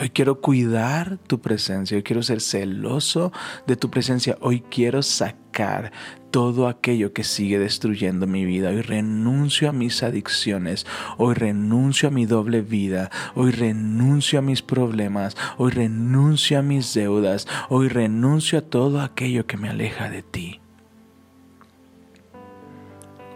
Hoy 0.00 0.10
quiero 0.10 0.40
cuidar 0.40 1.18
tu 1.28 1.40
presencia, 1.40 1.96
hoy 1.96 2.02
quiero 2.02 2.22
ser 2.24 2.40
celoso 2.40 3.32
de 3.66 3.76
tu 3.76 3.90
presencia, 3.90 4.36
hoy 4.40 4.60
quiero 4.60 5.02
sacar 5.02 5.92
todo 6.32 6.66
aquello 6.66 7.12
que 7.12 7.22
sigue 7.22 7.60
destruyendo 7.60 8.26
mi 8.26 8.44
vida. 8.44 8.70
Hoy 8.70 8.82
renuncio 8.82 9.68
a 9.68 9.72
mis 9.72 10.02
adicciones, 10.02 10.84
hoy 11.16 11.34
renuncio 11.34 12.08
a 12.08 12.10
mi 12.10 12.26
doble 12.26 12.60
vida, 12.60 13.08
hoy 13.36 13.52
renuncio 13.52 14.40
a 14.40 14.42
mis 14.42 14.62
problemas, 14.62 15.36
hoy 15.58 15.70
renuncio 15.70 16.58
a 16.58 16.62
mis 16.62 16.92
deudas, 16.92 17.46
hoy 17.68 17.86
renuncio 17.86 18.58
a 18.58 18.62
todo 18.62 19.00
aquello 19.00 19.46
que 19.46 19.56
me 19.56 19.68
aleja 19.68 20.10
de 20.10 20.22
ti. 20.22 20.60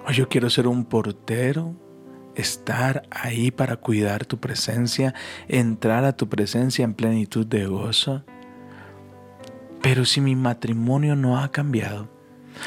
Hoy 0.09 0.15
yo 0.15 0.29
quiero 0.29 0.51
ser 0.51 0.67
un 0.67 0.85
portero 0.85 1.77
estar 2.39 3.03
ahí 3.11 3.51
para 3.51 3.77
cuidar 3.77 4.25
tu 4.25 4.39
presencia, 4.39 5.15
entrar 5.49 6.05
a 6.05 6.17
tu 6.17 6.29
presencia 6.29 6.85
en 6.85 6.95
plenitud 6.95 7.47
de 7.47 7.67
gozo. 7.67 8.25
Pero 9.83 10.05
si 10.05 10.21
mi 10.21 10.37
matrimonio 10.37 11.17
no 11.17 11.39
ha 11.39 11.51
cambiado, 11.51 12.09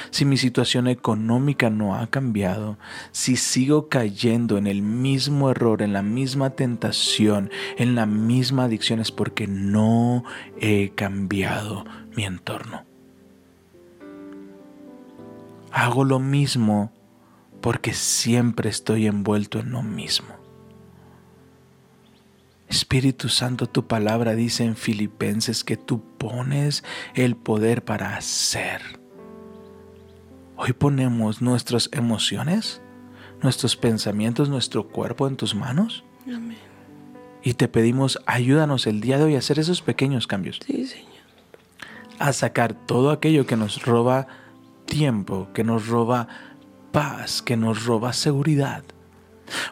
si 0.10 0.26
mi 0.26 0.38
situación 0.38 0.88
económica 0.88 1.70
no 1.70 1.96
ha 1.96 2.08
cambiado, 2.08 2.78
si 3.12 3.36
sigo 3.36 3.90
cayendo 3.90 4.58
en 4.58 4.68
el 4.68 4.82
mismo 4.82 5.50
error, 5.50 5.82
en 5.82 5.94
la 5.94 6.02
misma 6.02 6.52
tentación, 6.52 7.50
en 7.78 7.96
la 7.96 8.06
misma 8.06 8.66
adicción, 8.66 9.00
es 9.00 9.12
porque 9.12 9.48
no 9.48 10.24
he 10.60 10.92
cambiado 10.92 11.86
mi 12.16 12.24
entorno. 12.24 12.86
Hago 15.72 16.04
lo 16.04 16.20
mismo 16.20 16.92
porque 17.62 17.94
siempre 17.94 18.70
estoy 18.70 19.08
envuelto 19.08 19.60
en 19.60 19.72
lo 19.72 19.84
mismo. 19.84 20.36
Espíritu 22.68 23.30
Santo, 23.30 23.68
tu 23.68 23.88
palabra 23.88 24.34
dice 24.34 24.64
en 24.64 24.76
Filipenses 24.76 25.64
que 25.64 25.78
tú 25.78 26.02
pones 26.18 26.84
el 27.14 27.36
poder 27.36 27.84
para 27.84 28.16
hacer. 28.16 28.82
Hoy 30.56 30.74
ponemos 30.74 31.42
nuestras 31.42 31.90
emociones, 31.92 32.82
nuestros 33.42 33.76
pensamientos, 33.76 34.48
nuestro 34.50 34.88
cuerpo 34.88 35.28
en 35.28 35.36
tus 35.36 35.54
manos. 35.54 36.04
Amén. 36.26 36.58
Y 37.44 37.56
te 37.56 37.68
pedimos, 37.68 38.20
ayúdanos 38.26 38.88
el 38.88 39.02
día 39.02 39.18
de 39.18 39.26
hoy 39.26 39.36
a 39.36 39.40
hacer 39.40 39.60
esos 39.60 39.82
pequeños 39.82 40.28
cambios. 40.28 40.60
Sí, 40.66 40.86
Señor. 40.86 41.10
A 42.20 42.34
sacar 42.34 42.74
todo 42.74 43.10
aquello 43.10 43.46
que 43.48 43.58
nos 43.58 43.84
roba 43.84 44.28
tiempo, 44.86 45.50
que 45.54 45.64
nos 45.64 45.88
roba 45.88 46.28
paz, 46.92 47.42
que 47.42 47.58
nos 47.58 47.86
roba 47.86 48.14
seguridad. 48.14 48.84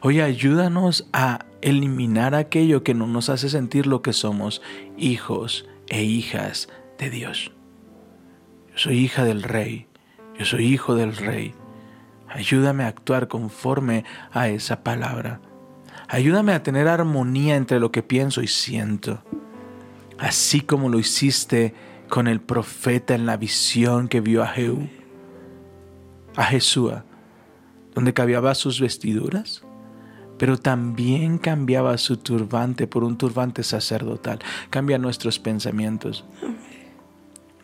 Hoy 0.01 0.21
ayúdanos 0.21 1.07
a 1.13 1.45
eliminar 1.61 2.35
aquello 2.35 2.83
que 2.83 2.93
no 2.93 3.07
nos 3.07 3.29
hace 3.29 3.49
sentir 3.49 3.87
lo 3.87 4.01
que 4.01 4.13
somos, 4.13 4.61
hijos 4.97 5.67
e 5.87 6.03
hijas 6.03 6.69
de 6.97 7.09
Dios. 7.09 7.51
Yo 8.71 8.77
soy 8.77 8.97
hija 8.99 9.23
del 9.23 9.43
Rey, 9.43 9.87
yo 10.37 10.45
soy 10.45 10.65
hijo 10.65 10.95
del 10.95 11.15
Rey. 11.15 11.53
Ayúdame 12.27 12.83
a 12.83 12.87
actuar 12.87 13.27
conforme 13.27 14.05
a 14.31 14.49
esa 14.49 14.83
palabra. 14.83 15.41
Ayúdame 16.07 16.53
a 16.53 16.63
tener 16.63 16.87
armonía 16.87 17.55
entre 17.55 17.79
lo 17.79 17.91
que 17.91 18.03
pienso 18.03 18.41
y 18.41 18.47
siento. 18.47 19.23
Así 20.17 20.61
como 20.61 20.89
lo 20.89 20.99
hiciste 20.99 21.73
con 22.07 22.27
el 22.27 22.41
profeta 22.41 23.15
en 23.15 23.25
la 23.25 23.37
visión 23.37 24.07
que 24.07 24.21
vio 24.21 24.43
a 24.43 24.47
Jehú, 24.47 24.89
a 26.35 26.43
Jesús 26.45 26.93
donde 27.93 28.13
cambiaba 28.13 28.55
sus 28.55 28.79
vestiduras, 28.79 29.63
pero 30.37 30.57
también 30.57 31.37
cambiaba 31.37 31.97
su 31.97 32.17
turbante 32.17 32.87
por 32.87 33.03
un 33.03 33.17
turbante 33.17 33.63
sacerdotal. 33.63 34.39
Cambia 34.69 34.97
nuestros 34.97 35.39
pensamientos. 35.39 36.25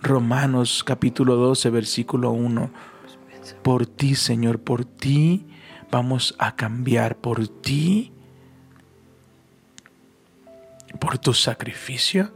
Romanos 0.02 0.84
capítulo 0.84 1.36
12, 1.36 1.70
versículo 1.70 2.32
1. 2.32 2.70
Por 3.64 3.86
ti, 3.86 4.16
Señor, 4.16 4.60
por 4.60 4.86
ti 4.86 5.48
vamos 5.92 6.36
a 6.38 6.56
cambiar, 6.56 7.16
por 7.18 7.48
ti, 7.48 8.12
por 11.00 11.18
tu 11.18 11.34
sacrificio. 11.34 12.32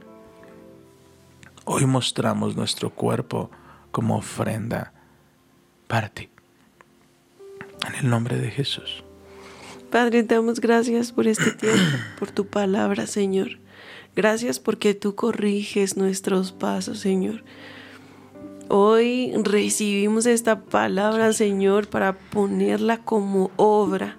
Hoy 1.65 1.85
mostramos 1.85 2.55
nuestro 2.55 2.89
cuerpo 2.91 3.51
como 3.91 4.17
ofrenda 4.17 4.93
para 5.87 6.09
ti. 6.09 6.29
En 7.89 8.05
el 8.05 8.09
nombre 8.09 8.37
de 8.37 8.51
Jesús. 8.51 9.03
Padre, 9.89 10.23
te 10.23 10.35
damos 10.35 10.59
gracias 10.59 11.11
por 11.11 11.27
este 11.27 11.51
tiempo, 11.51 11.97
por 12.19 12.29
tu 12.29 12.45
palabra, 12.45 13.07
Señor. 13.07 13.59
Gracias 14.15 14.59
porque 14.59 14.93
tú 14.93 15.15
corriges 15.15 15.97
nuestros 15.97 16.51
pasos, 16.51 16.99
Señor. 16.99 17.43
Hoy 18.67 19.33
recibimos 19.43 20.27
esta 20.27 20.61
palabra, 20.61 21.33
Señor, 21.33 21.87
para 21.87 22.19
ponerla 22.19 22.97
como 23.03 23.49
obra. 23.55 24.17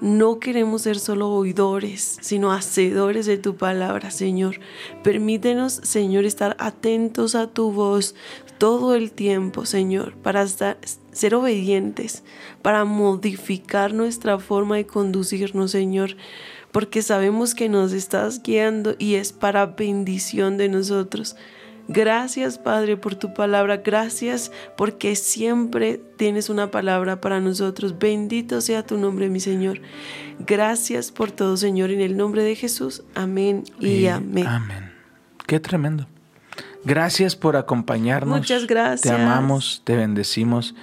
No 0.00 0.40
queremos 0.40 0.82
ser 0.82 0.98
solo 0.98 1.30
oidores, 1.30 2.18
sino 2.20 2.52
hacedores 2.52 3.26
de 3.26 3.38
tu 3.38 3.56
palabra, 3.56 4.10
Señor. 4.10 4.58
Permítenos, 5.04 5.74
Señor, 5.74 6.24
estar 6.24 6.56
atentos 6.58 7.36
a 7.36 7.46
tu 7.46 7.70
voz 7.70 8.16
todo 8.58 8.96
el 8.96 9.12
tiempo, 9.12 9.64
Señor, 9.64 10.14
para 10.16 10.42
ser 11.14 11.34
obedientes, 11.34 12.22
para 12.60 12.84
modificar 12.84 13.94
nuestra 13.94 14.38
forma 14.38 14.76
de 14.76 14.86
conducirnos, 14.86 15.70
Señor, 15.70 16.16
porque 16.72 17.02
sabemos 17.02 17.54
que 17.54 17.68
nos 17.68 17.92
estás 17.92 18.42
guiando 18.42 18.96
y 18.98 19.14
es 19.14 19.32
para 19.32 19.66
bendición 19.66 20.58
de 20.58 20.68
nosotros. 20.68 21.36
Gracias 21.86 22.58
Padre 22.58 22.96
por 22.96 23.14
tu 23.14 23.34
palabra, 23.34 23.78
gracias 23.78 24.50
porque 24.76 25.16
siempre 25.16 26.00
tienes 26.16 26.48
una 26.48 26.70
palabra 26.70 27.20
para 27.20 27.40
nosotros. 27.40 27.98
Bendito 27.98 28.60
sea 28.60 28.86
tu 28.86 28.96
nombre, 28.96 29.28
mi 29.28 29.40
Señor. 29.40 29.80
Gracias 30.38 31.12
por 31.12 31.30
todo, 31.30 31.56
Señor, 31.56 31.90
en 31.90 32.00
el 32.00 32.16
nombre 32.16 32.42
de 32.42 32.56
Jesús. 32.56 33.02
Amén 33.14 33.64
y, 33.80 34.06
amén. 34.06 34.46
Amén. 34.46 34.92
Qué 35.46 35.60
tremendo. 35.60 36.06
Gracias 36.84 37.36
por 37.36 37.56
acompañarnos. 37.56 38.38
Muchas 38.38 38.66
gracias. 38.66 39.02
Te 39.02 39.22
amamos, 39.22 39.82
te 39.84 39.96
bendecimos 39.96 40.74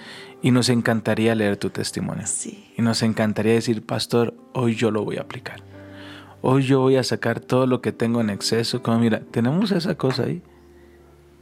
y 0.41 0.51
nos 0.51 0.69
encantaría 0.69 1.35
leer 1.35 1.57
tu 1.57 1.69
testimonio. 1.69 2.25
Sí. 2.25 2.71
Y 2.77 2.81
nos 2.81 3.03
encantaría 3.03 3.53
decir, 3.53 3.85
pastor, 3.85 4.33
hoy 4.53 4.75
yo 4.75 4.91
lo 4.91 5.03
voy 5.03 5.17
a 5.17 5.21
aplicar. 5.21 5.61
Hoy 6.41 6.63
yo 6.63 6.79
voy 6.79 6.95
a 6.95 7.03
sacar 7.03 7.39
todo 7.39 7.67
lo 7.67 7.81
que 7.81 7.91
tengo 7.91 8.19
en 8.21 8.31
exceso. 8.31 8.81
Como 8.81 8.99
mira, 8.99 9.21
tenemos 9.31 9.71
esa 9.71 9.95
cosa 9.95 10.23
ahí 10.23 10.41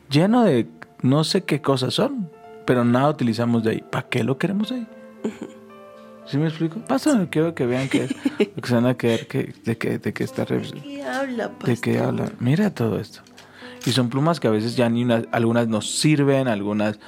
lleno 0.09 0.43
de 0.43 0.67
no 1.01 1.23
sé 1.23 1.43
qué 1.43 1.61
cosas 1.61 1.93
son, 1.93 2.29
pero 2.65 2.83
nada 2.83 3.09
utilizamos 3.09 3.63
de 3.63 3.71
ahí. 3.71 3.83
¿Para 3.89 4.09
qué 4.09 4.23
lo 4.23 4.37
queremos 4.37 4.71
ahí? 4.71 4.87
¿Sí 6.25 6.37
me 6.37 6.47
explico? 6.47 6.79
Pasa, 6.81 7.27
quiero 7.31 7.55
que 7.55 7.65
vean 7.65 7.89
que, 7.89 8.07
que 8.07 8.67
se 8.67 8.75
van 8.75 8.85
a 8.85 8.95
quedar 8.95 9.25
que, 9.25 9.55
de 9.63 9.77
que, 9.77 9.97
de 9.97 10.13
que 10.13 10.23
está 10.23 10.45
¿De 10.45 10.61
qué 10.61 11.03
habla, 11.03 11.51
de 11.65 11.77
qué 11.77 11.99
habla. 11.99 12.31
Mira 12.39 12.69
todo 12.69 12.99
esto. 12.99 13.21
Y 13.85 13.91
son 13.91 14.09
plumas 14.09 14.39
que 14.39 14.47
a 14.47 14.51
veces 14.51 14.75
ya 14.75 14.89
ni 14.89 15.03
una, 15.03 15.23
algunas 15.31 15.67
nos 15.67 15.99
sirven, 15.99 16.47
algunas. 16.47 16.99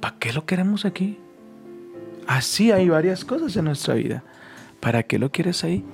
¿Para 0.00 0.18
qué 0.18 0.32
lo 0.32 0.46
queremos 0.46 0.84
aquí? 0.84 1.18
Así 2.26 2.72
hay 2.72 2.88
varias 2.88 3.24
cosas 3.24 3.56
en 3.56 3.66
nuestra 3.66 3.94
vida. 3.94 4.24
¿Para 4.80 5.02
qué 5.02 5.18
lo 5.18 5.30
quieres 5.30 5.64
ahí? 5.64 5.84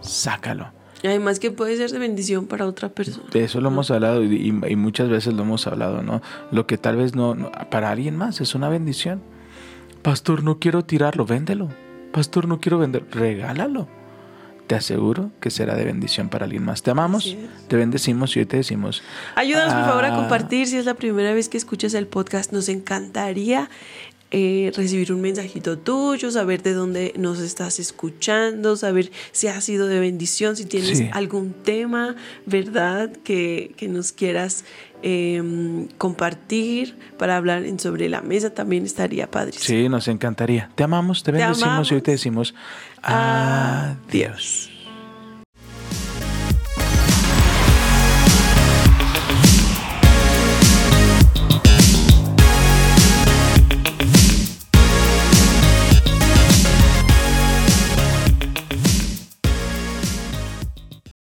Sácalo. 0.00 0.70
Además 1.04 1.40
que 1.40 1.50
puede 1.50 1.76
ser 1.76 1.90
de 1.90 1.98
bendición 1.98 2.46
para 2.46 2.66
otra 2.66 2.88
persona. 2.88 3.24
De 3.32 3.42
eso 3.44 3.60
lo 3.60 3.68
hemos 3.68 3.90
hablado 3.90 4.22
y, 4.22 4.48
y, 4.48 4.76
muchas 4.76 5.08
veces 5.08 5.34
lo 5.34 5.42
hemos 5.42 5.66
hablado, 5.66 6.02
¿no? 6.02 6.22
Lo 6.52 6.66
que 6.66 6.78
tal 6.78 6.96
vez 6.96 7.16
no, 7.16 7.34
no, 7.34 7.50
para 7.70 7.90
alguien 7.90 8.16
más 8.16 8.40
es 8.40 8.54
una 8.54 8.68
bendición. 8.68 9.20
Pastor, 10.02 10.44
no 10.44 10.60
quiero 10.60 10.84
tirarlo, 10.84 11.26
véndelo. 11.26 11.70
Pastor, 12.12 12.46
no 12.46 12.60
quiero 12.60 12.78
vender, 12.78 13.04
regálalo. 13.10 13.88
Te 14.66 14.74
aseguro 14.76 15.30
que 15.40 15.50
será 15.50 15.74
de 15.76 15.84
bendición 15.84 16.28
para 16.28 16.44
alguien 16.46 16.64
más. 16.64 16.82
Te 16.82 16.90
amamos, 16.90 17.36
te 17.68 17.76
bendecimos 17.76 18.34
y 18.36 18.40
hoy 18.40 18.46
te 18.46 18.56
decimos. 18.58 19.02
Ayúdanos 19.34 19.74
por 19.74 19.84
favor 19.84 20.04
a 20.06 20.14
compartir 20.16 20.66
si 20.66 20.76
es 20.78 20.86
la 20.86 20.94
primera 20.94 21.34
vez 21.34 21.48
que 21.48 21.58
escuchas 21.58 21.92
el 21.94 22.06
podcast. 22.06 22.52
Nos 22.52 22.68
encantaría 22.70 23.68
eh, 24.30 24.72
recibir 24.74 25.12
un 25.12 25.20
mensajito 25.20 25.76
tuyo, 25.78 26.30
saber 26.30 26.62
de 26.62 26.72
dónde 26.72 27.12
nos 27.18 27.38
estás 27.38 27.78
escuchando, 27.78 28.76
saber 28.76 29.10
si 29.32 29.48
ha 29.48 29.60
sido 29.60 29.88
de 29.88 30.00
bendición, 30.00 30.56
si 30.56 30.64
tienes 30.64 30.98
Sí. 30.98 31.10
algún 31.12 31.52
tema, 31.52 32.16
¿verdad? 32.46 33.10
Que, 33.24 33.74
que 33.76 33.88
nos 33.88 34.12
quieras 34.12 34.64
eh, 35.02 35.88
compartir 35.98 36.98
para 37.18 37.36
hablar 37.36 37.64
en 37.64 37.78
sobre 37.78 38.08
la 38.08 38.20
mesa, 38.22 38.50
también 38.50 38.84
estaría 38.84 39.30
padre. 39.30 39.54
Sí, 39.58 39.88
nos 39.88 40.08
encantaría. 40.08 40.70
Te 40.74 40.84
amamos, 40.84 41.22
te 41.22 41.32
bendecimos 41.32 41.90
y 41.90 41.94
hoy 41.94 42.02
te 42.02 42.12
decimos 42.12 42.54
Adiós. 43.02 43.96
adiós. 44.08 44.71